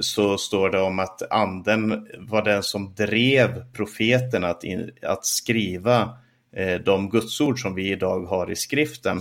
så 0.00 0.38
står 0.38 0.70
det 0.70 0.80
om 0.80 0.98
att 0.98 1.32
anden 1.32 2.08
var 2.18 2.42
den 2.42 2.62
som 2.62 2.94
drev 2.94 3.72
profeten 3.72 4.44
att, 4.44 4.64
in, 4.64 4.90
att 5.02 5.26
skriva 5.26 6.18
eh, 6.56 6.80
de 6.80 7.10
gudsord 7.10 7.62
som 7.62 7.74
vi 7.74 7.90
idag 7.90 8.24
har 8.24 8.50
i 8.50 8.56
skriften. 8.56 9.20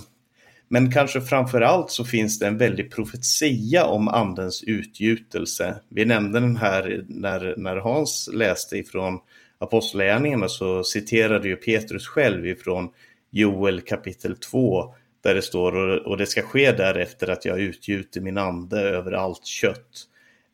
Men 0.68 0.92
kanske 0.92 1.22
framför 1.22 1.62
allt 1.62 1.92
så 1.92 2.06
finns 2.06 2.40
det 2.40 2.48
en 2.48 2.58
väldig 2.58 2.92
profetia 2.92 3.86
om 3.86 4.08
andens 4.08 4.64
utgjutelse. 4.64 5.80
Vi 5.90 6.06
nämnde 6.06 6.40
den 6.40 6.58
här 6.58 7.06
när, 7.08 7.54
när 7.58 7.76
Hans 7.78 8.30
läste 8.34 8.78
ifrån 8.78 9.20
Apostlagärningarna 9.58 10.48
så 10.48 10.84
citerade 10.84 11.48
ju 11.48 11.56
Petrus 11.56 12.08
själv 12.08 12.48
ifrån 12.48 12.90
Joel 13.32 13.82
kapitel 13.82 14.36
2 14.38 14.94
där 15.24 15.36
det 15.36 15.42
står 15.42 15.76
och 16.08 16.18
det 16.18 16.26
ska 16.26 16.42
ske 16.42 16.72
därefter 16.72 17.30
att 17.30 17.46
jag 17.46 17.60
utgjuter 17.60 18.22
min 18.22 18.38
ande 18.38 18.80
över 18.80 19.12
allt 19.12 19.46
kött. 19.46 20.08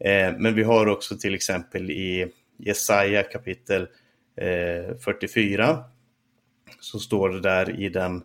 Eh, 0.06 0.34
men 0.38 0.56
vi 0.56 0.64
har 0.64 0.88
också 0.88 1.18
till 1.18 1.36
exempel 1.36 1.92
i 1.92 2.28
Jesaja 2.58 3.24
kapitel 3.24 3.88
eh, 4.38 4.98
44 5.06 5.84
så 6.80 7.00
står 7.00 7.30
det 7.30 7.42
där 7.42 7.80
i 7.80 7.90
den 7.90 8.22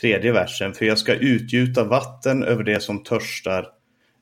tredje 0.00 0.32
versen. 0.32 0.74
För 0.74 0.84
jag 0.84 0.98
ska 0.98 1.14
utgjuta 1.14 1.84
vatten 1.84 2.42
över 2.42 2.64
det 2.64 2.80
som 2.80 3.02
törstar 3.02 3.68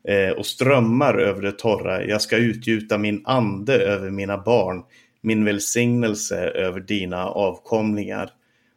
eh, 0.08 0.30
och 0.30 0.46
strömmar 0.46 1.14
över 1.14 1.42
det 1.42 1.58
torra. 1.58 2.04
Jag 2.04 2.22
ska 2.22 2.36
utgjuta 2.36 2.98
min 2.98 3.22
ande 3.26 3.74
över 3.74 4.10
mina 4.10 4.38
barn, 4.38 4.82
min 5.20 5.44
välsignelse 5.44 6.36
över 6.36 6.80
dina 6.80 7.26
avkomlingar. 7.26 8.30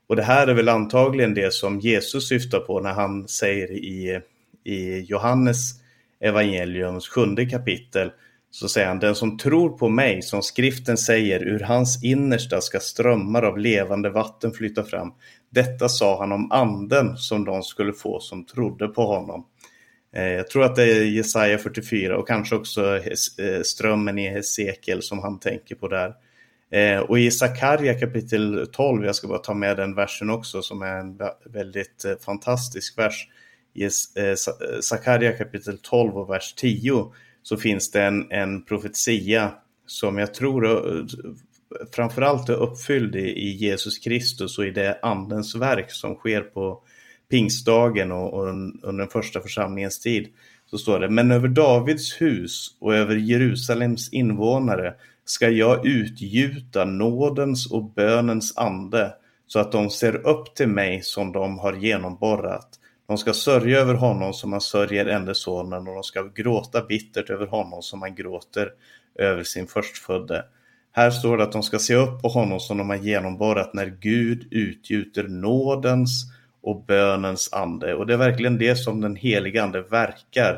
Och 0.08 0.16
det 0.16 0.24
här 0.24 0.48
är 0.48 0.54
väl 0.54 0.70
antagligen 0.70 1.34
det 1.34 1.54
som 1.54 1.80
Jesus 1.80 2.30
syftar 2.30 2.60
på 2.60 2.80
när 2.80 2.94
han 2.94 3.28
säger 3.28 3.72
i, 3.72 4.22
i 4.64 5.00
Johannes 5.00 5.72
evangeliums 6.20 7.08
sjunde 7.08 7.46
kapitel 7.46 8.12
så 8.52 8.70
säger 8.70 8.88
han, 8.88 9.00
den 9.00 9.16
som 9.16 9.38
tror 9.38 9.70
på 9.70 9.90
mig, 9.90 10.22
som 10.22 10.42
skriften 10.42 10.98
säger, 10.98 11.40
ur 11.40 11.60
hans 11.60 12.04
innersta 12.04 12.62
ska 12.62 12.80
strömmar 12.80 13.44
av 13.44 13.58
levande 13.58 14.10
vatten 14.10 14.52
flyta 14.52 14.84
fram. 14.84 15.14
Detta 15.50 15.90
sa 15.90 16.20
han 16.20 16.32
om 16.32 16.52
anden 16.52 17.18
som 17.18 17.46
de 17.46 17.64
skulle 17.64 17.94
få 17.94 18.20
som 18.20 18.46
trodde 18.46 18.88
på 18.88 19.06
honom. 19.06 19.46
Eh, 20.16 20.28
jag 20.28 20.48
tror 20.48 20.64
att 20.64 20.76
det 20.76 20.84
är 20.84 21.04
Jesaja 21.04 21.58
44 21.58 22.18
och 22.18 22.28
kanske 22.28 22.56
också 22.56 22.96
eh, 22.96 23.62
strömmen 23.64 24.20
i 24.20 24.30
Hesekiel 24.30 25.02
som 25.02 25.20
han 25.20 25.40
tänker 25.40 25.76
på 25.76 25.88
där. 25.88 26.14
Eh, 26.72 27.00
och 27.00 27.20
i 27.20 27.32
Sakarja 27.32 28.00
kapitel 28.00 28.68
12, 28.72 29.06
jag 29.06 29.16
ska 29.16 29.28
bara 29.28 29.40
ta 29.40 29.54
med 29.54 29.78
den 29.78 29.96
versen 29.96 30.30
också 30.30 30.62
som 30.62 30.82
är 30.82 31.00
en 31.00 31.18
väldigt 31.46 32.06
fantastisk 32.26 32.98
vers. 32.98 33.28
I 33.78 33.84
eh, 33.84 34.26
eh, 34.26 34.36
Sakarja 34.82 35.32
kapitel 35.32 35.78
12 35.78 36.18
och 36.18 36.30
vers 36.30 36.54
10 36.54 37.12
så 37.44 37.58
finns 37.58 37.92
det 37.92 38.04
en, 38.04 38.32
en 38.32 38.66
profetia 38.66 39.52
som 39.86 40.18
jag 40.18 40.34
tror 40.34 40.66
eh, 40.66 41.06
framförallt 41.92 42.50
är 42.50 42.54
uppfylld 42.54 43.16
i, 43.16 43.50
Jesus 43.50 44.00
Kristus 44.00 44.58
och 44.58 44.66
i 44.66 44.72
det 44.72 45.00
andens 45.02 45.56
verk 45.56 45.92
som 45.92 46.16
sker 46.16 46.42
på 46.42 46.82
pingstdagen 47.30 48.12
och, 48.12 48.34
och 48.34 48.48
under 48.48 48.98
den 48.98 49.10
första 49.10 49.42
församlingens 49.42 50.00
tid. 50.00 50.28
Så 50.70 50.78
står 50.78 51.00
det, 51.00 51.10
men 51.10 51.32
över 51.32 51.48
Davids 51.48 52.22
hus 52.22 52.78
och 52.80 52.96
över 52.96 53.16
Jerusalems 53.16 54.14
invånare 54.14 54.94
ska 55.26 55.50
jag 55.50 55.86
utgjuta 55.86 56.86
nådens 56.86 57.72
och 57.72 57.84
bönens 57.94 58.58
ande 58.58 59.14
så 59.48 59.60
att 59.60 59.72
de 59.72 59.90
ser 59.90 60.28
upp 60.28 60.56
till 60.56 60.68
mig 60.68 61.02
som 61.02 61.32
de 61.32 61.60
har 61.60 61.74
genomborrat. 61.74 62.80
De 63.08 63.18
ska 63.18 63.34
sörja 63.34 63.80
över 63.80 63.94
honom 63.94 64.34
som 64.34 64.50
man 64.50 64.62
sörjer 64.62 65.06
enda 65.06 65.34
sonen 65.34 65.88
och 65.88 65.94
de 65.94 66.04
ska 66.04 66.24
gråta 66.24 66.82
bittert 66.82 67.30
över 67.30 67.46
honom 67.46 67.82
som 67.82 68.00
man 68.00 68.16
gråter 68.16 68.70
över 69.16 69.44
sin 69.44 69.68
förstfödde. 69.68 70.46
Här 70.92 71.12
står 71.12 71.38
det 71.38 71.44
att 71.44 71.52
de 71.52 71.64
ska 71.64 71.80
se 71.80 71.96
upp 71.96 72.22
på 72.22 72.28
honom 72.28 72.60
som 72.60 72.78
de 72.78 72.90
har 72.90 72.98
genomborrat 72.98 73.74
när 73.74 73.86
Gud 73.86 74.48
utgjuter 74.52 75.24
nådens 75.24 76.26
och 76.62 76.86
bönens 76.86 77.54
ande. 77.54 77.94
Och 77.96 78.08
det 78.08 78.14
är 78.14 78.18
verkligen 78.18 78.58
det 78.58 78.76
som 78.76 79.02
den 79.02 79.16
heliga 79.16 79.64
ande 79.64 79.82
verkar 79.82 80.54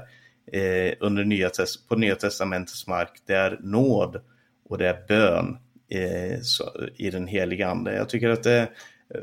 eh, 0.52 0.94
under 1.00 1.24
nya 1.24 1.50
på 1.90 1.96
Nya 1.96 2.16
Testamentets 2.16 2.88
mark. 2.88 3.12
Det 3.26 3.34
är 3.34 3.60
nåd 3.64 4.22
och 4.70 4.78
det 4.78 4.88
är 4.88 5.06
bön 5.08 5.58
eh, 5.90 6.40
så, 6.42 6.64
i 6.96 7.10
den 7.10 7.28
heliga 7.28 7.70
ande. 7.70 7.96
Jag 7.96 8.10
tycker 8.10 8.30
att 8.30 8.44
det 8.44 8.70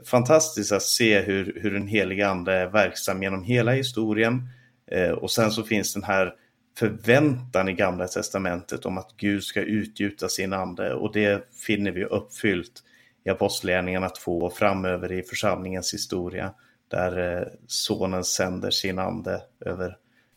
fantastiskt 0.05 0.73
att 0.73 0.83
se 0.83 1.21
hur, 1.21 1.59
hur 1.63 1.71
den 1.71 1.87
heliga 1.87 2.29
ande 2.29 2.53
är 2.53 2.67
verksam 2.67 3.23
genom 3.23 3.43
hela 3.43 3.73
historien. 3.73 4.49
Eh, 4.87 5.11
och 5.11 5.31
sen 5.31 5.51
så 5.51 5.63
finns 5.63 5.95
den 5.95 6.03
här 6.03 6.35
förväntan 6.79 7.69
i 7.69 7.73
Gamla 7.73 8.07
Testamentet 8.07 8.87
om 8.87 8.99
att 8.99 9.17
Gud 9.17 9.45
ska 9.45 9.61
utgjuta 9.61 10.29
sin 10.29 10.53
ande 10.53 10.95
och 10.95 11.13
det 11.13 11.49
finner 11.67 11.91
vi 11.91 12.05
uppfyllt 12.05 12.83
i 13.25 13.31
Apostlagärningarna 13.31 14.09
2 14.09 14.39
och 14.39 14.53
framöver 14.53 15.13
i 15.13 15.23
församlingens 15.23 15.95
historia 15.95 16.55
där 16.89 17.39
eh, 17.39 17.47
sonen 17.67 18.25
sänder 18.25 18.71
sin 18.71 18.99
ande 18.99 19.43
över, 19.61 19.97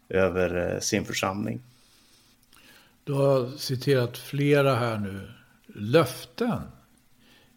över 0.09 0.73
eh, 0.73 0.79
sin 0.79 1.05
församling. 1.05 1.61
Du 3.03 3.13
har 3.13 3.57
citerat 3.57 4.17
flera 4.17 4.75
här 4.75 4.97
nu 4.97 5.31
löften 5.75 6.61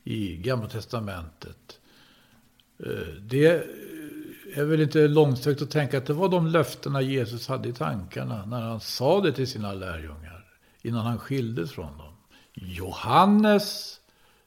i 0.05 0.37
Gamla 0.37 0.69
Testamentet. 0.69 1.79
Eh, 2.87 3.15
det 3.21 3.67
är 4.55 4.65
väl 4.65 4.81
inte 4.81 5.09
långsökt 5.09 5.63
att 5.63 5.71
tänka 5.71 5.99
att 5.99 6.07
det 6.07 6.13
var 6.13 6.29
de 6.29 6.47
löftena 6.47 7.03
Jesus 7.03 7.49
hade 7.49 7.69
i 7.69 7.73
tankarna 7.73 8.47
när 8.47 8.61
han 8.61 8.81
sa 8.81 9.21
det 9.21 9.33
till 9.33 9.49
sina 9.49 9.73
lärjungar 9.73 10.45
innan 10.83 11.07
han 11.07 11.19
skildes 11.19 11.73
från 11.73 11.99
dem. 11.99 12.15
Johannes 12.55 14.01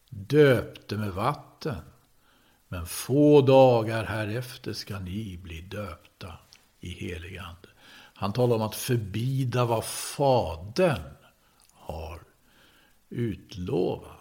döpte 0.09 0.97
med 0.97 1.11
vatten, 1.11 1.75
men 2.67 2.86
få 2.86 3.41
dagar 3.41 4.03
härefter 4.03 4.73
ska 4.73 4.99
ni 4.99 5.38
bli 5.43 5.61
döpta 5.61 6.33
i 6.79 6.89
helig 6.89 7.38
ande. 7.38 7.69
Han 8.13 8.33
talar 8.33 8.55
om 8.55 8.61
att 8.61 8.75
förbida 8.75 9.65
vad 9.65 9.86
Fadern 9.86 11.01
har 11.73 12.19
utlovat. 13.09 14.14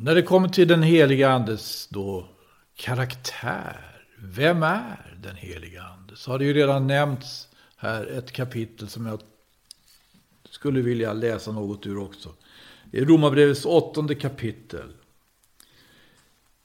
När 0.00 0.14
det 0.14 0.22
kommer 0.22 0.48
till 0.48 0.68
den 0.68 0.82
heliga 0.82 1.30
Andes 1.30 1.86
då 1.88 2.28
karaktär, 2.74 4.04
vem 4.18 4.62
är 4.62 5.18
den 5.22 5.36
heliga 5.36 5.82
Ande? 5.82 6.16
Så 6.16 6.30
har 6.30 6.38
det 6.38 6.44
ju 6.44 6.52
redan 6.52 6.86
nämnts 6.86 7.48
här 7.76 8.06
ett 8.06 8.32
kapitel 8.32 8.88
som 8.88 9.06
jag 9.06 9.20
skulle 10.50 10.80
vilja 10.82 11.12
läsa 11.12 11.52
något 11.52 11.86
ur 11.86 11.98
också. 11.98 12.34
Det 12.90 12.98
är 12.98 13.04
Romarbrevets 13.04 13.64
åttonde 13.64 14.14
kapitel. 14.14 14.92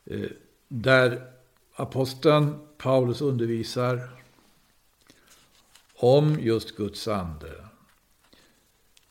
Eh, 0.06 0.30
där 0.68 1.28
aposteln 1.76 2.60
Paulus 2.78 3.22
undervisar 3.22 4.10
om 5.96 6.40
just 6.40 6.76
Guds 6.76 7.08
ande. 7.08 7.66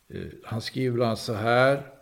Eh, 0.08 0.26
han 0.44 0.60
skriver 0.60 0.94
bland 0.94 1.08
annat 1.08 1.20
så 1.20 1.34
här 1.34 1.92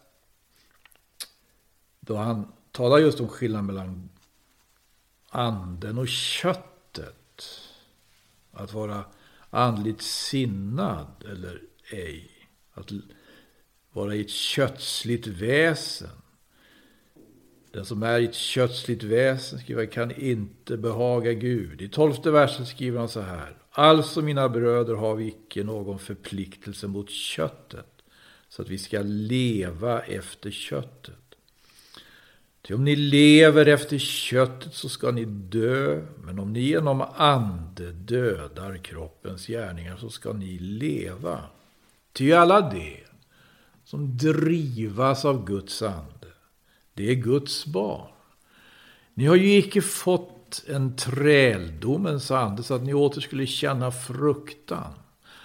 då 2.10 2.16
han 2.16 2.52
talar 2.72 2.98
just 2.98 3.20
om 3.20 3.28
skillnaden 3.28 3.66
mellan 3.66 4.08
anden 5.28 5.98
och 5.98 6.08
köttet. 6.08 7.60
Att 8.52 8.72
vara 8.72 9.04
andligt 9.50 10.02
sinnad 10.02 11.24
eller 11.30 11.62
ej. 11.90 12.30
Att 12.72 12.90
vara 13.92 14.14
i 14.14 14.20
ett 14.20 14.30
kötsligt 14.30 15.26
väsen. 15.26 16.22
Den 17.72 17.84
som 17.84 18.02
är 18.02 18.18
i 18.18 18.24
ett 18.24 18.34
kötsligt 18.34 19.02
väsen, 19.02 19.58
skriver 19.58 19.86
kan 19.86 20.20
inte 20.20 20.76
behaga 20.76 21.32
Gud. 21.32 21.82
I 21.82 21.88
tolfte 21.88 22.30
versen 22.30 22.66
skriver 22.66 22.98
han 22.98 23.08
så 23.08 23.20
här. 23.20 23.56
Alltså 23.70 24.22
mina 24.22 24.48
bröder 24.48 24.94
har 24.94 25.14
vi 25.14 25.26
icke 25.26 25.64
någon 25.64 25.98
förpliktelse 25.98 26.86
mot 26.86 27.10
köttet, 27.10 28.02
så 28.48 28.62
att 28.62 28.68
vi 28.68 28.78
ska 28.78 29.00
leva 29.02 30.00
efter 30.00 30.50
köttet. 30.50 31.19
Ty 32.62 32.74
om 32.74 32.84
ni 32.84 32.96
lever 32.96 33.66
efter 33.66 33.98
köttet 33.98 34.74
så 34.74 34.88
ska 34.88 35.10
ni 35.10 35.24
dö, 35.24 36.02
men 36.24 36.38
om 36.38 36.52
ni 36.52 36.60
genom 36.60 37.04
ande 37.16 37.92
dödar 37.92 38.76
kroppens 38.76 39.46
gärningar 39.46 39.96
så 39.96 40.10
ska 40.10 40.32
ni 40.32 40.58
leva. 40.58 41.40
Ty 42.12 42.32
alla 42.32 42.70
det 42.70 43.00
som 43.84 44.16
drivas 44.16 45.24
av 45.24 45.46
Guds 45.46 45.82
ande, 45.82 46.26
det 46.94 47.10
är 47.10 47.14
Guds 47.14 47.66
barn. 47.66 48.10
Ni 49.14 49.26
har 49.26 49.36
ju 49.36 49.58
icke 49.58 49.82
fått 49.82 50.64
en 50.68 50.96
träldomens 50.96 52.30
ande 52.30 52.62
så 52.62 52.74
att 52.74 52.82
ni 52.82 52.94
åter 52.94 53.20
skulle 53.20 53.46
känna 53.46 53.90
fruktan. 53.90 54.92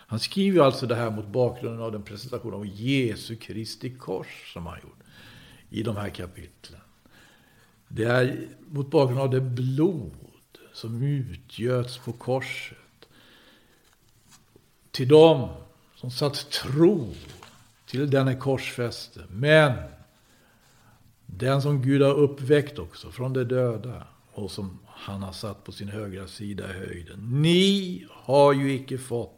Han 0.07 0.20
skriver 0.20 0.61
alltså 0.61 0.86
det 0.88 0.95
här 0.95 1.11
mot 1.11 1.28
bakgrunden 1.28 1.82
av 1.82 1.91
den 1.91 2.03
presentation 2.03 2.53
av 2.53 2.66
Jesu 2.66 3.36
Kristi 3.36 3.95
kors 3.97 4.53
som 4.53 4.66
han 4.66 4.80
gjort 4.84 4.99
i 5.70 5.84
de 5.84 5.95
här 5.95 6.09
kapitlen. 6.09 6.82
Det 7.88 8.04
är 8.04 8.48
mot 8.68 8.92
bakgrund 8.92 9.22
av 9.22 9.30
det 9.30 9.42
blod 9.42 10.12
som 10.74 11.04
utgöts 11.04 11.98
på 11.98 12.14
korset. 12.14 12.78
Till 14.92 15.08
dem 15.08 15.50
som 15.96 16.12
satt 16.12 16.52
tro 16.52 17.14
till 17.86 18.10
denne 18.10 18.36
korsfäste. 18.36 19.24
Men 19.30 19.74
den 21.26 21.62
som 21.62 21.82
Gud 21.82 22.02
har 22.02 22.14
uppväckt 22.14 22.80
också 22.80 23.12
från 23.12 23.34
de 23.34 23.44
döda 23.44 24.08
och 24.32 24.52
som 24.52 24.80
han 24.86 25.24
har 25.24 25.32
satt 25.32 25.64
på 25.64 25.72
sin 25.72 25.90
högra 25.90 26.28
sida 26.28 26.70
i 26.70 26.74
höjden. 26.74 27.42
Ni 27.42 28.06
har 28.12 28.54
ju 28.54 28.74
icke 28.74 28.98
fått 28.98 29.32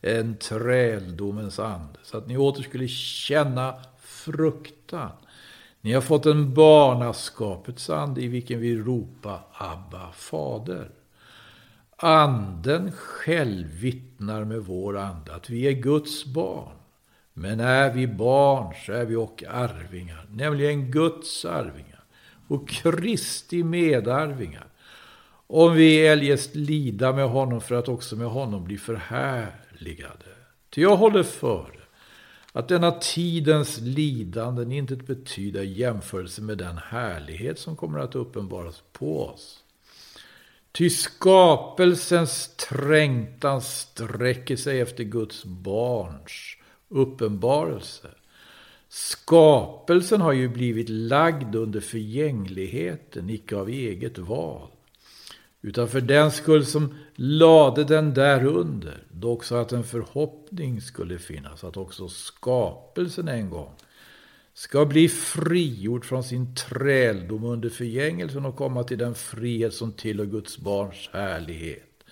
en 0.00 0.36
träldomens 0.36 1.58
ande 1.58 1.98
så 2.02 2.18
att 2.18 2.26
ni 2.26 2.36
åter 2.36 2.62
skulle 2.62 2.88
känna 2.88 3.74
fruktan. 3.98 5.12
Ni 5.88 5.94
har 5.94 6.00
fått 6.00 6.26
en 6.26 6.54
barnaskapets 6.54 7.90
ande 7.90 8.20
i 8.20 8.28
vilken 8.28 8.60
vi 8.60 8.76
ropar 8.76 9.40
Abba, 9.52 10.12
fader. 10.12 10.90
Anden 11.96 12.92
själv 12.92 13.66
vittnar 13.66 14.44
med 14.44 14.60
vår 14.60 14.98
ande 14.98 15.34
att 15.34 15.50
vi 15.50 15.66
är 15.66 15.72
Guds 15.72 16.24
barn. 16.24 16.76
Men 17.34 17.60
är 17.60 17.92
vi 17.92 18.06
barn 18.06 18.74
så 18.86 18.92
är 18.92 19.04
vi 19.04 19.16
och 19.16 19.44
arvingar, 19.48 20.26
nämligen 20.30 20.90
Guds 20.90 21.44
arvingar 21.44 22.04
och 22.48 22.68
Kristi 22.68 23.62
medarvingar. 23.62 24.66
Om 25.46 25.74
vi 25.74 26.06
eljest 26.06 26.54
lida 26.54 27.12
med 27.12 27.28
honom 27.28 27.60
för 27.60 27.74
att 27.74 27.88
också 27.88 28.16
med 28.16 28.28
honom 28.28 28.64
bli 28.64 28.78
förhärligade. 28.78 30.26
Ty 30.70 30.82
jag 30.82 30.96
håller 30.96 31.22
för 31.22 31.77
att 32.52 32.68
denna 32.68 32.90
tidens 32.90 33.80
lidanden 33.80 34.72
inte 34.72 34.96
betyder 34.96 35.62
jämförelse 35.62 36.42
med 36.42 36.58
den 36.58 36.78
härlighet 36.78 37.58
som 37.58 37.76
kommer 37.76 37.98
att 37.98 38.14
uppenbaras 38.14 38.82
på 38.92 39.26
oss. 39.26 39.64
Ty 40.72 40.90
skapelsens 40.90 42.56
trängtan 42.56 43.62
sträcker 43.62 44.56
sig 44.56 44.80
efter 44.80 45.04
Guds 45.04 45.44
barns 45.44 46.56
uppenbarelse. 46.88 48.08
Skapelsen 48.88 50.20
har 50.20 50.32
ju 50.32 50.48
blivit 50.48 50.88
lagd 50.88 51.54
under 51.54 51.80
förgängligheten, 51.80 53.30
icke 53.30 53.56
av 53.56 53.68
eget 53.68 54.18
val 54.18 54.68
utan 55.62 55.88
för 55.88 56.00
den 56.00 56.30
skull 56.30 56.66
som 56.66 56.94
lade 57.14 57.84
den 57.84 58.14
därunder, 58.14 59.02
dock 59.10 59.44
så 59.44 59.56
att 59.56 59.72
en 59.72 59.84
förhoppning 59.84 60.80
skulle 60.80 61.18
finnas 61.18 61.64
att 61.64 61.76
också 61.76 62.08
skapelsen 62.08 63.28
en 63.28 63.50
gång 63.50 63.74
ska 64.54 64.84
bli 64.84 65.08
frigjord 65.08 66.04
från 66.04 66.24
sin 66.24 66.54
träldom 66.54 67.44
under 67.44 67.68
förgängelsen 67.68 68.46
och 68.46 68.56
komma 68.56 68.84
till 68.84 68.98
den 68.98 69.14
frihet 69.14 69.74
som 69.74 69.92
tillhör 69.92 70.26
Guds 70.26 70.58
barns 70.58 71.10
härlighet. 71.12 72.04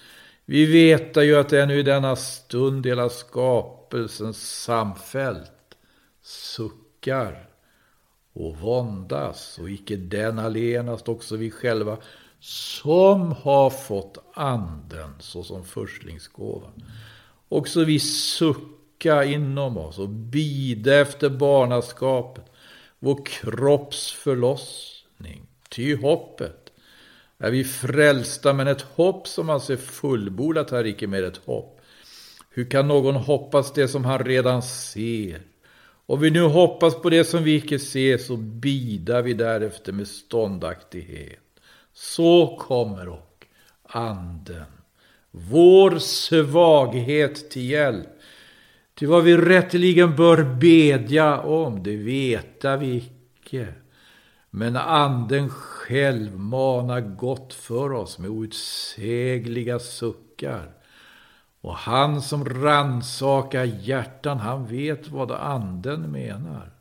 Vi 0.44 0.66
vet 0.66 1.16
ju 1.16 1.36
att 1.36 1.52
ännu 1.52 1.78
i 1.78 1.82
denna 1.82 2.16
stund 2.16 2.86
hela 2.86 3.08
skapelsen 3.08 4.34
samfällt 4.34 5.76
suckar 6.22 7.48
och 8.32 8.56
våndas 8.56 9.58
och 9.58 9.70
icke 9.70 9.96
den 9.96 10.38
allenast 10.38 11.08
också 11.08 11.36
vi 11.36 11.50
själva 11.50 11.98
som 12.40 13.32
har 13.32 13.70
fått 13.70 14.18
anden 14.34 15.10
såsom 15.18 15.64
förstlingsgåvan. 15.64 16.84
Också 17.48 17.84
vi 17.84 18.00
sucka 18.00 19.24
inom 19.24 19.78
oss 19.78 19.98
och 19.98 20.08
bida 20.08 21.00
efter 21.00 21.30
barnaskapet, 21.30 22.44
vår 22.98 23.24
kropps 23.26 24.12
förlossning. 24.12 25.46
Ty 25.68 25.96
hoppet 25.96 26.72
är 27.38 27.50
vi 27.50 27.64
frälsta, 27.64 28.52
men 28.52 28.68
ett 28.68 28.82
hopp 28.82 29.28
som 29.28 29.50
alltså 29.50 29.72
man 29.72 29.78
ser 29.78 29.86
fullbordat 29.86 30.70
här 30.70 30.86
icke 30.86 31.06
mer 31.06 31.22
ett 31.22 31.40
hopp. 31.44 31.80
Hur 32.50 32.70
kan 32.70 32.88
någon 32.88 33.14
hoppas 33.14 33.72
det 33.72 33.88
som 33.88 34.04
han 34.04 34.24
redan 34.24 34.62
ser? 34.62 35.42
Om 36.06 36.20
vi 36.20 36.30
nu 36.30 36.42
hoppas 36.42 37.02
på 37.02 37.10
det 37.10 37.24
som 37.24 37.44
vi 37.44 37.54
icke 37.54 37.78
ser, 37.78 38.18
så 38.18 38.36
bidar 38.36 39.22
vi 39.22 39.34
därefter 39.34 39.92
med 39.92 40.08
ståndaktighet. 40.08 41.45
Så 41.98 42.56
kommer 42.60 43.08
och 43.08 43.46
anden, 43.82 44.64
vår 45.30 45.98
svaghet 45.98 47.50
till 47.50 47.70
hjälp. 47.70 48.08
Till 48.94 49.08
vad 49.08 49.24
vi 49.24 49.36
rätteligen 49.36 50.16
bör 50.16 50.44
bedja 50.44 51.40
om, 51.40 51.82
det 51.82 51.96
veta 51.96 52.76
vi 52.76 52.96
icke. 52.96 53.74
Men 54.50 54.76
anden 54.76 55.50
själv 55.50 56.38
manar 56.38 57.00
gott 57.00 57.54
för 57.54 57.92
oss 57.92 58.18
med 58.18 58.30
outsägliga 58.30 59.78
suckar. 59.78 60.72
Och 61.60 61.74
han 61.74 62.22
som 62.22 62.44
ransakar 62.44 63.64
hjärtan, 63.64 64.38
han 64.38 64.66
vet 64.66 65.08
vad 65.08 65.30
anden 65.30 66.10
menar. 66.12 66.72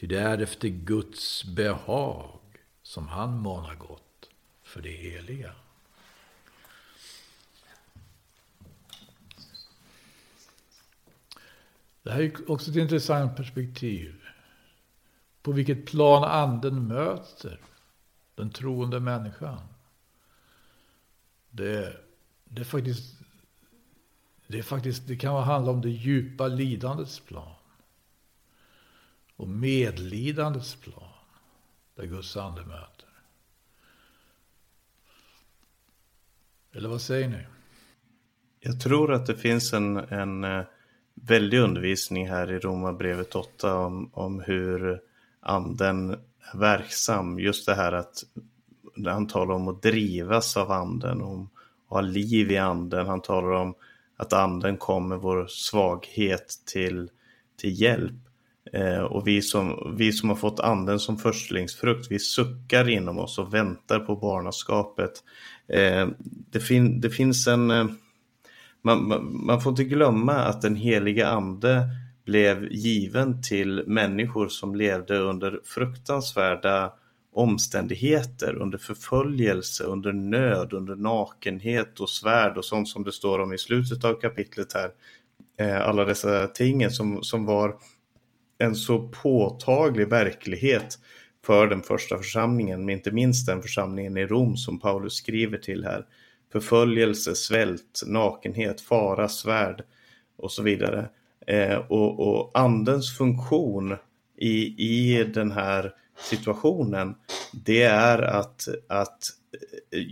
Ty 0.00 0.06
det 0.06 0.18
är 0.18 0.38
efter 0.38 0.68
Guds 0.68 1.44
behag 1.44 2.38
som 2.82 3.08
han 3.08 3.42
manar 3.42 3.74
gott 3.74 3.97
för 4.78 4.82
det 4.82 4.90
heliga. 4.90 5.52
Det 12.02 12.10
här 12.10 12.20
är 12.20 12.50
också 12.50 12.70
ett 12.70 12.76
intressant 12.76 13.36
perspektiv. 13.36 14.22
På 15.42 15.52
vilket 15.52 15.86
plan 15.86 16.24
anden 16.24 16.88
möter 16.88 17.60
den 18.34 18.50
troende 18.50 19.00
människan. 19.00 19.60
Det, 21.50 22.00
det, 22.44 22.60
är 22.60 22.64
faktiskt, 22.64 23.16
det, 24.46 24.58
är 24.58 24.62
faktiskt, 24.62 25.06
det 25.06 25.16
kan 25.16 25.42
handla 25.42 25.72
om 25.72 25.80
det 25.80 25.90
djupa 25.90 26.48
lidandets 26.48 27.20
plan. 27.20 27.54
Och 29.36 29.48
medlidandets 29.48 30.74
plan. 30.74 31.12
Där 31.94 32.06
Guds 32.06 32.36
ande 32.36 32.64
möter. 32.64 32.97
Eller 36.78 36.88
vad 36.88 37.00
säger 37.00 37.28
ni? 37.28 37.38
Jag 38.60 38.80
tror 38.80 39.12
att 39.12 39.26
det 39.26 39.34
finns 39.34 39.72
en, 39.72 39.96
en 39.96 40.44
eh, 40.44 40.64
väldig 41.14 41.58
undervisning 41.58 42.28
här 42.28 42.52
i 42.52 42.58
Romarbrevet 42.58 43.34
8 43.34 43.74
om, 43.74 44.10
om 44.12 44.40
hur 44.40 45.00
anden 45.40 46.10
är 46.10 46.58
verksam. 46.58 47.38
Just 47.38 47.66
det 47.66 47.74
här 47.74 47.92
att 47.92 48.24
han 49.06 49.26
talar 49.26 49.54
om 49.54 49.68
att 49.68 49.82
drivas 49.82 50.56
av 50.56 50.70
anden, 50.70 51.22
om 51.22 51.50
att 51.88 51.90
ha 51.90 52.00
liv 52.00 52.50
i 52.50 52.56
anden. 52.56 53.06
Han 53.06 53.22
talar 53.22 53.50
om 53.50 53.74
att 54.16 54.32
anden 54.32 54.76
kommer 54.76 55.16
vår 55.16 55.46
svaghet 55.46 56.54
till, 56.66 57.10
till 57.56 57.80
hjälp. 57.80 58.28
Eh, 58.72 59.00
och 59.00 59.26
vi 59.26 59.42
som, 59.42 59.94
vi 59.98 60.12
som 60.12 60.28
har 60.28 60.36
fått 60.36 60.60
anden 60.60 60.98
som 60.98 61.18
förstlingsfrukt, 61.18 62.10
vi 62.10 62.18
suckar 62.18 62.88
inom 62.88 63.18
oss 63.18 63.38
och 63.38 63.54
väntar 63.54 64.00
på 64.00 64.16
barnaskapet. 64.16 65.12
Eh, 65.68 66.08
det, 66.50 66.60
fin, 66.60 67.00
det 67.00 67.10
finns 67.10 67.46
en... 67.46 67.70
Eh, 67.70 67.86
man, 68.82 69.08
man, 69.08 69.46
man, 69.46 69.60
får 69.60 69.70
inte 69.70 69.84
glömma 69.84 70.32
att 70.32 70.62
den 70.62 70.76
heliga 70.76 71.28
ande 71.28 71.88
blev 72.24 72.72
given 72.72 73.42
till 73.42 73.84
människor 73.86 74.48
som 74.48 74.74
levde 74.74 75.18
under 75.18 75.60
fruktansvärda 75.64 76.92
omständigheter, 77.32 78.54
under 78.54 78.78
förföljelse, 78.78 79.84
under 79.84 80.12
nöd, 80.12 80.72
under 80.72 80.96
nakenhet 80.96 82.00
och 82.00 82.10
svärd 82.10 82.56
och 82.56 82.64
sånt 82.64 82.88
som 82.88 83.04
det 83.04 83.12
står 83.12 83.38
om 83.38 83.52
i 83.52 83.58
slutet 83.58 84.04
av 84.04 84.14
kapitlet 84.14 84.72
här. 84.72 84.90
Eh, 85.60 85.88
alla 85.88 86.04
dessa 86.04 86.46
ting 86.46 86.90
som, 86.90 87.22
som 87.22 87.44
var 87.46 87.76
en 88.58 88.74
så 88.74 89.08
påtaglig 89.08 90.08
verklighet 90.08 90.98
för 91.44 91.66
den 91.66 91.82
första 91.82 92.18
församlingen, 92.18 92.84
men 92.84 92.94
inte 92.94 93.10
minst 93.10 93.46
den 93.46 93.62
församlingen 93.62 94.16
i 94.16 94.26
Rom 94.26 94.56
som 94.56 94.80
Paulus 94.80 95.14
skriver 95.14 95.58
till 95.58 95.84
här. 95.84 96.06
Förföljelse, 96.52 97.34
svält, 97.34 98.02
nakenhet, 98.06 98.80
fara, 98.80 99.28
svärd 99.28 99.84
och 100.36 100.52
så 100.52 100.62
vidare. 100.62 101.08
Eh, 101.46 101.76
och, 101.76 102.20
och 102.20 102.50
andens 102.54 103.16
funktion 103.16 103.96
i, 104.36 104.58
i 104.78 105.24
den 105.24 105.50
här 105.52 105.92
situationen, 106.30 107.14
det 107.52 107.82
är 107.82 108.22
att, 108.22 108.68
att 108.88 109.18
eh, 109.90 110.04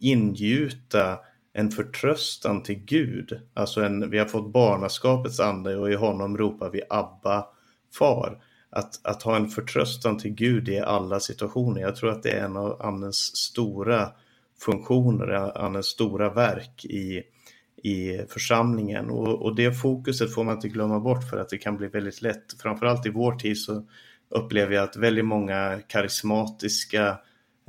ingjuta 0.00 1.18
en 1.52 1.70
förtröstan 1.70 2.62
till 2.62 2.78
Gud. 2.84 3.40
Alltså 3.54 3.82
en, 3.82 4.10
vi 4.10 4.18
har 4.18 4.26
fått 4.26 4.52
barnaskapets 4.52 5.40
ande 5.40 5.76
och 5.76 5.90
i 5.90 5.94
honom 5.94 6.38
ropar 6.38 6.70
vi 6.70 6.82
Abba, 6.90 7.46
far. 7.98 8.42
Att, 8.70 9.06
att 9.06 9.22
ha 9.22 9.36
en 9.36 9.48
förtröstan 9.48 10.18
till 10.18 10.30
Gud 10.30 10.68
i 10.68 10.78
alla 10.78 11.20
situationer. 11.20 11.80
Jag 11.80 11.96
tror 11.96 12.10
att 12.10 12.22
det 12.22 12.30
är 12.30 12.44
en 12.44 12.56
av 12.56 12.82
Andens 12.82 13.36
stora 13.36 14.08
funktioner, 14.60 15.58
Andens 15.64 15.86
stora 15.86 16.30
verk 16.30 16.84
i, 16.84 17.22
i 17.82 18.18
församlingen. 18.28 19.10
Och, 19.10 19.42
och 19.42 19.56
det 19.56 19.72
fokuset 19.72 20.34
får 20.34 20.44
man 20.44 20.54
inte 20.54 20.68
glömma 20.68 21.00
bort 21.00 21.30
för 21.30 21.36
att 21.36 21.48
det 21.48 21.58
kan 21.58 21.76
bli 21.76 21.88
väldigt 21.88 22.22
lätt. 22.22 22.60
Framförallt 22.62 23.06
i 23.06 23.10
vår 23.10 23.32
tid 23.32 23.58
så 23.58 23.86
upplever 24.28 24.74
jag 24.74 24.84
att 24.84 24.96
väldigt 24.96 25.24
många 25.24 25.80
karismatiska 25.88 27.18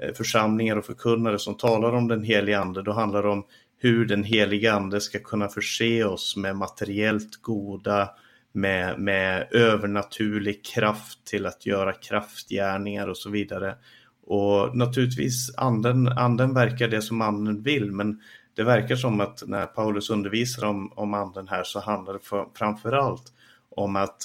eh, 0.01 0.13
församlingar 0.13 0.75
och 0.75 0.85
förkunnare 0.85 1.39
som 1.39 1.57
talar 1.57 1.93
om 1.93 2.07
den 2.07 2.23
helige 2.23 2.59
ande, 2.59 2.81
då 2.81 2.91
handlar 2.91 3.23
det 3.23 3.29
om 3.29 3.45
hur 3.77 4.05
den 4.05 4.23
helige 4.23 4.73
ande 4.73 5.01
ska 5.01 5.19
kunna 5.19 5.47
förse 5.47 6.03
oss 6.03 6.37
med 6.37 6.55
materiellt 6.55 7.41
goda, 7.41 8.09
med, 8.51 8.99
med 8.99 9.47
övernaturlig 9.51 10.65
kraft 10.65 11.25
till 11.25 11.45
att 11.45 11.65
göra 11.65 11.93
kraftgärningar 11.93 13.07
och 13.07 13.17
så 13.17 13.29
vidare. 13.29 13.75
Och 14.23 14.77
naturligtvis 14.77 15.57
anden, 15.57 16.07
anden 16.07 16.53
verkar 16.53 16.87
det 16.87 17.01
som 17.01 17.21
anden 17.21 17.63
vill, 17.63 17.91
men 17.91 18.21
det 18.55 18.63
verkar 18.63 18.95
som 18.95 19.19
att 19.19 19.43
när 19.47 19.65
Paulus 19.65 20.09
undervisar 20.09 20.67
om, 20.67 20.91
om 20.95 21.13
anden 21.13 21.47
här 21.47 21.63
så 21.63 21.79
handlar 21.79 22.13
det 22.13 22.19
för, 22.19 22.47
framförallt 22.55 23.33
om 23.69 23.95
att 23.95 24.17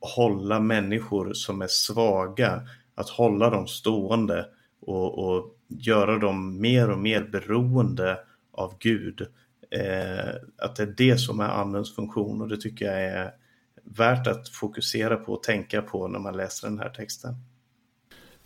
hålla 0.00 0.60
människor 0.60 1.32
som 1.32 1.62
är 1.62 1.66
svaga, 1.66 2.62
att 2.94 3.08
hålla 3.08 3.50
dem 3.50 3.66
stående 3.66 4.46
och, 4.80 5.18
och 5.18 5.56
göra 5.68 6.18
dem 6.18 6.60
mer 6.60 6.90
och 6.90 6.98
mer 6.98 7.22
beroende 7.22 8.18
av 8.52 8.74
Gud. 8.78 9.20
Eh, 9.70 10.34
att 10.58 10.76
det 10.76 10.82
är 10.82 10.94
det 10.96 11.18
som 11.18 11.40
är 11.40 11.48
andens 11.48 11.94
funktion 11.94 12.40
och 12.40 12.48
det 12.48 12.56
tycker 12.56 12.84
jag 12.84 13.04
är 13.04 13.30
värt 13.84 14.26
att 14.26 14.48
fokusera 14.48 15.16
på 15.16 15.32
och 15.32 15.42
tänka 15.42 15.82
på 15.82 16.08
när 16.08 16.18
man 16.18 16.36
läser 16.36 16.68
den 16.68 16.78
här 16.78 16.88
texten. 16.88 17.34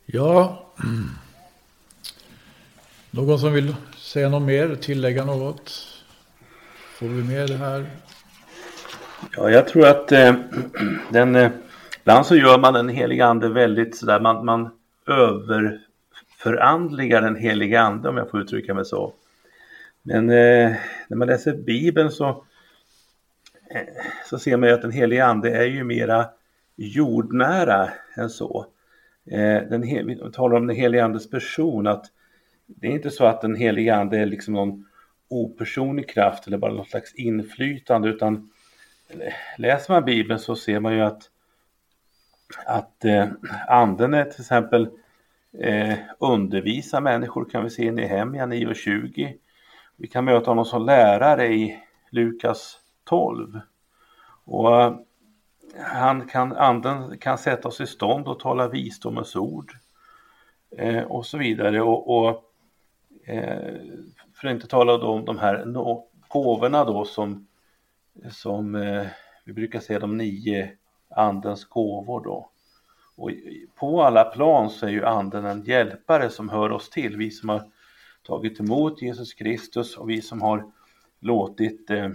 Ja, 0.07 0.67
någon 3.11 3.39
som 3.39 3.53
vill 3.53 3.75
säga 3.97 4.29
något 4.29 4.43
mer, 4.43 4.75
tillägga 4.75 5.25
något? 5.25 5.87
Får 6.99 7.07
vi 7.07 7.23
med 7.23 7.49
det 7.49 7.57
här? 7.57 7.91
Ja, 9.37 9.51
jag 9.51 9.69
tror 9.69 9.87
att 9.87 10.13
eh, 10.13 10.35
den, 11.11 11.37
eh, 11.37 11.51
ibland 12.01 12.27
så 12.27 12.37
gör 12.37 12.59
man 12.59 12.75
den 12.75 12.89
heliga 12.89 13.27
ande 13.27 13.49
väldigt 13.49 13.97
sådär, 13.97 14.21
man, 14.21 14.45
man 14.45 14.71
överförandligar 15.07 17.23
den 17.23 17.37
heliga 17.37 17.81
ande 17.81 18.09
om 18.09 18.17
jag 18.17 18.31
får 18.31 18.41
uttrycka 18.41 18.75
mig 18.75 18.85
så. 18.85 19.13
Men 20.03 20.31
eh, 20.31 20.77
när 21.09 21.17
man 21.17 21.29
läser 21.29 21.57
Bibeln 21.57 22.11
så, 22.11 22.45
så 24.31 24.39
ser 24.39 24.57
man 24.57 24.69
ju 24.69 24.75
att 24.75 24.83
den 24.83 24.91
helige 24.91 25.25
ande 25.25 25.51
är 25.51 25.65
ju 25.65 25.85
mera 25.85 26.27
jordnära 26.77 27.91
än 28.17 28.31
så. 28.31 28.67
Eh, 29.31 29.63
den 29.63 29.81
vi 29.81 30.31
talar 30.33 30.57
om 30.57 30.67
den 30.67 30.77
helige 30.77 31.05
andes 31.05 31.31
person, 31.31 31.87
att 31.87 32.07
det 32.67 32.87
är 32.87 32.91
inte 32.91 33.11
så 33.11 33.25
att 33.25 33.41
den 33.41 33.55
helige 33.55 33.95
ande 33.95 34.19
är 34.19 34.27
liksom 34.27 34.55
någon 34.55 34.87
opersonlig 35.29 36.09
kraft 36.09 36.47
eller 36.47 36.59
bara 36.59 36.73
något 36.73 36.91
slags 36.91 37.15
inflytande 37.15 38.09
utan 38.09 38.51
läser 39.59 39.93
man 39.93 40.05
Bibeln 40.05 40.39
så 40.39 40.57
ser 40.57 40.81
man 40.81 40.95
ju 40.95 41.01
att, 41.01 41.31
att 42.67 43.05
eh, 43.05 43.27
anden 43.69 44.15
är 44.15 44.25
till 44.25 44.41
exempel 44.41 44.89
eh, 45.59 45.95
undervisar 46.19 47.01
människor 47.01 47.45
kan 47.51 47.65
vi 47.65 47.71
se 47.71 47.85
i 47.85 47.91
Nehemja 47.91 48.47
9 48.47 48.67
och 48.67 48.77
20. 48.77 49.37
Vi 49.97 50.07
kan 50.09 50.25
möta 50.25 50.51
honom 50.51 50.65
som 50.65 50.87
lärare 50.87 51.47
i 51.47 51.79
Lukas 52.11 52.79
12. 53.07 53.61
Och 54.45 54.83
eh, 54.83 54.95
han 55.79 56.29
kan, 56.29 56.53
anden 56.53 57.19
kan 57.19 57.39
sätta 57.39 57.69
oss 57.69 57.81
i 57.81 57.87
stånd 57.87 58.29
och 58.29 58.41
tala 58.41 58.69
visdomens 58.69 59.37
ord. 59.37 59.73
Eh, 60.71 61.03
och 61.03 61.27
så 61.27 61.39
vidare. 61.39 61.83
Och, 61.83 62.17
och 62.17 62.45
eh, 63.25 63.75
för 64.35 64.49
att 64.49 64.55
inte 64.55 64.67
tala 64.67 64.95
om 64.95 65.25
de 65.25 65.39
här 65.39 65.65
gåvorna 66.29 66.85
då 66.85 67.05
som, 67.05 67.47
som 68.31 68.75
eh, 68.75 69.07
vi 69.45 69.53
brukar 69.53 69.81
säga 69.81 69.99
de 69.99 70.17
nio 70.17 70.71
andens 71.11 71.65
gåvor 71.65 72.25
då. 72.25 72.51
Och 73.17 73.31
på 73.75 74.03
alla 74.03 74.25
plan 74.25 74.71
så 74.71 74.87
är 74.87 74.91
ju 74.91 75.05
anden 75.05 75.45
en 75.45 75.65
hjälpare 75.65 76.31
som 76.31 76.49
hör 76.49 76.73
oss 76.73 76.91
till. 76.91 77.17
Vi 77.17 77.31
som 77.31 77.49
har 77.49 77.63
tagit 78.23 78.61
emot 78.61 79.03
Jesus 79.03 79.35
Kristus 79.35 79.97
och 79.97 80.11
vi 80.11 80.23
som 80.23 80.43
har 80.43 80.73
låtit 81.21 81.91
eh, 81.91 82.09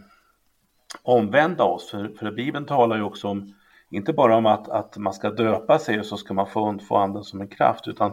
omvända 1.03 1.63
oss. 1.63 1.89
För, 1.89 2.11
för 2.19 2.31
Bibeln 2.31 2.65
talar 2.65 2.97
ju 2.97 3.03
också 3.03 3.27
om, 3.27 3.53
inte 3.89 4.13
bara 4.13 4.35
om 4.35 4.45
att, 4.45 4.69
att 4.69 4.97
man 4.97 5.13
ska 5.13 5.29
döpa 5.29 5.79
sig 5.79 5.99
och 5.99 6.05
så 6.05 6.17
ska 6.17 6.33
man 6.33 6.47
få, 6.47 6.79
få 6.87 6.97
anden 6.97 7.23
som 7.23 7.41
en 7.41 7.47
kraft, 7.47 7.87
utan 7.87 8.11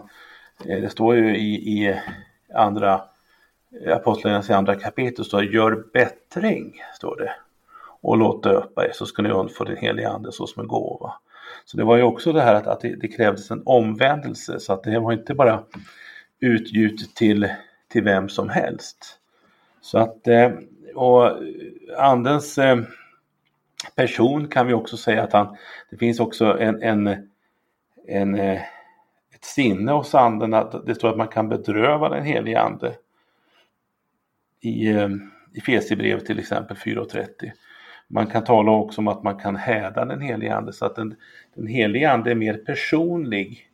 eh, 0.64 0.80
det 0.80 0.90
står 0.90 1.16
ju 1.16 1.36
i, 1.36 1.54
i 1.54 2.00
andra 2.54 3.02
eh, 3.84 3.96
Apostlagärningarnas 3.96 4.50
andra 4.50 4.74
kapitel 4.74 5.24
står 5.24 5.44
gör 5.44 5.84
bättring, 5.92 6.74
står 6.94 7.16
det. 7.16 7.32
Och 8.00 8.16
låt 8.16 8.42
döpa 8.42 8.86
er 8.86 8.92
så 8.94 9.06
ska 9.06 9.22
ni 9.22 9.30
undfå 9.30 9.64
den 9.64 9.76
helige 9.76 10.08
ande 10.08 10.32
så 10.32 10.46
som 10.46 10.62
en 10.62 10.68
gåva. 10.68 11.14
Så 11.64 11.76
det 11.76 11.84
var 11.84 11.96
ju 11.96 12.02
också 12.02 12.32
det 12.32 12.42
här 12.42 12.54
att, 12.54 12.66
att 12.66 12.80
det, 12.80 12.96
det, 12.96 13.08
krävdes 13.08 13.50
en 13.50 13.62
omvändelse 13.64 14.60
så 14.60 14.72
att 14.72 14.82
det 14.82 14.98
var 14.98 15.12
inte 15.12 15.34
bara 15.34 15.64
utgjutet 16.40 17.14
till, 17.14 17.48
till 17.88 18.04
vem 18.04 18.28
som 18.28 18.48
helst. 18.48 19.18
Så 19.80 19.98
att, 19.98 20.28
eh, 20.28 20.50
och 20.94 21.32
andens 21.98 22.58
eh, 22.58 22.78
person 23.96 24.48
kan 24.48 24.66
vi 24.66 24.74
också 24.74 24.96
säga 24.96 25.22
att 25.22 25.32
han, 25.32 25.56
det 25.90 25.96
finns 25.96 26.20
också 26.20 26.58
en, 26.60 26.82
en, 26.82 27.28
en 28.06 28.34
eh, 28.34 28.60
ett 29.34 29.44
sinne 29.44 29.92
hos 29.92 30.14
anden 30.14 30.54
att 30.54 30.86
det 30.86 30.94
står 30.94 31.08
att 31.08 31.16
man 31.16 31.28
kan 31.28 31.48
bedröva 31.48 32.08
den 32.08 32.24
helige 32.24 32.60
ande 32.60 32.94
i, 34.60 34.88
i 35.54 35.60
Fesibrevet 35.66 36.26
till 36.26 36.38
exempel 36.38 36.76
4.30. 36.76 37.26
Man 38.08 38.26
kan 38.26 38.44
tala 38.44 38.72
också 38.72 39.00
om 39.00 39.08
att 39.08 39.22
man 39.22 39.38
kan 39.38 39.56
häda 39.56 40.04
den 40.04 40.20
helige 40.20 40.54
ande 40.54 40.72
så 40.72 40.86
att 40.86 40.96
den, 40.96 41.16
den 41.54 41.66
helige 41.66 42.10
ande 42.10 42.30
är 42.30 42.34
mer 42.34 42.54
personlig 42.54 43.68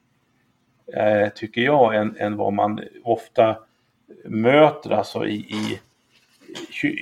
eh, 0.97 1.29
tycker 1.29 1.61
jag 1.61 1.97
än, 1.97 2.17
än 2.19 2.37
vad 2.37 2.53
man 2.53 2.81
ofta 3.05 3.57
möter 4.25 4.91
alltså 4.91 5.27
i, 5.27 5.35
i 5.35 5.81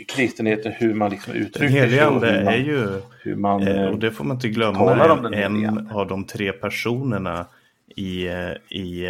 kristenheten 0.08 0.72
hur 0.72 0.94
man 0.94 1.10
liksom 1.10 1.32
uttrycker 1.32 1.68
sig. 1.68 1.80
Den 1.80 1.90
helige 1.90 2.06
ande 2.06 2.28
är 2.28 2.56
ju, 2.56 2.88
hur 3.22 3.36
man, 3.36 3.68
eh, 3.68 3.86
och 3.86 3.98
det 3.98 4.10
får 4.10 4.24
man 4.24 4.36
inte 4.36 4.48
glömma, 4.48 5.32
en 5.34 5.88
av 5.90 6.06
de 6.08 6.24
tre 6.24 6.52
personerna 6.52 7.46
i, 7.96 8.26
i 8.70 9.06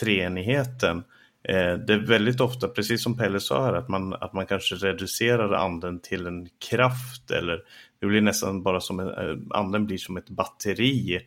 treenigheten. 0.00 1.04
Eh, 1.48 1.74
det 1.74 1.92
är 1.92 2.06
väldigt 2.06 2.40
ofta, 2.40 2.68
precis 2.68 3.02
som 3.02 3.16
Pelle 3.16 3.40
sa 3.40 3.64
här, 3.64 3.72
att 3.72 3.88
man, 3.88 4.12
att 4.12 4.32
man 4.32 4.46
kanske 4.46 4.74
reducerar 4.74 5.52
anden 5.52 6.00
till 6.00 6.26
en 6.26 6.48
kraft 6.70 7.30
eller 7.30 7.60
det 8.00 8.06
blir 8.06 8.20
nästan 8.20 8.62
bara 8.62 8.80
som 8.80 9.00
en, 9.00 9.08
eh, 9.08 9.36
anden 9.50 9.86
blir 9.86 9.98
som 9.98 10.16
ett 10.16 10.30
batteri, 10.30 11.20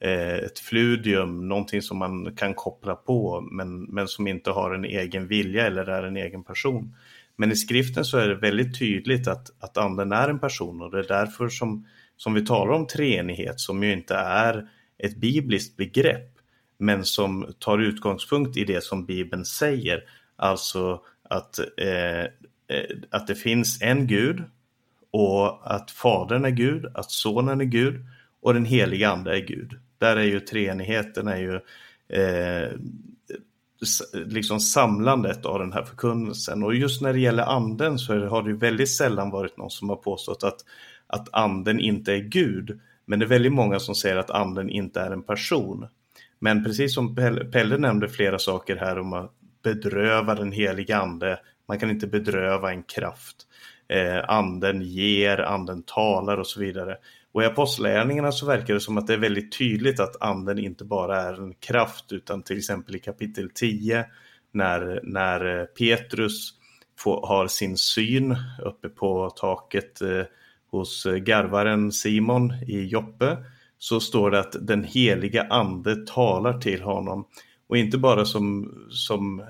eh, 0.00 0.34
ett 0.34 0.58
fludium, 0.58 1.48
någonting 1.48 1.82
som 1.82 1.98
man 1.98 2.36
kan 2.36 2.54
koppla 2.54 2.94
på 2.94 3.40
men, 3.40 3.82
men 3.82 4.08
som 4.08 4.26
inte 4.26 4.50
har 4.50 4.74
en 4.74 4.84
egen 4.84 5.28
vilja 5.28 5.66
eller 5.66 5.86
är 5.86 6.02
en 6.02 6.16
egen 6.16 6.44
person. 6.44 6.94
Men 7.40 7.52
i 7.52 7.56
skriften 7.56 8.04
så 8.04 8.18
är 8.18 8.28
det 8.28 8.34
väldigt 8.34 8.78
tydligt 8.78 9.28
att, 9.28 9.50
att 9.60 9.76
anden 9.76 10.12
är 10.12 10.28
en 10.28 10.38
person 10.38 10.82
och 10.82 10.90
det 10.90 10.98
är 10.98 11.08
därför 11.08 11.48
som, 11.48 11.86
som 12.16 12.34
vi 12.34 12.46
talar 12.46 12.72
om 12.72 12.86
treenighet 12.86 13.60
som 13.60 13.82
ju 13.82 13.92
inte 13.92 14.14
är 14.14 14.68
ett 14.98 15.16
bibliskt 15.16 15.76
begrepp 15.76 16.32
men 16.78 17.04
som 17.04 17.54
tar 17.58 17.78
utgångspunkt 17.78 18.56
i 18.56 18.64
det 18.64 18.84
som 18.84 19.06
Bibeln 19.06 19.44
säger. 19.44 20.02
Alltså 20.36 21.00
att, 21.22 21.58
eh, 21.58 22.20
eh 22.20 22.28
att 23.10 23.26
det 23.26 23.34
finns 23.34 23.82
en 23.82 24.06
Gud 24.06 24.42
och 25.10 25.74
att 25.74 25.90
Fadern 25.90 26.44
är 26.44 26.50
Gud, 26.50 26.86
att 26.94 27.10
Sonen 27.10 27.60
är 27.60 27.64
Gud 27.64 28.06
och 28.40 28.54
den 28.54 28.64
heliga 28.64 29.10
Ande 29.10 29.36
är 29.36 29.46
Gud. 29.46 29.78
Där 29.98 30.16
är 30.16 30.24
ju 30.24 30.40
treenigheten 30.40 31.28
är 31.28 31.36
ju 31.36 31.54
eh, 32.22 32.70
liksom 34.12 34.60
samlandet 34.60 35.46
av 35.46 35.58
den 35.58 35.72
här 35.72 35.82
förkunnelsen. 35.82 36.62
Och 36.62 36.74
just 36.74 37.02
när 37.02 37.12
det 37.12 37.20
gäller 37.20 37.42
anden 37.42 37.98
så 37.98 38.26
har 38.26 38.42
det 38.42 38.52
väldigt 38.52 38.96
sällan 38.96 39.30
varit 39.30 39.56
någon 39.56 39.70
som 39.70 39.88
har 39.88 39.96
påstått 39.96 40.44
att, 40.44 40.64
att 41.06 41.28
anden 41.32 41.80
inte 41.80 42.12
är 42.12 42.18
Gud. 42.18 42.80
Men 43.06 43.18
det 43.18 43.24
är 43.24 43.28
väldigt 43.28 43.52
många 43.52 43.78
som 43.78 43.94
säger 43.94 44.16
att 44.16 44.30
anden 44.30 44.70
inte 44.70 45.00
är 45.00 45.10
en 45.10 45.22
person. 45.22 45.86
Men 46.38 46.64
precis 46.64 46.94
som 46.94 47.14
Pelle 47.52 47.78
nämnde 47.78 48.08
flera 48.08 48.38
saker 48.38 48.76
här 48.76 48.98
om 48.98 49.12
att 49.12 49.32
bedröva 49.62 50.34
den 50.34 50.52
heliga 50.52 50.98
ande. 50.98 51.40
Man 51.68 51.78
kan 51.78 51.90
inte 51.90 52.06
bedröva 52.06 52.72
en 52.72 52.82
kraft. 52.82 53.36
Eh, 53.88 54.24
anden 54.28 54.82
ger, 54.82 55.38
anden 55.38 55.82
talar 55.82 56.36
och 56.36 56.46
så 56.46 56.60
vidare. 56.60 56.96
Och 57.32 57.42
i 57.42 57.46
Apostlagärningarna 57.46 58.32
så 58.32 58.46
verkar 58.46 58.74
det 58.74 58.80
som 58.80 58.98
att 58.98 59.06
det 59.06 59.12
är 59.12 59.18
väldigt 59.18 59.58
tydligt 59.58 60.00
att 60.00 60.22
anden 60.22 60.58
inte 60.58 60.84
bara 60.84 61.22
är 61.22 61.42
en 61.42 61.54
kraft 61.54 62.12
utan 62.12 62.42
till 62.42 62.58
exempel 62.58 62.96
i 62.96 62.98
kapitel 62.98 63.50
10 63.54 64.06
när, 64.52 65.00
när 65.02 65.60
eh, 65.60 65.64
Petrus 65.64 66.54
får, 66.98 67.26
har 67.26 67.46
sin 67.46 67.76
syn 67.76 68.36
uppe 68.64 68.88
på 68.88 69.30
taket 69.30 70.02
eh, 70.02 70.22
hos 70.70 71.06
eh, 71.06 71.14
garvaren 71.14 71.92
Simon 71.92 72.52
i 72.66 72.84
Joppe 72.84 73.36
så 73.78 74.00
står 74.00 74.30
det 74.30 74.40
att 74.40 74.56
den 74.60 74.84
heliga 74.84 75.46
ande 75.50 76.06
talar 76.06 76.58
till 76.58 76.82
honom. 76.82 77.26
Och 77.66 77.76
inte 77.76 77.98
bara 77.98 78.24
som, 78.24 78.74
som 78.90 79.40
eh, 79.40 79.46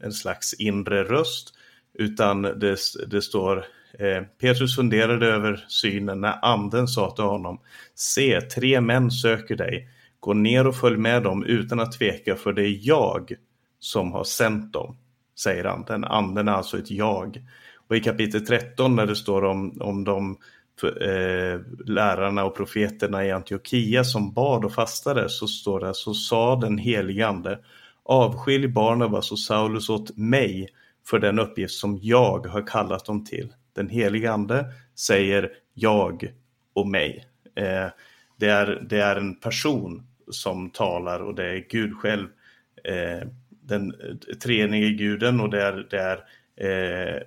en 0.00 0.12
slags 0.12 0.54
inre 0.54 1.04
röst 1.04 1.54
utan 1.94 2.42
det, 2.42 2.78
det 3.06 3.22
står 3.22 3.64
eh, 3.98 4.22
Petrus 4.40 4.76
funderade 4.76 5.26
över 5.26 5.64
synen 5.68 6.20
när 6.20 6.44
anden 6.44 6.88
sa 6.88 7.10
till 7.10 7.24
honom 7.24 7.60
Se, 7.94 8.40
tre 8.40 8.80
män 8.80 9.10
söker 9.10 9.56
dig. 9.56 9.88
Gå 10.20 10.34
ner 10.34 10.66
och 10.66 10.76
följ 10.76 10.96
med 10.96 11.22
dem 11.22 11.44
utan 11.44 11.80
att 11.80 11.92
tveka 11.92 12.36
för 12.36 12.52
det 12.52 12.62
är 12.62 12.78
jag 12.80 13.32
som 13.78 14.12
har 14.12 14.24
sänt 14.24 14.72
dem, 14.72 14.96
säger 15.38 15.64
anden. 15.64 16.04
Anden 16.04 16.48
är 16.48 16.52
alltså 16.52 16.78
ett 16.78 16.90
jag. 16.90 17.42
Och 17.88 17.96
i 17.96 18.00
kapitel 18.00 18.46
13 18.46 18.96
när 18.96 19.06
det 19.06 19.16
står 19.16 19.44
om, 19.44 19.80
om 19.80 20.04
de 20.04 20.38
eh, 20.82 21.60
lärarna 21.86 22.44
och 22.44 22.56
profeterna 22.56 23.26
i 23.26 23.32
Antiochia 23.32 24.04
som 24.04 24.32
bad 24.32 24.64
och 24.64 24.72
fastade 24.72 25.28
så 25.28 25.46
står 25.46 25.80
det 25.80 25.94
så 25.94 26.14
sa 26.14 26.56
den 26.56 26.78
helige 26.78 27.26
ande 27.26 27.58
avskilj 28.08 28.68
Barnabas 28.68 29.32
och 29.32 29.38
Saulus 29.38 29.88
åt 29.88 30.16
mig 30.16 30.68
för 31.06 31.18
den 31.18 31.38
uppgift 31.38 31.74
som 31.74 31.98
jag 32.02 32.46
har 32.46 32.66
kallat 32.66 33.04
dem 33.04 33.24
till. 33.24 33.52
Den 33.78 33.88
helige 33.88 34.32
ande 34.32 34.64
säger 34.94 35.50
jag 35.74 36.32
och 36.72 36.88
mig. 36.88 37.26
Eh, 37.54 37.86
det, 38.36 38.48
är, 38.48 38.86
det 38.90 39.00
är 39.00 39.16
en 39.16 39.34
person 39.34 40.06
som 40.30 40.70
talar 40.70 41.20
och 41.20 41.34
det 41.34 41.44
är 41.44 41.66
Gud 41.70 41.96
själv, 41.96 42.28
eh, 42.84 43.28
den 43.48 43.94
treenige 44.42 44.90
guden 44.90 45.40
och 45.40 45.50
det 45.50 45.62
är, 45.62 45.86
det 45.90 45.98
är 45.98 46.24
eh, 46.56 47.22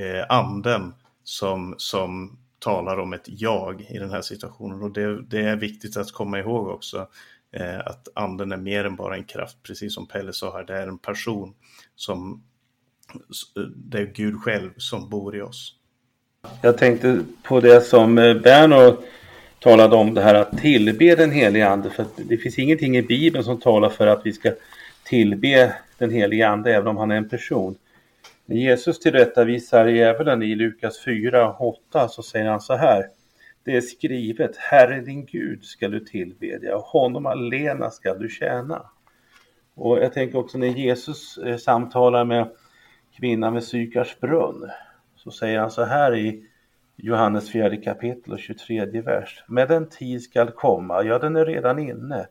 eh, 0.00 0.24
anden 0.28 0.94
som, 1.24 1.74
som 1.78 2.38
talar 2.58 2.98
om 2.98 3.12
ett 3.12 3.24
jag 3.26 3.80
i 3.80 3.98
den 3.98 4.10
här 4.10 4.22
situationen. 4.22 4.82
Och 4.82 4.92
det, 4.92 5.22
det 5.22 5.40
är 5.40 5.56
viktigt 5.56 5.96
att 5.96 6.12
komma 6.12 6.38
ihåg 6.38 6.68
också 6.68 7.08
eh, 7.52 7.78
att 7.78 8.08
anden 8.14 8.52
är 8.52 8.56
mer 8.56 8.84
än 8.84 8.96
bara 8.96 9.16
en 9.16 9.24
kraft, 9.24 9.62
precis 9.62 9.94
som 9.94 10.06
Pelle 10.06 10.32
sa 10.32 10.56
här. 10.56 10.64
Det 10.64 10.76
är 10.76 10.88
en 10.88 10.98
person 10.98 11.54
som 11.94 12.44
Eh, 13.56 13.62
det 13.62 13.98
är 13.98 14.06
Gud 14.06 14.40
själv 14.40 14.70
som 14.76 15.08
bor 15.08 15.36
i 15.36 15.42
oss. 15.42 15.74
Jag 16.62 16.78
tänkte 16.78 17.20
på 17.42 17.60
det 17.60 17.80
som 17.80 18.18
eh, 18.18 18.34
Berno 18.34 18.96
talade 19.58 19.96
om 19.96 20.14
det 20.14 20.20
här 20.20 20.34
att 20.34 20.58
tillbe 20.58 21.14
den 21.14 21.30
helige 21.30 21.68
ande. 21.68 21.90
För 21.90 22.06
det 22.16 22.36
finns 22.36 22.58
ingenting 22.58 22.96
i 22.96 23.02
Bibeln 23.02 23.44
som 23.44 23.60
talar 23.60 23.88
för 23.88 24.06
att 24.06 24.20
vi 24.24 24.32
ska 24.32 24.52
tillbe 25.04 25.76
den 25.98 26.10
helige 26.10 26.48
ande 26.48 26.74
även 26.74 26.88
om 26.88 26.96
han 26.96 27.10
är 27.10 27.16
en 27.16 27.28
person. 27.28 27.76
När 28.46 28.56
Jesus 28.56 29.00
tillrättavisar 29.00 29.86
djävulen 29.86 30.42
i 30.42 30.54
Lukas 30.54 31.04
4 31.04 31.48
och 31.48 31.68
8 31.90 32.08
så 32.08 32.22
säger 32.22 32.46
han 32.46 32.60
så 32.60 32.74
här. 32.74 33.04
Det 33.64 33.76
är 33.76 33.80
skrivet, 33.80 34.56
Herre 34.56 35.00
din 35.00 35.26
Gud 35.26 35.64
ska 35.64 35.88
du 35.88 36.00
tillbedja 36.00 36.76
och 36.76 36.82
honom 36.82 37.26
alena 37.26 37.90
ska 37.90 38.14
du 38.14 38.28
tjäna. 38.28 38.82
Och 39.74 39.98
jag 39.98 40.12
tänker 40.12 40.38
också 40.38 40.58
när 40.58 40.66
Jesus 40.66 41.38
eh, 41.38 41.56
samtalar 41.56 42.24
med 42.24 42.48
kvinnan 43.16 43.54
vid 43.54 43.64
Sykars 43.64 44.20
brunn 44.20 44.70
så 45.16 45.30
säger 45.30 45.58
han 45.58 45.70
så 45.70 45.84
här 45.84 46.16
i 46.16 46.44
Johannes 46.96 47.52
4 47.52 47.76
kapitel 47.76 48.32
och 48.32 48.38
23 48.38 49.00
vers. 49.00 49.44
Med 49.48 49.68
den 49.68 49.88
tid 49.88 50.22
skall 50.22 50.50
komma, 50.50 51.02
ja 51.02 51.18
den 51.18 51.36
är 51.36 51.46
redan 51.46 51.78
inne, 51.78 52.26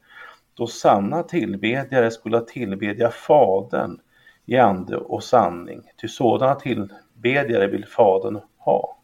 då 0.54 0.68
sanna 0.68 1.24
tillbedjare 1.24 2.12
skulle 2.12 2.42
tillbedja 2.42 3.10
Fadern 3.10 4.00
i 4.46 4.58
ande 4.58 4.98
och 4.98 5.24
sanning, 5.24 5.82
ty 6.02 6.08
sådana 6.08 6.56
tillbedjare 6.56 7.68
vill 7.68 7.86
Fadern 7.86 8.40
ha. 8.58 8.98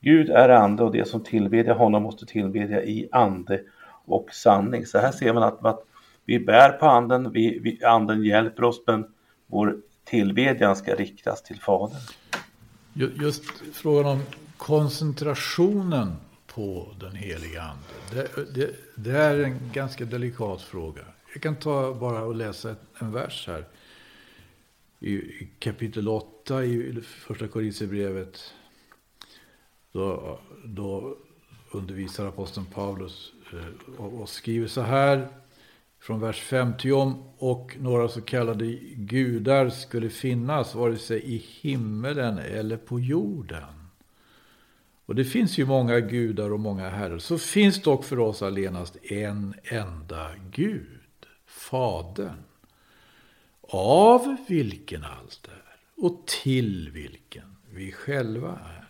Gud 0.00 0.30
är 0.30 0.48
ande 0.48 0.82
och 0.82 0.92
det 0.92 1.08
som 1.08 1.24
tillbedjar 1.24 1.74
honom 1.74 2.02
måste 2.02 2.26
tillbedja 2.26 2.82
i 2.82 3.08
ande 3.12 3.62
och 4.04 4.30
sanning. 4.32 4.86
Så 4.86 4.98
här 4.98 5.12
ser 5.12 5.32
man 5.32 5.42
att, 5.42 5.64
att 5.64 5.84
vi 6.24 6.40
bär 6.40 6.72
på 6.72 6.86
anden, 6.86 7.32
vi, 7.32 7.58
vi, 7.58 7.84
anden 7.84 8.24
hjälper 8.24 8.64
oss 8.64 8.82
men 8.86 9.06
vår 9.46 9.76
tillbedjan 10.06 10.76
ska 10.76 10.94
riktas 10.94 11.42
till 11.42 11.60
Fadern. 11.60 12.00
Just 12.94 13.44
frågan 13.72 14.06
om 14.06 14.22
koncentrationen 14.56 16.16
på 16.46 16.94
den 17.00 17.14
heliga 17.16 17.62
ande. 17.62 17.84
Det, 18.10 18.54
det, 18.54 18.70
det, 18.96 19.18
är 19.18 19.38
en 19.38 19.70
ganska 19.72 20.04
delikat 20.04 20.62
fråga. 20.62 21.02
Jag 21.32 21.42
kan 21.42 21.56
ta 21.56 21.94
bara 21.94 22.22
och 22.22 22.34
läsa 22.34 22.74
en 22.98 23.12
vers 23.12 23.46
här 23.46 23.64
i 25.00 25.20
kapitel 25.58 26.08
8 26.08 26.64
i 26.64 27.00
första 27.02 27.48
Korinthierbrevet 27.48 28.52
då, 29.92 30.38
då 30.64 31.16
undervisar 31.70 32.26
aposteln 32.26 32.66
Paulus 32.66 33.32
eh, 33.52 34.04
och 34.04 34.28
skriver 34.28 34.68
så 34.68 34.80
här 34.80 35.28
från 36.06 36.20
vers 36.20 36.40
50 36.40 36.92
om 36.92 37.22
och 37.38 37.76
några 37.80 38.08
så 38.08 38.20
kallade 38.20 38.66
gudar 38.94 39.70
skulle 39.70 40.10
finnas 40.10 40.74
vare 40.74 40.98
sig 40.98 41.22
i 41.34 41.36
himmelen 41.60 42.38
eller 42.38 42.76
på 42.76 43.00
jorden. 43.00 43.88
Och 45.06 45.14
det 45.14 45.24
finns 45.24 45.58
ju 45.58 45.66
många 45.66 46.00
gudar 46.00 46.52
och 46.52 46.60
många 46.60 46.88
herrar. 46.88 47.18
Så 47.18 47.38
finns 47.38 47.82
dock 47.82 48.04
för 48.04 48.18
oss 48.18 48.42
allenast 48.42 48.96
en 49.02 49.54
enda 49.64 50.30
Gud, 50.50 51.26
Fadern 51.46 52.42
av 53.68 54.36
vilken 54.48 55.04
allt 55.04 55.48
är 55.48 56.04
och 56.04 56.26
till 56.26 56.90
vilken 56.90 57.56
vi 57.70 57.92
själva 57.92 58.48
är. 58.50 58.85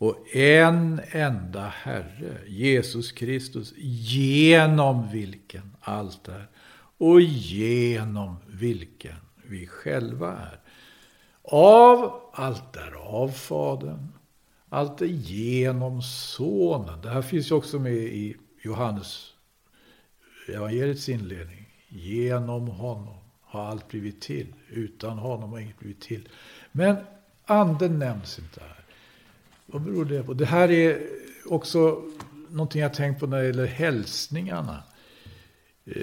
Och 0.00 0.36
en 0.36 1.00
enda 1.10 1.66
Herre, 1.68 2.38
Jesus 2.46 3.12
Kristus, 3.12 3.74
genom 3.76 5.08
vilken 5.10 5.76
allt 5.80 6.28
är 6.28 6.48
och 6.98 7.20
genom 7.20 8.36
vilken 8.46 9.16
vi 9.46 9.66
själva 9.66 10.36
är. 10.36 10.60
Av 11.42 12.20
allt 12.32 12.76
är 12.76 12.92
av 12.92 13.28
Fadern, 13.28 14.08
allt 14.68 15.00
är 15.00 15.06
genom 15.06 16.02
Sonen. 16.02 17.00
Det 17.02 17.10
här 17.10 17.22
finns 17.22 17.50
ju 17.50 17.54
också 17.54 17.78
med 17.78 17.92
i 17.92 18.36
Johannes 18.62 19.34
evangeliets 20.48 21.08
inledning. 21.08 21.66
Genom 21.88 22.68
honom 22.68 23.18
har 23.40 23.64
allt 23.64 23.88
blivit 23.88 24.20
till. 24.20 24.54
Utan 24.68 25.18
honom 25.18 25.50
har 25.50 25.58
inget 25.58 25.78
blivit 25.78 26.00
till. 26.00 26.28
Men 26.72 26.96
anden 27.44 27.98
nämns 27.98 28.38
inte 28.38 28.60
här. 28.60 28.79
Vad 29.72 29.82
beror 29.82 30.04
det 30.04 30.22
på? 30.22 30.34
Det 30.34 30.46
här 30.46 30.70
är 30.70 30.98
också 31.46 32.02
någonting 32.48 32.82
jag 32.82 32.94
tänkt 32.94 33.20
på 33.20 33.26
när 33.26 33.38
det 33.38 33.46
gäller 33.46 33.66
hälsningarna. 33.66 34.82
Eh, 35.84 35.94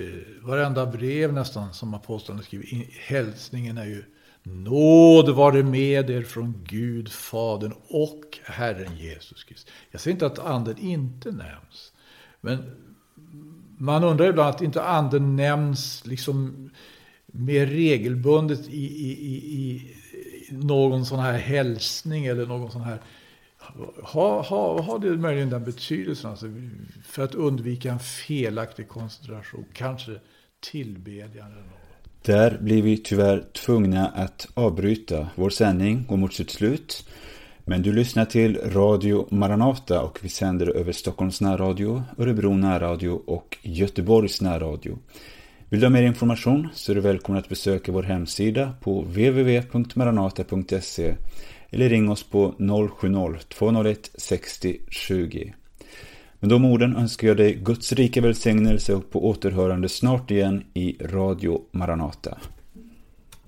varenda 0.41 0.86
brev 0.86 1.34
nästan 1.34 1.74
som 1.74 1.93
apostlarna 1.93 2.41
skriver, 2.41 2.86
hälsningen 3.07 3.78
är 3.78 3.86
ju 3.86 4.03
Nåd 4.43 5.30
vare 5.30 5.63
med 5.63 6.09
er 6.09 6.24
från 6.24 6.63
Gud, 6.68 7.09
Fadern 7.09 7.74
och 7.88 8.39
Herren 8.43 8.97
Jesus 8.97 9.43
Kristus. 9.43 9.74
Jag 9.91 10.01
säger 10.01 10.15
inte 10.15 10.26
att 10.26 10.39
anden 10.39 10.78
inte 10.78 11.32
nämns. 11.32 11.93
Men 12.41 12.72
man 13.78 14.03
undrar 14.03 14.30
ibland 14.30 14.55
att 14.55 14.61
inte 14.61 14.84
anden 14.84 15.36
nämns 15.36 16.05
liksom 16.05 16.70
mer 17.26 17.65
regelbundet 17.65 18.68
i, 18.68 18.86
i, 18.86 19.11
i, 19.11 19.36
i 19.36 19.93
någon 20.49 21.05
sån 21.05 21.20
här 21.20 21.38
hälsning 21.38 22.26
eller 22.26 22.45
någon 22.45 22.72
sån 22.72 22.82
här 22.82 23.01
har 24.04 24.44
ha, 24.44 24.82
ha 24.82 24.98
det 24.98 25.18
möjligen 25.18 25.50
den 25.50 25.64
betydelsen 25.64 26.32
alltså, 26.32 26.46
för 27.06 27.24
att 27.24 27.36
undvika 27.36 27.92
en 27.92 28.00
felaktig 28.00 28.88
koncentration, 28.88 29.66
kanske 29.74 30.12
tillbedjan 30.60 31.52
eller 31.52 31.62
något. 31.62 31.72
Där 32.22 32.58
blir 32.62 32.82
vi 32.82 32.98
tyvärr 32.98 33.44
tvungna 33.66 34.08
att 34.08 34.48
avbryta. 34.54 35.28
Vår 35.36 35.50
sändning 35.50 36.06
går 36.10 36.18
mot 36.18 36.34
sitt 36.34 36.50
slut. 36.50 37.10
Men 37.66 37.82
du 37.82 37.94
lyssnar 37.94 38.26
till 38.26 38.58
Radio 38.58 39.28
Maranata 39.32 40.02
och 40.02 40.20
vi 40.22 40.30
sänder 40.30 40.68
över 40.68 40.92
Stockholms 40.92 41.42
närradio, 41.42 42.04
Örebro 42.18 42.54
närradio 42.54 43.10
och 43.10 43.58
Göteborgs 43.62 44.42
närradio. 44.42 45.00
Vill 45.70 45.80
du 45.80 45.86
ha 45.86 45.92
mer 45.92 46.04
information 46.04 46.68
så 46.74 46.92
är 46.92 46.96
du 46.96 47.02
välkommen 47.02 47.40
att 47.40 47.50
besöka 47.50 47.92
vår 47.92 48.04
hemsida 48.04 48.74
på 48.82 49.02
www.maranata.se 49.02 51.16
eller 51.70 51.89
ring 51.89 52.09
oss 52.09 52.24
på 52.24 52.55
070-201 52.57 53.97
60 54.15 54.78
20. 54.89 55.53
Med 56.39 56.49
de 56.49 56.65
orden 56.65 56.95
önskar 56.95 57.28
jag 57.28 57.38
dig 57.38 57.53
Guds 57.53 57.93
rika 57.93 58.22
välsignelse 58.22 58.93
och 58.93 59.11
på 59.11 59.30
återhörande 59.30 59.89
snart 59.89 60.32
igen 60.32 60.63
i 60.74 60.97
Radio 61.01 61.61
Maranata. 61.72 62.38